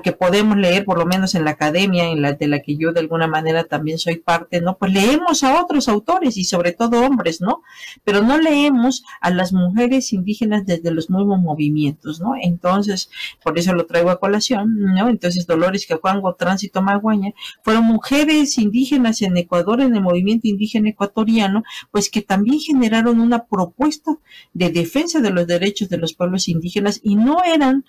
porque 0.01 0.13
podemos 0.13 0.57
leer, 0.57 0.87
por 0.87 0.97
lo 0.99 1.05
menos 1.05 1.35
en 1.35 1.45
la 1.45 1.51
academia, 1.51 2.09
en 2.09 2.23
la 2.23 2.33
de 2.33 2.49
la 2.49 2.61
que 2.61 2.75
yo 2.79 2.91
de 2.95 3.01
alguna 3.01 3.27
manera 3.27 3.65
también 3.65 3.99
soy 3.99 4.17
parte, 4.17 4.63
¿no? 4.63 4.79
Pues 4.79 4.95
leemos 4.95 5.45
a 5.45 5.61
otros 5.63 5.91
autores 5.91 6.39
y 6.39 6.45
sobre 6.45 6.73
todo 6.73 7.05
hombres, 7.05 7.43
¿no? 7.43 7.61
Pero 8.03 8.23
no 8.23 8.39
leemos 8.39 9.05
a 9.21 9.29
las 9.29 9.53
mujeres 9.53 10.15
indígenas 10.15 10.65
desde 10.65 10.91
los 10.91 11.11
mismos 11.11 11.39
movimientos, 11.41 12.19
¿no? 12.19 12.33
Entonces, 12.41 13.11
por 13.45 13.59
eso 13.59 13.75
lo 13.75 13.85
traigo 13.85 14.09
a 14.09 14.19
colación, 14.19 14.75
¿no? 14.95 15.11
Entonces, 15.11 15.47
Dolores 15.47 15.87
Cacuango, 15.87 16.35
Tránsito 16.35 16.81
Maguaña, 16.81 17.35
fueron 17.63 17.85
mujeres 17.85 18.57
indígenas 18.57 19.21
en 19.21 19.37
Ecuador, 19.37 19.83
en 19.83 19.95
el 19.95 20.01
movimiento 20.01 20.49
indígena 20.49 20.89
ecuatoriano, 20.89 21.63
pues 21.91 22.09
que 22.09 22.23
también 22.23 22.59
generaron 22.59 23.21
una 23.21 23.45
propuesta 23.45 24.17
de 24.55 24.71
defensa 24.71 25.21
de 25.21 25.29
los 25.29 25.47
derechos 25.47 25.91
de 25.91 25.99
los 25.99 26.15
pueblos 26.15 26.49
indígenas 26.49 27.01
y 27.03 27.17
no 27.17 27.45
eran 27.45 27.85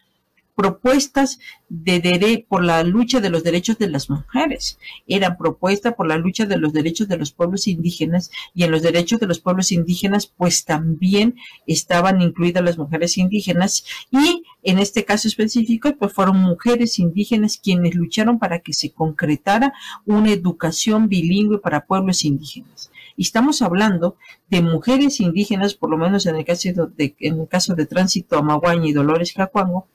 propuestas 0.55 1.39
de 1.69 2.45
por 2.49 2.63
la 2.63 2.83
lucha 2.83 3.21
de 3.21 3.29
los 3.29 3.43
derechos 3.43 3.77
de 3.77 3.89
las 3.89 4.09
mujeres, 4.09 4.77
eran 5.07 5.37
propuestas 5.37 5.93
por 5.93 6.07
la 6.07 6.17
lucha 6.17 6.45
de 6.45 6.57
los 6.57 6.73
derechos 6.73 7.07
de 7.07 7.17
los 7.17 7.31
pueblos 7.31 7.67
indígenas 7.67 8.29
y 8.53 8.63
en 8.63 8.71
los 8.71 8.81
derechos 8.81 9.19
de 9.19 9.27
los 9.27 9.39
pueblos 9.39 9.71
indígenas 9.71 10.27
pues 10.27 10.65
también 10.65 11.35
estaban 11.67 12.21
incluidas 12.21 12.63
las 12.63 12.77
mujeres 12.77 13.17
indígenas 13.17 13.85
y 14.11 14.43
en 14.63 14.79
este 14.79 15.05
caso 15.05 15.27
específico 15.27 15.95
pues 15.97 16.11
fueron 16.11 16.37
mujeres 16.37 16.99
indígenas 16.99 17.57
quienes 17.57 17.95
lucharon 17.95 18.37
para 18.37 18.59
que 18.59 18.73
se 18.73 18.91
concretara 18.91 19.73
una 20.05 20.31
educación 20.31 21.07
bilingüe 21.07 21.59
para 21.59 21.85
pueblos 21.85 22.25
indígenas. 22.25 22.91
Y 23.15 23.23
estamos 23.23 23.61
hablando 23.61 24.15
de 24.49 24.61
mujeres 24.61 25.19
indígenas, 25.19 25.73
por 25.73 25.89
lo 25.89 25.97
menos 25.97 26.25
en 26.25 26.35
el 26.35 26.45
caso 26.45 26.69
de, 26.87 27.15
en 27.19 27.41
el 27.41 27.47
caso 27.47 27.75
de 27.75 27.85
Tránsito 27.85 28.37
Amaguaña 28.37 28.87
y 28.87 28.93
Dolores 28.93 29.33
Cacuango, 29.33 29.87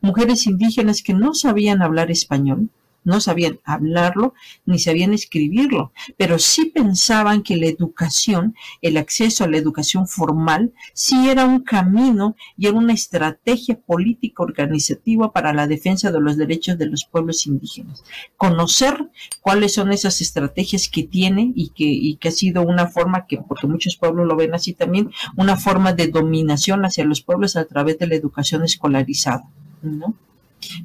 mujeres 0.00 0.46
indígenas 0.46 1.02
que 1.02 1.14
no 1.14 1.34
sabían 1.34 1.82
hablar 1.82 2.10
español, 2.10 2.70
no 3.04 3.20
sabían 3.20 3.60
hablarlo 3.64 4.34
ni 4.64 4.78
sabían 4.78 5.12
escribirlo, 5.12 5.92
pero 6.16 6.38
sí 6.38 6.66
pensaban 6.66 7.42
que 7.42 7.56
la 7.56 7.66
educación, 7.66 8.54
el 8.80 8.96
acceso 8.96 9.44
a 9.44 9.48
la 9.48 9.56
educación 9.56 10.06
formal, 10.06 10.72
sí 10.94 11.28
era 11.28 11.44
un 11.44 11.60
camino 11.60 12.36
y 12.56 12.66
era 12.66 12.78
una 12.78 12.92
estrategia 12.92 13.78
política 13.78 14.42
organizativa 14.42 15.32
para 15.32 15.52
la 15.52 15.66
defensa 15.66 16.10
de 16.10 16.20
los 16.20 16.36
derechos 16.36 16.78
de 16.78 16.86
los 16.86 17.04
pueblos 17.04 17.46
indígenas. 17.46 18.04
Conocer 18.36 19.10
cuáles 19.40 19.74
son 19.74 19.92
esas 19.92 20.20
estrategias 20.20 20.88
que 20.88 21.02
tiene 21.02 21.52
y 21.54 21.70
que, 21.70 21.84
y 21.84 22.16
que 22.16 22.28
ha 22.28 22.32
sido 22.32 22.62
una 22.62 22.86
forma 22.86 23.26
que, 23.26 23.38
porque 23.38 23.66
muchos 23.66 23.96
pueblos 23.96 24.26
lo 24.26 24.36
ven 24.36 24.54
así 24.54 24.72
también, 24.74 25.10
una 25.36 25.56
forma 25.56 25.92
de 25.92 26.08
dominación 26.08 26.84
hacia 26.84 27.04
los 27.04 27.22
pueblos 27.22 27.56
a 27.56 27.64
través 27.64 27.98
de 27.98 28.06
la 28.06 28.14
educación 28.14 28.64
escolarizada, 28.64 29.44
¿no? 29.82 30.16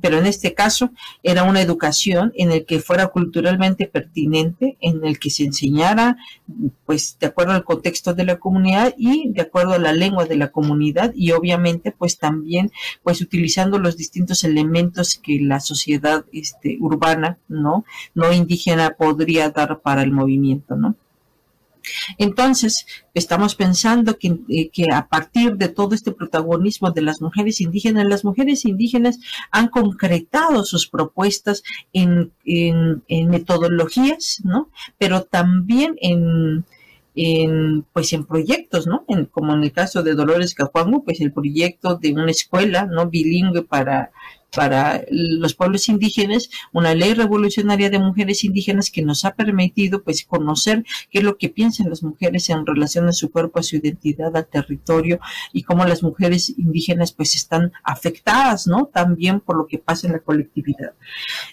pero 0.02 0.18
en 0.18 0.26
este 0.26 0.54
caso 0.54 0.91
era 1.24 1.43
una 1.43 1.62
educación 1.62 2.34
en 2.36 2.52
el 2.52 2.66
que 2.66 2.80
fuera 2.80 3.08
culturalmente 3.08 3.88
pertinente, 3.88 4.78
en 4.82 5.06
el 5.06 5.20
que 5.20 5.30
se 5.30 5.43
enseñara, 5.43 6.18
pues, 6.86 7.18
de 7.20 7.28
acuerdo 7.28 7.54
al 7.54 7.64
contexto 7.64 8.14
de 8.14 8.26
la 8.26 8.39
comunidad 8.39 8.93
y 8.98 9.32
de 9.32 9.41
acuerdo 9.41 9.74
a 9.74 9.80
la 9.80 9.93
lengua 9.93 10.26
de 10.26 10.38
la 10.38 10.52
comunidad 10.52 11.12
y 11.16 11.32
obviamente, 11.32 11.91
pues, 11.91 12.18
también, 12.18 12.72
pues, 13.04 13.22
utilizando 13.22 13.80
los 13.80 13.98
distintos 13.98 14.43
elementos 14.43 15.20
que 15.22 15.39
la 15.41 15.60
sociedad 15.60 16.26
este, 16.34 16.78
urbana, 16.80 17.38
¿no? 17.48 17.86
No 18.14 18.34
indígena 18.34 18.91
podría 18.98 19.50
dar 19.50 19.82
para 19.82 20.02
el 20.04 20.12
movimiento, 20.12 20.76
¿no? 20.76 20.95
Entonces, 22.18 22.86
estamos 23.14 23.56
pensando 23.56 24.18
eh, 24.22 24.70
que, 24.70 24.86
a 24.92 25.08
partir 25.08 25.56
de 25.58 25.70
todo 25.70 25.96
este 25.96 26.12
protagonismo 26.12 26.92
de 26.92 27.02
las 27.02 27.22
mujeres 27.22 27.62
indígenas, 27.62 28.06
las 28.06 28.24
mujeres 28.24 28.66
indígenas 28.66 29.20
han 29.52 29.68
concretado 29.70 30.64
sus 30.64 30.88
propuestas 30.88 31.64
en, 31.94 32.32
metodologías, 33.10 34.42
¿no? 34.44 34.70
Pero 34.98 35.24
también 35.24 35.96
en, 36.02 36.66
pues 37.94 38.14
en 38.14 38.26
proyectos, 38.26 38.86
¿no? 38.86 39.04
como 39.32 39.56
en 39.56 39.64
el 39.64 39.72
caso 39.72 40.04
de 40.04 40.14
Dolores 40.14 40.54
Cajuango, 40.54 41.04
pues 41.04 41.20
el 41.20 41.34
proyecto 41.34 41.96
de 41.96 42.14
una 42.14 42.30
escuela, 42.30 42.86
¿no? 42.86 43.10
Bilingüe 43.10 43.64
para 43.64 44.12
para 44.56 45.04
los 45.10 45.54
pueblos 45.54 45.89
indígenas, 45.89 46.50
una 46.74 46.95
ley 46.95 47.14
revolucionaria 47.14 47.89
de 47.89 48.00
mujeres 48.00 48.43
indígenas 48.43 48.89
que 48.89 49.02
nos 49.02 49.26
ha 49.26 49.36
permitido 49.36 50.04
pues 50.04 50.26
conocer 50.26 50.86
qué 51.10 51.20
es 51.20 51.24
lo 51.24 51.38
que 51.38 51.50
piensan 51.50 51.89
las 51.89 52.04
mujeres 52.04 52.50
en 52.50 52.66
relación 52.66 53.08
a 53.08 53.14
su 53.14 53.32
cuerpo, 53.32 53.60
a 53.60 53.64
su 53.64 53.76
identidad, 53.76 54.36
al 54.36 54.48
territorio 54.48 55.20
y 55.54 55.64
cómo 55.64 55.86
las 55.86 56.04
mujeres 56.04 56.50
indígenas 56.58 57.12
pues 57.12 57.36
están 57.36 57.72
afectadas, 57.84 58.68
¿no? 58.68 58.89
También 58.93 59.39
por 59.39 59.58
lo 59.58 59.68
que 59.68 59.78
pasa 59.78 60.08
en 60.08 60.14
la 60.14 60.20
colectividad. 60.20 60.93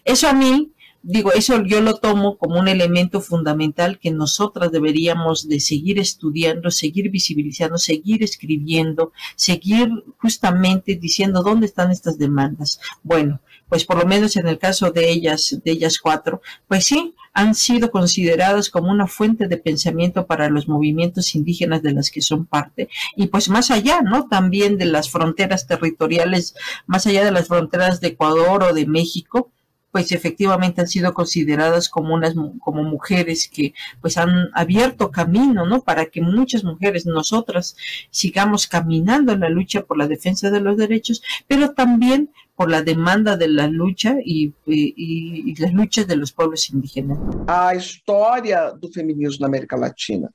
Eso 0.05 0.29
a 0.29 0.33
mí 0.33 0.73
digo, 1.05 1.33
eso 1.33 1.63
yo 1.63 1.83
lo 1.83 1.97
tomo 1.97 2.39
como 2.39 2.59
un 2.59 2.67
elemento 2.67 3.21
fundamental 3.21 3.99
que 3.99 4.11
nosotras 4.11 4.73
deberíamos 4.73 5.47
de 5.49 5.61
seguir 5.61 5.99
estudiando, 5.99 6.71
seguir 6.71 7.11
visibilizando, 7.11 7.77
seguir 7.77 8.23
escribiendo, 8.23 9.13
seguir 9.37 9.91
justamente 10.19 10.97
diciendo 10.97 11.43
dónde 11.43 11.67
están 11.67 11.91
estas 11.91 12.19
demandas. 12.19 12.81
Bueno, 13.03 13.41
pues 13.69 13.85
por 13.85 13.99
lo 13.99 14.07
menos 14.07 14.37
en 14.37 14.49
el 14.49 14.59
caso 14.59 14.93
de 14.93 15.11
ellas, 15.11 15.61
de 15.63 15.71
ellas 15.73 15.99
cuatro, 15.99 16.41
pues 16.69 16.87
sí, 16.87 17.15
han 17.35 17.55
sido 17.55 17.91
consideradas 17.91 18.71
como 18.71 18.91
una 18.91 19.07
fuente 19.07 19.47
de 19.47 19.59
pensamiento 19.59 20.27
para 20.27 20.49
los 20.49 20.69
movimientos 20.69 21.35
indígenas 21.35 21.83
de 21.83 21.93
las 21.93 22.11
que 22.11 22.23
son 22.23 22.47
parte 22.47 22.89
y 23.15 23.27
pues 23.27 23.51
más 23.51 23.71
allá, 23.71 24.01
¿no? 24.01 24.29
También 24.29 24.79
de 24.79 24.87
las 24.87 25.11
fronteras 25.11 25.67
territoriales, 25.67 26.55
más 26.87 27.07
allá 27.07 27.25
de 27.25 27.33
las 27.33 27.49
fronteras 27.49 28.01
de 28.01 28.09
Ecuador 28.09 28.63
o 28.63 28.73
de 28.73 28.87
México, 28.87 29.51
pues 29.95 30.11
efectivamente 30.11 30.81
han 30.81 30.89
sido 30.89 31.15
consideradas 31.15 31.89
como 31.89 32.15
unas 32.15 32.35
como 32.59 32.83
mujeres 32.83 33.49
que 33.49 33.75
pues 34.01 34.19
han 34.19 34.51
abierto 34.53 35.13
camino, 35.13 35.67
¿no? 35.67 35.83
Para 35.83 36.07
que 36.07 36.21
muchas 36.21 36.65
mujeres 36.65 37.07
nosotras 37.07 37.77
sigamos 38.11 38.67
caminando 38.67 39.33
en 39.33 39.39
la 39.39 39.49
lucha 39.49 39.85
por 39.85 39.97
la 39.97 40.09
defensa 40.09 40.51
de 40.51 40.61
los 40.61 40.77
derechos, 40.77 41.23
pero 41.47 41.75
también 41.75 42.33
por 42.57 42.73
la 42.73 42.83
demanda 42.83 43.37
de 43.37 43.47
la 43.47 43.69
lucha 43.69 44.17
y, 44.25 44.53
y, 44.67 45.53
y 45.53 45.55
las 45.63 45.73
luchas 45.73 46.09
de 46.09 46.17
los 46.17 46.33
pueblos 46.33 46.69
indígenas. 46.71 47.17
A 47.47 47.77
história 47.77 48.73
do 48.73 48.91
feminismo 48.91 49.43
na 49.43 49.47
América 49.47 49.77
Latina. 49.77 50.29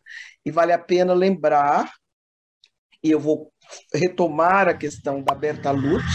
E 0.46 0.52
vale 0.54 0.72
a 0.72 0.80
pena 0.80 1.14
lembrar, 1.14 1.92
e 3.04 3.12
eu 3.12 3.20
vou 3.20 3.52
retomar 3.94 4.70
a 4.70 4.74
questão 4.74 5.22
da 5.22 5.36
Berta 5.36 5.72
Lutz, 5.72 6.06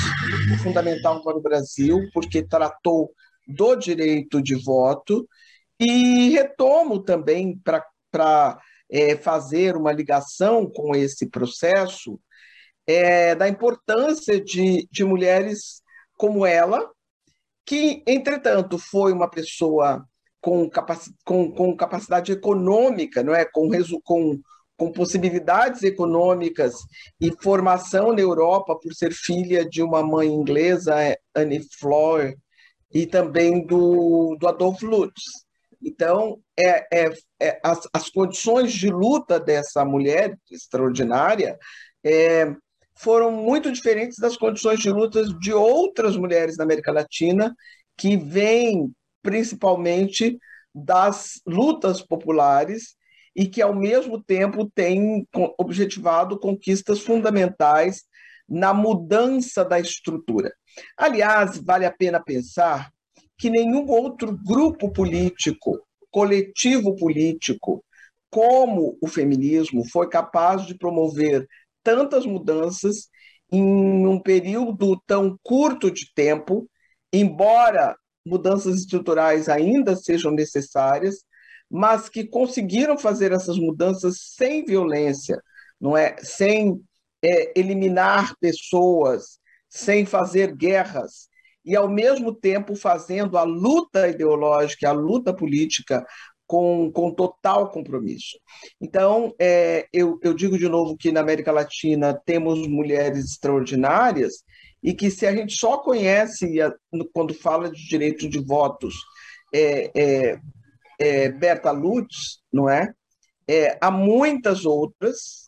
fundamental 0.62 1.22
para 1.22 1.36
o 1.36 1.42
Brasil, 1.42 2.08
porque 2.14 2.42
tratou 2.42 3.12
do 3.46 3.76
direito 3.76 4.42
de 4.42 4.54
voto 4.54 5.28
e 5.78 6.30
retomo 6.30 7.02
também 7.02 7.60
para 7.64 8.58
é, 8.90 9.16
fazer 9.16 9.76
uma 9.76 9.92
ligação 9.92 10.70
com 10.70 10.94
esse 10.94 11.28
processo 11.28 12.18
é, 12.86 13.34
da 13.34 13.48
importância 13.48 14.40
de, 14.40 14.86
de 14.90 15.04
mulheres 15.04 15.82
como 16.16 16.46
ela, 16.46 16.88
que, 17.66 18.02
entretanto, 18.06 18.78
foi 18.78 19.12
uma 19.12 19.28
pessoa 19.28 20.06
com, 20.40 20.68
capaci 20.68 21.10
com, 21.24 21.50
com 21.50 21.76
capacidade 21.76 22.30
econômica, 22.30 23.22
não 23.22 23.34
é? 23.34 23.44
com, 23.46 23.70
com, 24.02 24.38
com 24.76 24.92
possibilidades 24.92 25.82
econômicas 25.82 26.74
e 27.20 27.32
formação 27.42 28.12
na 28.12 28.20
Europa 28.20 28.78
por 28.78 28.92
ser 28.92 29.12
filha 29.12 29.66
de 29.66 29.82
uma 29.82 30.02
mãe 30.02 30.28
inglesa, 30.28 30.94
Anne 31.34 31.60
Fleur, 31.78 32.34
e 32.94 33.04
também 33.06 33.66
do, 33.66 34.36
do 34.38 34.46
Adolfo 34.46 34.86
Lutz. 34.86 35.20
Então, 35.82 36.40
é, 36.56 36.86
é, 36.92 37.12
é 37.42 37.60
as, 37.62 37.80
as, 37.92 38.08
condições 38.08 38.72
de 38.72 38.88
luta 38.88 39.40
dessa 39.40 39.84
mulher 39.84 40.38
extraordinária 40.50 41.58
é, 42.02 42.54
foram 42.96 43.32
muito 43.32 43.70
diferentes 43.72 44.16
das 44.18 44.36
condições 44.36 44.78
de 44.78 44.90
luta 44.90 45.24
de 45.40 45.52
outras 45.52 46.16
mulheres 46.16 46.56
na 46.56 46.64
América 46.64 46.92
Latina, 46.92 47.54
que 47.96 48.16
vêm 48.16 48.90
principalmente 49.20 50.38
das 50.72 51.40
lutas 51.46 52.00
populares 52.00 52.94
e 53.34 53.46
que, 53.46 53.60
ao 53.60 53.74
mesmo 53.74 54.22
tempo, 54.22 54.70
têm 54.72 55.26
objetivado 55.58 56.38
conquistas 56.38 57.00
fundamentais 57.00 58.04
na 58.48 58.74
mudança 58.74 59.64
da 59.64 59.78
estrutura. 59.78 60.52
Aliás, 60.96 61.58
vale 61.58 61.86
a 61.86 61.92
pena 61.92 62.22
pensar 62.22 62.90
que 63.38 63.50
nenhum 63.50 63.88
outro 63.88 64.36
grupo 64.44 64.92
político, 64.92 65.80
coletivo 66.10 66.94
político, 66.96 67.84
como 68.30 68.96
o 69.00 69.08
feminismo, 69.08 69.88
foi 69.90 70.08
capaz 70.08 70.66
de 70.66 70.76
promover 70.76 71.46
tantas 71.82 72.26
mudanças 72.26 73.08
em 73.50 74.06
um 74.06 74.20
período 74.20 75.00
tão 75.06 75.38
curto 75.42 75.90
de 75.90 76.12
tempo, 76.14 76.68
embora 77.12 77.96
mudanças 78.24 78.76
estruturais 78.76 79.48
ainda 79.48 79.94
sejam 79.94 80.32
necessárias, 80.32 81.24
mas 81.70 82.08
que 82.08 82.24
conseguiram 82.26 82.96
fazer 82.98 83.32
essas 83.32 83.58
mudanças 83.58 84.16
sem 84.34 84.64
violência, 84.64 85.40
não 85.80 85.96
é, 85.96 86.16
sem 86.22 86.80
é, 87.24 87.58
eliminar 87.58 88.36
pessoas, 88.38 89.38
sem 89.68 90.04
fazer 90.04 90.54
guerras 90.54 91.28
e, 91.64 91.74
ao 91.74 91.88
mesmo 91.88 92.34
tempo, 92.34 92.76
fazendo 92.76 93.38
a 93.38 93.42
luta 93.42 94.06
ideológica, 94.06 94.90
a 94.90 94.92
luta 94.92 95.34
política 95.34 96.04
com, 96.46 96.92
com 96.92 97.10
total 97.10 97.70
compromisso. 97.70 98.38
Então, 98.78 99.34
é, 99.40 99.88
eu, 99.92 100.18
eu 100.22 100.34
digo 100.34 100.58
de 100.58 100.68
novo 100.68 100.96
que 100.96 101.10
na 101.10 101.20
América 101.20 101.50
Latina 101.50 102.12
temos 102.26 102.68
mulheres 102.68 103.24
extraordinárias 103.24 104.44
e 104.82 104.92
que 104.92 105.10
se 105.10 105.26
a 105.26 105.34
gente 105.34 105.54
só 105.54 105.78
conhece, 105.78 106.58
quando 107.14 107.32
fala 107.32 107.70
de 107.70 107.88
direito 107.88 108.28
de 108.28 108.38
votos, 108.44 108.94
é, 109.54 109.90
é, 109.94 110.38
é 110.98 111.28
Berta 111.30 111.70
Lutz, 111.70 112.40
não 112.52 112.68
é? 112.68 112.92
é? 113.48 113.78
Há 113.80 113.90
muitas 113.90 114.66
outras, 114.66 115.43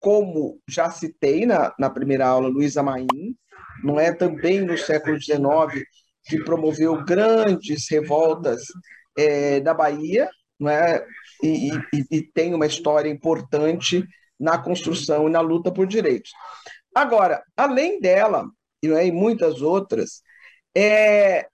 como 0.00 0.60
já 0.68 0.90
citei 0.90 1.46
na, 1.46 1.74
na 1.78 1.90
primeira 1.90 2.26
aula, 2.26 2.48
Luísa 2.48 2.82
Maim, 2.82 3.36
não 3.82 3.98
é 3.98 4.12
também 4.12 4.60
no 4.60 4.76
século 4.76 5.20
XIX 5.20 5.84
que 6.24 6.42
promoveu 6.44 7.04
grandes 7.04 7.88
revoltas 7.90 8.62
é, 9.16 9.60
da 9.60 9.72
Bahia, 9.72 10.28
não 10.58 10.70
é? 10.70 11.04
E, 11.42 11.70
e, 11.92 12.04
e, 12.10 12.22
tem 12.22 12.54
uma 12.54 12.66
história 12.66 13.08
importante 13.08 14.04
na 14.38 14.58
construção 14.58 15.28
e 15.28 15.30
na 15.30 15.40
luta 15.40 15.72
por 15.72 15.86
direitos. 15.86 16.30
Agora, 16.94 17.42
além 17.56 18.00
dela 18.00 18.44
não 18.82 18.96
é? 18.96 19.06
e 19.06 19.12
muitas 19.12 19.62
outras, 19.62 20.22
é, 20.76 21.46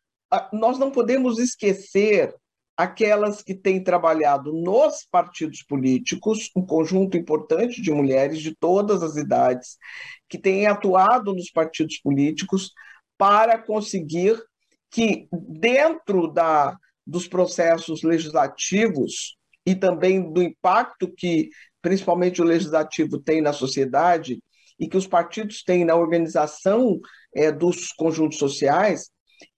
nós 0.52 0.78
não 0.78 0.90
podemos 0.90 1.38
esquecer 1.38 2.34
aquelas 2.76 3.42
que 3.42 3.54
têm 3.54 3.82
trabalhado 3.82 4.52
nos 4.52 5.06
partidos 5.10 5.62
políticos, 5.62 6.50
um 6.56 6.64
conjunto 6.64 7.16
importante 7.16 7.80
de 7.80 7.92
mulheres 7.92 8.40
de 8.40 8.54
todas 8.54 9.02
as 9.02 9.16
idades, 9.16 9.76
que 10.28 10.38
têm 10.38 10.66
atuado 10.66 11.32
nos 11.32 11.50
partidos 11.50 11.98
políticos 11.98 12.72
para 13.16 13.58
conseguir 13.58 14.36
que 14.90 15.28
dentro 15.32 16.28
da, 16.28 16.76
dos 17.06 17.28
processos 17.28 18.02
legislativos 18.02 19.36
e 19.66 19.74
também 19.74 20.32
do 20.32 20.42
impacto 20.42 21.12
que 21.12 21.50
principalmente 21.80 22.40
o 22.40 22.44
legislativo 22.44 23.18
tem 23.18 23.40
na 23.40 23.52
sociedade 23.52 24.42
e 24.78 24.88
que 24.88 24.96
os 24.96 25.06
partidos 25.06 25.62
têm 25.62 25.84
na 25.84 25.94
organização 25.94 26.98
é, 27.34 27.52
dos 27.52 27.92
conjuntos 27.92 28.38
sociais, 28.38 29.10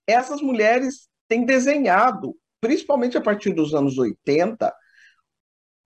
essas 0.06 0.42
mulheres 0.42 1.08
têm 1.28 1.44
desenhado, 1.44 2.36
principalmente 2.60 3.16
a 3.16 3.20
partir 3.20 3.52
dos 3.52 3.74
anos 3.74 3.98
80, 3.98 4.72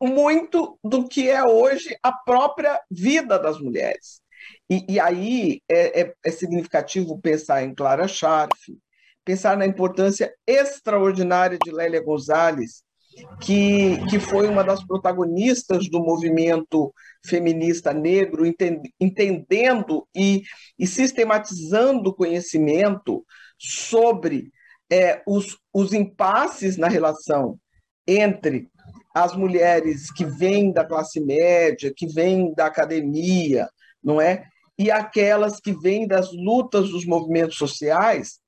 muito 0.01 0.79
do 0.83 1.07
que 1.07 1.29
é 1.29 1.45
hoje 1.45 1.97
a 2.03 2.13
própria 2.13 2.81
vida 2.91 3.39
das 3.39 3.61
mulheres. 3.61 4.21
E, 4.69 4.95
e 4.95 5.01
aí 5.01 5.61
é, 5.69 6.01
é, 6.01 6.15
é, 6.25 6.31
significativo 6.31 7.21
pensar 7.21 7.63
em 7.63 7.75
Clara 7.75 8.09
Scharf, 8.09 8.57
pensar 9.25 9.57
na 9.57 9.67
importância 9.67 10.33
extraordinária 10.47 11.59
de 11.63 11.71
Lélia 11.71 12.03
Gonzalez, 12.03 12.83
que, 13.41 13.99
que 14.09 14.19
foi 14.19 14.49
uma 14.49 14.63
das 14.63 14.85
protagonistas 14.85 15.89
do 15.91 16.01
movimento 16.01 16.95
feminista 17.27 17.93
negro, 17.93 18.45
entendendo 18.99 20.07
e, 20.15 20.43
e 20.79 20.87
sistematizando 20.87 22.11
o 22.11 22.15
conhecimento 22.15 23.25
sobre 23.59 24.51
é, 24.91 25.23
os, 25.27 25.57
os 25.73 25.93
impasses 25.93 26.77
na 26.77 26.89
relação 26.89 27.59
entre 28.07 28.69
as 29.15 29.35
mulheres 29.37 30.11
que 30.13 30.25
vêm 30.25 30.73
da 30.73 30.85
classe 30.85 31.21
média, 31.21 31.93
que 31.95 32.07
vêm 32.07 32.53
da 32.55 32.67
academia, 32.67 33.69
não 34.03 34.21
é? 34.21 34.45
E 34.79 34.91
aquelas 34.91 35.61
que 35.61 35.73
vêm 35.73 36.07
das 36.07 36.33
lutas 36.33 36.91
dos 36.91 37.05
movimentos 37.05 37.57
sociais, 37.57 38.41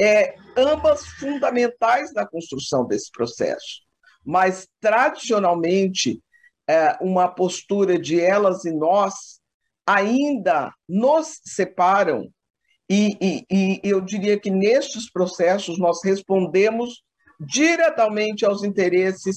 é, 0.00 0.34
ambas 0.56 1.06
fundamentais 1.06 2.12
na 2.14 2.26
construção 2.26 2.86
desse 2.86 3.10
processo. 3.12 3.82
Mas, 4.24 4.66
tradicionalmente, 4.80 6.22
é, 6.68 6.96
uma 7.00 7.28
postura 7.28 7.98
de 7.98 8.18
elas 8.20 8.64
e 8.64 8.72
nós 8.72 9.40
ainda 9.86 10.72
nos 10.88 11.40
separam, 11.44 12.30
e, 12.90 13.16
e, 13.20 13.46
e 13.48 13.80
eu 13.84 14.00
diria 14.00 14.38
que 14.38 14.50
nestes 14.50 15.08
processos 15.08 15.78
nós 15.78 16.02
respondemos 16.02 17.04
diretamente 17.38 18.44
aos 18.44 18.64
interesses 18.64 19.36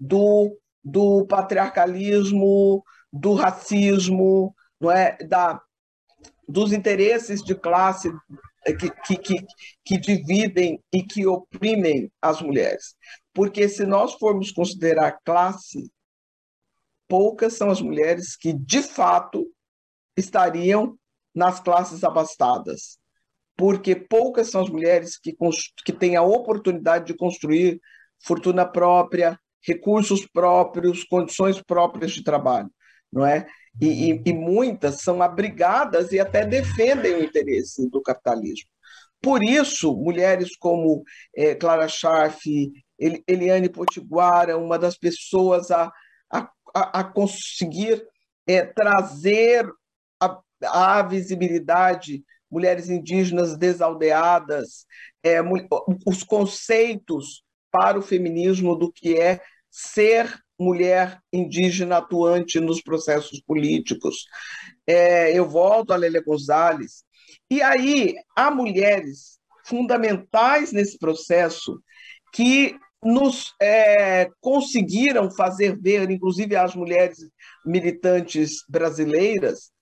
do, 0.00 0.58
do 0.82 1.26
patriarcalismo, 1.26 2.82
do 3.12 3.34
racismo, 3.34 4.54
não 4.80 4.90
é? 4.90 5.18
da, 5.18 5.60
dos 6.48 6.72
interesses 6.72 7.42
de 7.42 7.54
classe 7.54 8.10
que, 8.64 8.90
que, 8.90 9.16
que, 9.18 9.46
que 9.84 9.98
dividem 9.98 10.82
e 10.90 11.02
que 11.02 11.26
oprimem 11.26 12.10
as 12.22 12.40
mulheres. 12.40 12.96
Porque 13.34 13.68
se 13.68 13.84
nós 13.84 14.14
formos 14.14 14.50
considerar 14.50 15.18
classe, 15.22 15.92
poucas 17.06 17.52
são 17.52 17.68
as 17.68 17.82
mulheres 17.82 18.34
que, 18.34 18.54
de 18.54 18.82
fato, 18.82 19.46
estariam 20.16 20.98
nas 21.34 21.60
classes 21.60 22.04
abastadas. 22.04 22.98
Porque 23.56 23.94
poucas 23.94 24.50
são 24.50 24.62
as 24.62 24.68
mulheres 24.68 25.18
que, 25.18 25.36
que 25.84 25.92
têm 25.92 26.16
a 26.16 26.22
oportunidade 26.22 27.06
de 27.06 27.14
construir 27.14 27.80
fortuna 28.24 28.64
própria, 28.66 29.38
recursos 29.62 30.26
próprios, 30.26 31.04
condições 31.04 31.60
próprias 31.62 32.12
de 32.12 32.22
trabalho, 32.22 32.70
não 33.12 33.24
é? 33.24 33.46
E, 33.80 34.12
e, 34.12 34.22
e 34.26 34.32
muitas 34.32 35.00
são 35.00 35.22
abrigadas 35.22 36.12
e 36.12 36.20
até 36.20 36.46
defendem 36.46 37.14
o 37.14 37.24
interesse 37.24 37.88
do 37.90 38.02
capitalismo. 38.02 38.68
Por 39.20 39.42
isso, 39.42 39.96
mulheres 39.96 40.54
como 40.56 41.02
é, 41.34 41.54
Clara 41.54 41.88
Scharf, 41.88 42.44
Eliane 43.26 43.68
Potiguara, 43.68 44.58
uma 44.58 44.78
das 44.78 44.98
pessoas 44.98 45.70
a, 45.70 45.90
a, 46.30 46.50
a 46.74 47.04
conseguir 47.04 48.04
é, 48.46 48.62
trazer 48.62 49.66
a, 50.20 50.38
a 50.66 51.02
visibilidade 51.02 52.22
mulheres 52.50 52.88
indígenas 52.88 53.56
desaldeadas, 53.56 54.86
é, 55.24 55.40
os 56.06 56.22
conceitos 56.22 57.42
para 57.70 57.98
o 57.98 58.02
feminismo 58.02 58.76
do 58.76 58.92
que 58.92 59.18
é 59.18 59.40
ser 59.68 60.32
mulher 60.56 61.18
indígena 61.32 61.96
atuante 61.96 62.60
nos 62.60 62.80
processos 62.80 63.40
políticos. 63.40 64.24
É, 64.86 65.36
eu 65.36 65.48
volto 65.48 65.92
a 65.92 65.96
Lélia 65.96 66.22
Gonzalez. 66.22 67.02
E 67.50 67.60
aí 67.60 68.14
há 68.36 68.52
mulheres 68.52 69.40
fundamentais 69.64 70.70
nesse 70.70 70.96
processo 70.96 71.80
que 72.32 72.76
nos 73.02 73.52
é, 73.60 74.30
conseguiram 74.40 75.30
fazer 75.30 75.76
ver, 75.78 76.08
inclusive 76.10 76.54
as 76.56 76.74
mulheres 76.74 77.18
militantes 77.66 78.64
brasileiras, 78.68 79.73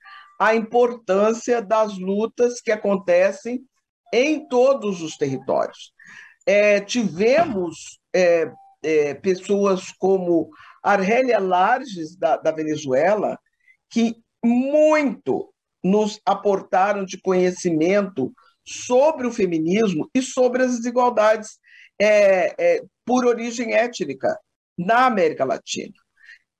a 0.42 0.56
importância 0.56 1.62
das 1.62 1.96
lutas 1.96 2.60
que 2.60 2.72
acontecem 2.72 3.62
em 4.12 4.48
todos 4.48 5.00
os 5.00 5.16
territórios. 5.16 5.92
É, 6.44 6.80
tivemos 6.80 8.00
é, 8.12 8.50
é, 8.82 9.14
pessoas 9.14 9.92
como 9.92 10.50
Argelia 10.82 11.38
Larges, 11.38 12.16
da, 12.16 12.36
da 12.36 12.50
Venezuela, 12.50 13.38
que 13.88 14.16
muito 14.44 15.54
nos 15.82 16.20
aportaram 16.26 17.04
de 17.04 17.20
conhecimento 17.20 18.32
sobre 18.66 19.28
o 19.28 19.32
feminismo 19.32 20.10
e 20.12 20.20
sobre 20.20 20.64
as 20.64 20.76
desigualdades 20.76 21.50
é, 22.00 22.54
é, 22.58 22.82
por 23.06 23.24
origem 23.24 23.74
étnica 23.74 24.36
na 24.76 25.06
América 25.06 25.44
Latina. 25.44 25.94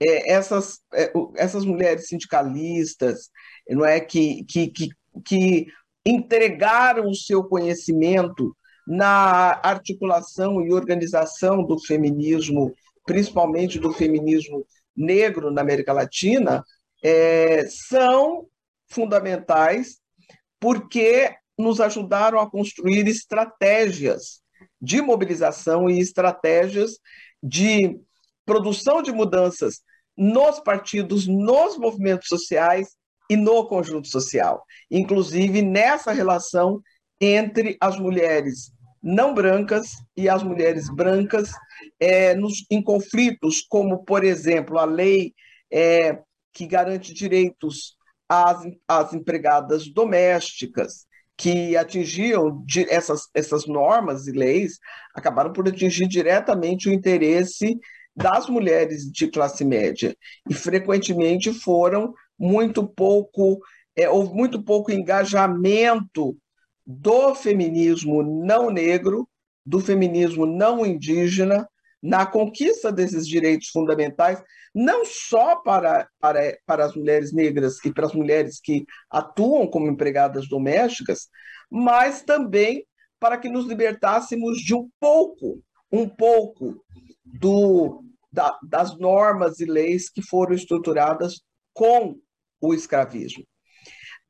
É, 0.01 0.33
essas, 0.33 0.79
é, 0.95 1.13
essas 1.37 1.65
mulheres 1.65 2.07
sindicalistas 2.07 3.29
não 3.69 3.85
é 3.85 4.01
que, 4.01 4.45
que, 4.45 4.69
que, 4.69 4.89
que 5.25 5.67
entregaram 6.05 7.09
o 7.09 7.15
seu 7.15 7.45
conhecimento 7.45 8.57
na 8.87 9.61
articulação 9.63 10.61
e 10.61 10.73
organização 10.73 11.63
do 11.63 11.79
feminismo, 11.79 12.75
principalmente 13.07 13.79
do 13.79 13.93
feminismo 13.93 14.67
negro 14.97 15.51
na 15.51 15.61
América 15.61 15.93
Latina, 15.93 16.65
é, 17.03 17.67
são 17.69 18.47
fundamentais 18.89 19.99
porque 20.61 21.35
nos 21.59 21.81
ajudaram 21.81 22.39
a 22.39 22.51
construir 22.51 23.07
estratégias 23.07 24.43
de 24.81 25.01
mobilização 25.01 25.89
e 25.89 26.01
estratégias 26.01 26.99
de 27.43 27.99
produção 28.45 29.03
de 29.03 29.13
mudanças 29.13 29.81
nos 30.17 30.61
partidos, 30.61 31.27
nos 31.27 31.79
movimentos 31.79 32.29
sociais 32.29 32.97
e 33.29 33.37
no 33.37 33.67
conjunto 33.67 34.09
social, 34.09 34.65
inclusive 34.91 35.63
nessa 35.63 36.13
relação 36.13 36.81
entre 37.21 37.77
as 37.81 37.99
mulheres 37.99 38.73
não 39.03 39.35
brancas 39.35 39.91
e 40.17 40.29
as 40.29 40.43
mulheres 40.43 40.89
brancas 40.89 41.51
é, 41.99 42.35
nos, 42.35 42.65
em 42.71 42.81
conflitos, 42.81 43.63
como, 43.69 44.05
por 44.05 44.23
exemplo, 44.23 44.79
a 44.79 44.85
lei 44.85 45.35
é, 45.73 46.21
que 46.53 46.67
garante 46.67 47.13
direitos 47.13 47.97
às, 48.29 48.63
às 48.87 49.13
empregadas 49.13 49.93
domésticas, 49.93 51.07
que 51.37 51.77
atingiam 51.77 52.65
essas, 52.89 53.23
essas 53.35 53.67
normas 53.67 54.29
e 54.29 54.33
leis, 54.33 54.79
acabaram 55.15 55.53
por 55.53 55.67
atingir 55.67 56.07
diretamente 56.07 56.89
o 56.89 56.93
interesse 56.93 57.77
das 58.15 58.49
mulheres 58.49 59.11
de 59.11 59.27
classe 59.29 59.65
média. 59.65 60.15
E 60.49 60.55
frequentemente 60.55 61.53
foram 61.53 62.15
muito 62.43 62.87
pouco 62.87 63.61
é, 63.97 64.09
houve 64.09 64.35
muito 64.35 64.63
pouco 64.63 64.91
engajamento 64.91 66.37
do 66.85 67.35
feminismo 67.35 68.23
não 68.23 68.71
negro, 68.71 69.29
do 69.65 69.81
feminismo 69.81 70.47
não 70.47 70.85
indígena, 70.85 71.69
na 72.03 72.27
conquista 72.27 72.91
desses 72.91 73.29
direitos 73.29 73.69
fundamentais, 73.69 74.43
não 74.75 75.05
só 75.05 75.57
para, 75.57 76.09
para, 76.19 76.59
para 76.67 76.85
as 76.87 76.97
mulheres 76.97 77.33
negras 77.33 77.79
e 77.85 77.93
para 77.93 78.07
as 78.07 78.13
mulheres 78.13 78.59
que 78.61 78.85
atuam 79.09 79.69
como 79.69 79.87
empregadas 79.89 80.49
domésticas, 80.49 81.29
mas 81.71 82.23
também 82.23 82.85
para 83.21 83.39
que 83.39 83.49
nos 83.49 83.67
libertássemos 83.67 84.59
de 84.59 84.75
um 84.75 84.91
pouco, 84.99 85.63
um 85.93 86.09
pouco 86.09 86.85
do, 87.25 88.03
da, 88.33 88.59
das 88.69 88.99
normas 88.99 89.61
e 89.61 89.65
leis 89.65 90.11
que 90.11 90.23
foram 90.23 90.55
estruturadas 90.55 91.41
com 91.73 92.19
o 92.63 92.73
escravismo. 92.73 93.45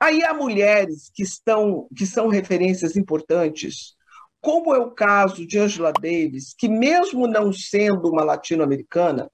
Aí 0.00 0.24
há 0.24 0.34
mulheres 0.34 1.10
que, 1.14 1.22
estão, 1.22 1.86
que 1.96 2.06
são 2.06 2.26
referências 2.26 2.96
importantes, 2.96 3.94
como 4.40 4.74
é 4.74 4.78
o 4.78 4.90
caso 4.90 5.46
de 5.46 5.58
Angela 5.58 5.92
Davis, 5.92 6.52
que, 6.58 6.68
mesmo 6.68 7.28
não 7.28 7.52
sendo 7.52 8.10
uma 8.10 8.24
latino-americana, 8.24 9.30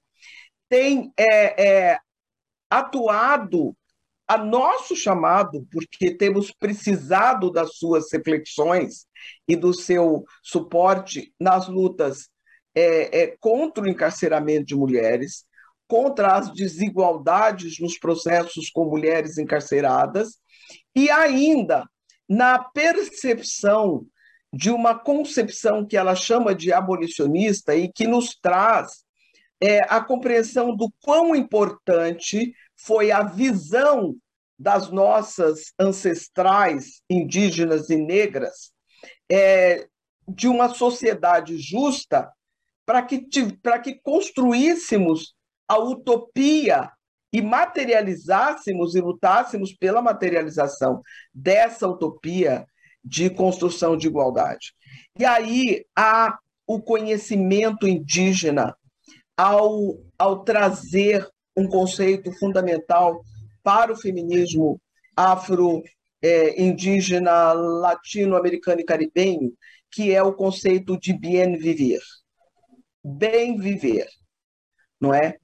tem 0.68 1.10
é, 1.16 1.92
é, 1.92 1.98
atuado 2.68 3.74
a 4.26 4.36
nosso 4.36 4.94
chamado, 4.94 5.66
porque 5.72 6.14
temos 6.14 6.50
precisado 6.50 7.50
das 7.50 7.78
suas 7.78 8.12
reflexões 8.12 9.06
e 9.48 9.56
do 9.56 9.72
seu 9.72 10.26
suporte 10.42 11.32
nas 11.40 11.66
lutas 11.66 12.28
é, 12.74 13.22
é, 13.22 13.36
contra 13.40 13.82
o 13.82 13.88
encarceramento 13.88 14.66
de 14.66 14.76
mulheres, 14.76 15.47
contra 15.88 16.36
as 16.36 16.52
desigualdades 16.52 17.80
nos 17.80 17.98
processos 17.98 18.70
com 18.70 18.84
mulheres 18.84 19.38
encarceradas 19.38 20.36
e 20.94 21.10
ainda 21.10 21.88
na 22.28 22.58
percepção 22.58 24.06
de 24.52 24.70
uma 24.70 24.98
concepção 24.98 25.84
que 25.84 25.96
ela 25.96 26.14
chama 26.14 26.54
de 26.54 26.72
abolicionista 26.72 27.74
e 27.74 27.90
que 27.90 28.06
nos 28.06 28.36
traz 28.40 29.04
é, 29.60 29.80
a 29.92 30.00
compreensão 30.00 30.76
do 30.76 30.92
quão 31.02 31.34
importante 31.34 32.54
foi 32.76 33.10
a 33.10 33.22
visão 33.22 34.14
das 34.58 34.90
nossas 34.90 35.72
ancestrais 35.78 37.02
indígenas 37.08 37.90
e 37.90 37.96
negras 37.96 38.72
é, 39.30 39.86
de 40.28 40.48
uma 40.48 40.68
sociedade 40.68 41.56
justa 41.58 42.30
para 42.84 43.02
que, 43.02 43.18
que 43.18 43.94
construíssemos 44.02 45.34
a 45.68 45.78
utopia 45.78 46.90
e 47.32 47.42
materializássemos 47.42 48.94
e 48.94 49.00
lutássemos 49.00 49.74
pela 49.74 50.00
materialização 50.00 51.02
dessa 51.32 51.86
utopia 51.86 52.64
de 53.04 53.30
construção 53.30 53.96
de 53.96 54.06
igualdade. 54.06 54.72
E 55.18 55.24
aí 55.24 55.84
há 55.94 56.38
o 56.66 56.80
conhecimento 56.80 57.86
indígena 57.86 58.74
ao, 59.36 59.98
ao 60.18 60.42
trazer 60.42 61.28
um 61.56 61.68
conceito 61.68 62.32
fundamental 62.38 63.22
para 63.62 63.92
o 63.92 63.96
feminismo 63.96 64.80
afro-indígena, 65.16 67.30
é, 67.30 67.52
latino-americano 67.52 68.80
e 68.80 68.84
caribenho, 68.84 69.52
que 69.90 70.14
é 70.14 70.22
o 70.22 70.34
conceito 70.34 70.98
de 70.98 71.12
bien 71.12 71.56
viver. 71.56 72.00
Bem 73.02 73.56
viver, 73.56 74.06
não 75.00 75.14
é? 75.14 75.38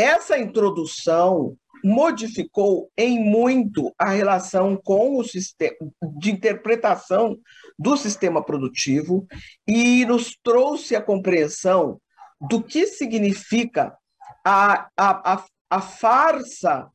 Essa 0.00 0.38
introdução 0.38 1.58
modificou 1.84 2.90
em 2.96 3.22
muito 3.22 3.94
a 3.98 4.08
relação 4.08 4.74
com 4.82 5.18
o 5.18 5.22
sistema 5.22 5.76
de 6.18 6.30
interpretação 6.30 7.36
do 7.78 7.98
sistema 7.98 8.42
produtivo 8.42 9.26
e 9.68 10.06
nos 10.06 10.34
trouxe 10.42 10.96
a 10.96 11.02
compreensão 11.02 12.00
do 12.40 12.62
que 12.62 12.86
significa 12.86 13.94
a, 14.42 14.88
a, 14.96 15.34
a, 15.34 15.44
a 15.68 15.80
farsa 15.82 16.88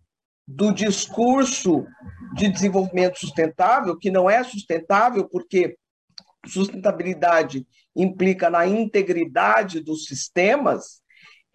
do 0.48 0.74
discurso 0.74 1.86
de 2.34 2.50
desenvolvimento 2.50 3.20
sustentável, 3.20 4.00
que 4.00 4.10
não 4.10 4.28
é 4.28 4.44
sustentável 4.44 5.30
porque 5.30 5.78
sustentabilidade 6.48 7.68
implica 7.96 8.50
na 8.50 8.66
integridade 8.66 9.80
dos 9.80 10.06
sistemas 10.06 11.05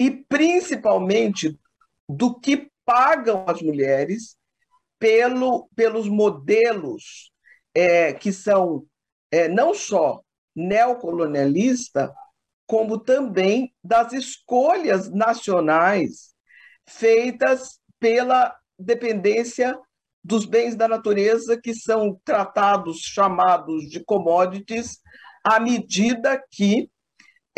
e 0.01 0.11
principalmente 0.11 1.61
do 2.09 2.40
que 2.40 2.70
pagam 2.86 3.44
as 3.46 3.61
mulheres 3.61 4.34
pelo, 4.98 5.68
pelos 5.76 6.09
modelos 6.09 7.30
é, 7.74 8.14
que 8.14 8.32
são 8.32 8.86
é, 9.30 9.46
não 9.46 9.74
só 9.74 10.22
neocolonialista, 10.57 12.12
como 12.66 12.98
também 12.98 13.74
das 13.84 14.14
escolhas 14.14 15.11
nacionais 15.11 16.34
feitas 16.88 17.78
pela 17.98 18.57
dependência 18.78 19.78
dos 20.24 20.46
bens 20.46 20.74
da 20.74 20.88
natureza 20.88 21.61
que 21.61 21.74
são 21.74 22.18
tratados, 22.24 23.01
chamados 23.01 23.88
de 23.90 24.03
commodities, 24.03 24.98
à 25.44 25.61
medida 25.61 26.42
que 26.51 26.90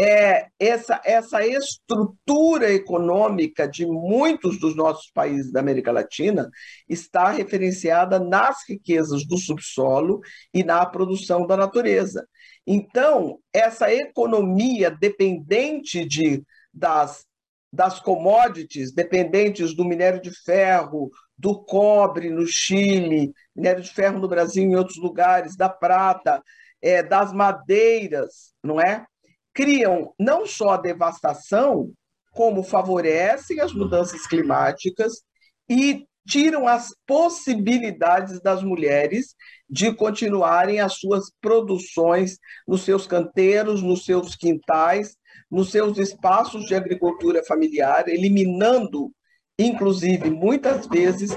é, 0.03 0.49
essa, 0.59 1.01
essa 1.05 1.47
estrutura 1.47 2.73
econômica 2.73 3.69
de 3.69 3.87
muitos 3.87 4.59
dos 4.59 4.75
nossos 4.75 5.09
países 5.13 5.53
da 5.53 5.61
América 5.61 5.93
Latina 5.93 6.51
está 6.89 7.31
referenciada 7.31 8.19
nas 8.19 8.69
riquezas 8.69 9.25
do 9.25 9.39
subsolo 9.39 10.21
e 10.53 10.65
na 10.65 10.85
produção 10.85 11.47
da 11.47 11.57
natureza. 11.57 12.27
Então, 12.67 13.39
essa 13.53 13.93
economia 13.95 14.91
dependente 14.91 16.05
de, 16.05 16.43
das, 16.75 17.25
das 17.73 18.01
commodities, 18.01 18.93
dependentes 18.93 19.73
do 19.73 19.85
minério 19.85 20.21
de 20.21 20.33
ferro, 20.43 21.13
do 21.39 21.63
cobre 21.65 22.29
no 22.29 22.45
Chile, 22.45 23.33
minério 23.55 23.83
de 23.83 23.91
ferro 23.91 24.19
no 24.19 24.29
Brasil 24.29 24.65
e 24.65 24.67
em 24.67 24.77
outros 24.77 24.99
lugares, 24.99 25.57
da 25.57 25.69
prata, 25.69 26.43
é, 26.81 27.05
das 27.05 27.33
madeiras, 27.33 28.53
não 28.63 28.81
é? 28.81 29.07
Criam 29.55 30.13
não 30.19 30.47
só 30.47 30.71
a 30.71 30.77
devastação, 30.77 31.93
como 32.33 32.63
favorecem 32.63 33.61
as 33.61 33.73
mudanças 33.73 34.27
climáticas 34.27 35.23
e 35.69 36.07
tiram 36.27 36.67
as 36.69 36.95
possibilidades 37.07 38.41
das 38.41 38.63
mulheres 38.63 39.35
de 39.69 39.93
continuarem 39.95 40.81
as 40.81 40.95
suas 40.95 41.31
produções 41.41 42.39
nos 42.67 42.83
seus 42.83 43.07
canteiros, 43.07 43.83
nos 43.83 44.05
seus 44.05 44.37
quintais, 44.37 45.17
nos 45.51 45.71
seus 45.71 45.99
espaços 45.99 46.65
de 46.67 46.75
agricultura 46.75 47.43
familiar, 47.45 48.09
eliminando, 48.09 49.13
inclusive, 49.59 50.31
muitas 50.31 50.87
vezes, 50.87 51.31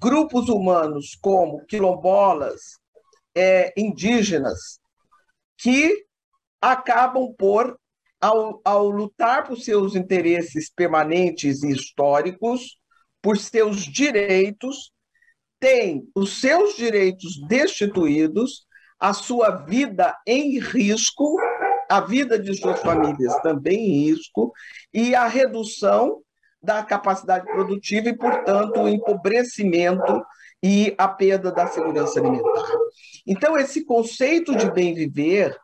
grupos 0.00 0.48
humanos 0.48 1.16
como 1.20 1.64
quilombolas, 1.66 2.60
é, 3.34 3.72
indígenas, 3.76 4.80
que 5.58 6.04
acabam 6.60 7.34
por, 7.38 7.78
ao, 8.20 8.60
ao 8.64 8.88
lutar 8.88 9.46
por 9.46 9.56
seus 9.56 9.94
interesses 9.94 10.70
permanentes 10.70 11.62
e 11.62 11.70
históricos, 11.70 12.78
por 13.22 13.38
seus 13.38 13.78
direitos, 13.82 14.92
têm 15.58 16.08
os 16.14 16.40
seus 16.40 16.76
direitos 16.76 17.40
destituídos, 17.46 18.66
a 18.98 19.12
sua 19.12 19.50
vida 19.50 20.16
em 20.26 20.58
risco, 20.58 21.36
a 21.88 22.00
vida 22.00 22.38
de 22.38 22.54
suas 22.54 22.80
famílias 22.80 23.34
também 23.42 23.78
em 23.78 24.04
risco, 24.06 24.52
e 24.92 25.14
a 25.14 25.26
redução 25.26 26.22
da 26.62 26.82
capacidade 26.82 27.46
produtiva 27.46 28.08
e, 28.08 28.16
portanto, 28.16 28.80
o 28.80 28.88
empobrecimento 28.88 30.22
e 30.62 30.94
a 30.98 31.08
perda 31.08 31.50
da 31.50 31.66
segurança 31.66 32.20
alimentar. 32.20 32.68
Então, 33.26 33.56
esse 33.56 33.84
conceito 33.84 34.54
de 34.54 34.70
bem 34.70 34.94
viver 34.94 35.56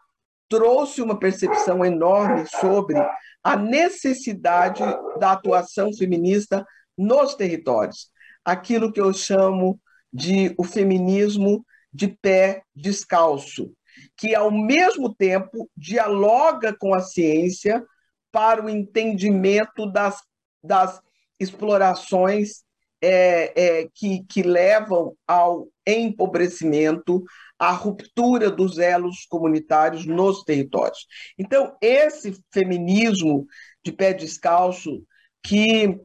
trouxe 0.48 1.02
uma 1.02 1.18
percepção 1.18 1.84
enorme 1.84 2.46
sobre 2.60 2.96
a 3.42 3.56
necessidade 3.56 4.82
da 5.18 5.32
atuação 5.32 5.92
feminista 5.92 6.66
nos 6.96 7.34
territórios, 7.34 8.10
aquilo 8.44 8.92
que 8.92 9.00
eu 9.00 9.12
chamo 9.12 9.80
de 10.12 10.54
o 10.56 10.64
feminismo 10.64 11.64
de 11.92 12.08
pé 12.08 12.62
descalço, 12.74 13.72
que 14.16 14.34
ao 14.34 14.50
mesmo 14.50 15.14
tempo 15.14 15.70
dialoga 15.76 16.74
com 16.76 16.94
a 16.94 17.00
ciência 17.00 17.84
para 18.30 18.64
o 18.64 18.68
entendimento 18.68 19.90
das, 19.90 20.20
das 20.62 21.00
explorações 21.38 22.64
é, 23.00 23.52
é, 23.80 23.88
que, 23.94 24.24
que 24.24 24.42
levam 24.42 25.14
ao 25.26 25.68
empobrecimento, 25.86 27.22
à 27.58 27.70
ruptura 27.70 28.50
dos 28.50 28.78
elos 28.78 29.24
comunitários 29.28 30.04
nos 30.04 30.42
territórios. 30.42 31.06
Então, 31.38 31.76
esse 31.80 32.38
feminismo 32.52 33.46
de 33.84 33.92
pé 33.92 34.12
descalço, 34.12 35.02
que, 35.42 35.98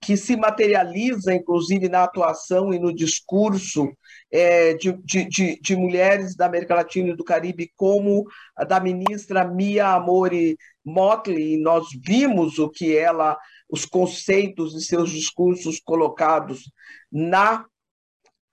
que 0.00 0.16
se 0.16 0.36
materializa, 0.36 1.34
inclusive, 1.34 1.88
na 1.88 2.04
atuação 2.04 2.72
e 2.72 2.78
no 2.78 2.94
discurso 2.94 3.92
é, 4.32 4.74
de, 4.74 4.92
de, 5.04 5.24
de, 5.26 5.60
de, 5.60 5.76
mulheres 5.76 6.34
da 6.34 6.46
América 6.46 6.74
Latina 6.74 7.10
e 7.10 7.16
do 7.16 7.24
Caribe, 7.24 7.70
como 7.76 8.24
a 8.56 8.64
da 8.64 8.80
ministra 8.80 9.44
Mia 9.44 9.88
Amore 9.88 10.56
Motley, 10.84 11.58
nós 11.58 11.86
vimos 12.04 12.58
o 12.58 12.70
que 12.70 12.96
ela 12.96 13.36
os 13.68 13.84
conceitos 13.84 14.74
e 14.74 14.80
seus 14.80 15.10
discursos 15.10 15.80
colocados 15.80 16.70
na, 17.10 17.66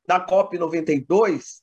na 0.08 0.26
COP92 0.26 1.62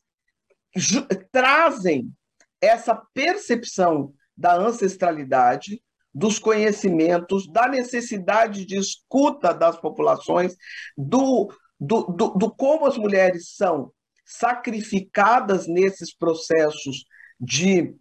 trazem 1.32 2.12
essa 2.60 2.94
percepção 3.14 4.12
da 4.36 4.54
ancestralidade, 4.54 5.82
dos 6.12 6.38
conhecimentos, 6.38 7.46
da 7.50 7.68
necessidade 7.68 8.64
de 8.64 8.76
escuta 8.76 9.54
das 9.54 9.78
populações, 9.80 10.56
do, 10.96 11.52
do, 11.78 12.02
do, 12.04 12.28
do 12.30 12.50
como 12.54 12.86
as 12.86 12.96
mulheres 12.96 13.54
são 13.54 13.92
sacrificadas 14.24 15.66
nesses 15.66 16.14
processos 16.14 17.04
de 17.38 17.94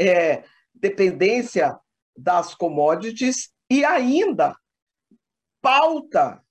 é, 0.00 0.44
dependência 0.74 1.78
das 2.16 2.54
commodities 2.54 3.50
e 3.68 3.84
ainda 3.84 4.56
pauta 5.60 6.42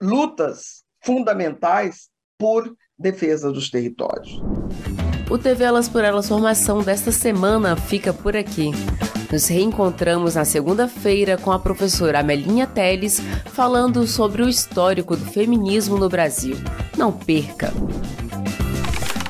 lutas 0.00 0.84
fundamentais 1.02 2.08
por 2.38 2.72
defesa 2.98 3.52
dos 3.52 3.68
territórios. 3.68 4.40
O 5.28 5.36
TV 5.36 5.64
Elas 5.64 5.88
por 5.88 6.04
Elas 6.04 6.28
Formação 6.28 6.82
desta 6.82 7.12
semana 7.12 7.76
fica 7.76 8.14
por 8.14 8.36
aqui. 8.36 8.70
Nos 9.30 9.46
reencontramos 9.48 10.36
na 10.36 10.44
segunda-feira 10.44 11.36
com 11.36 11.52
a 11.52 11.58
professora 11.58 12.20
Amelinha 12.20 12.66
Teles 12.66 13.20
falando 13.52 14.06
sobre 14.06 14.42
o 14.42 14.48
histórico 14.48 15.16
do 15.16 15.24
feminismo 15.26 15.98
no 15.98 16.08
Brasil. 16.08 16.56
Não 16.96 17.12
perca! 17.12 17.70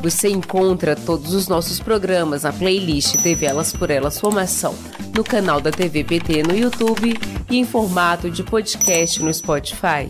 Você 0.01 0.29
encontra 0.29 0.95
todos 0.95 1.35
os 1.35 1.49
nossos 1.49 1.81
programas 1.81 2.45
na 2.45 2.53
playlist 2.53 3.17
TV 3.21 3.47
Elas 3.47 3.73
por 3.73 3.91
Elas 3.91 4.21
Formação, 4.21 4.73
no 5.13 5.25
canal 5.25 5.61
da 5.61 5.73
TV 5.73 6.05
PT 6.05 6.45
no 6.45 6.57
YouTube 6.57 7.19
e 7.51 7.57
em 7.57 7.65
formato 7.65 8.31
de 8.31 8.45
podcast 8.45 9.21
no 9.21 9.35
Spotify. 9.35 10.09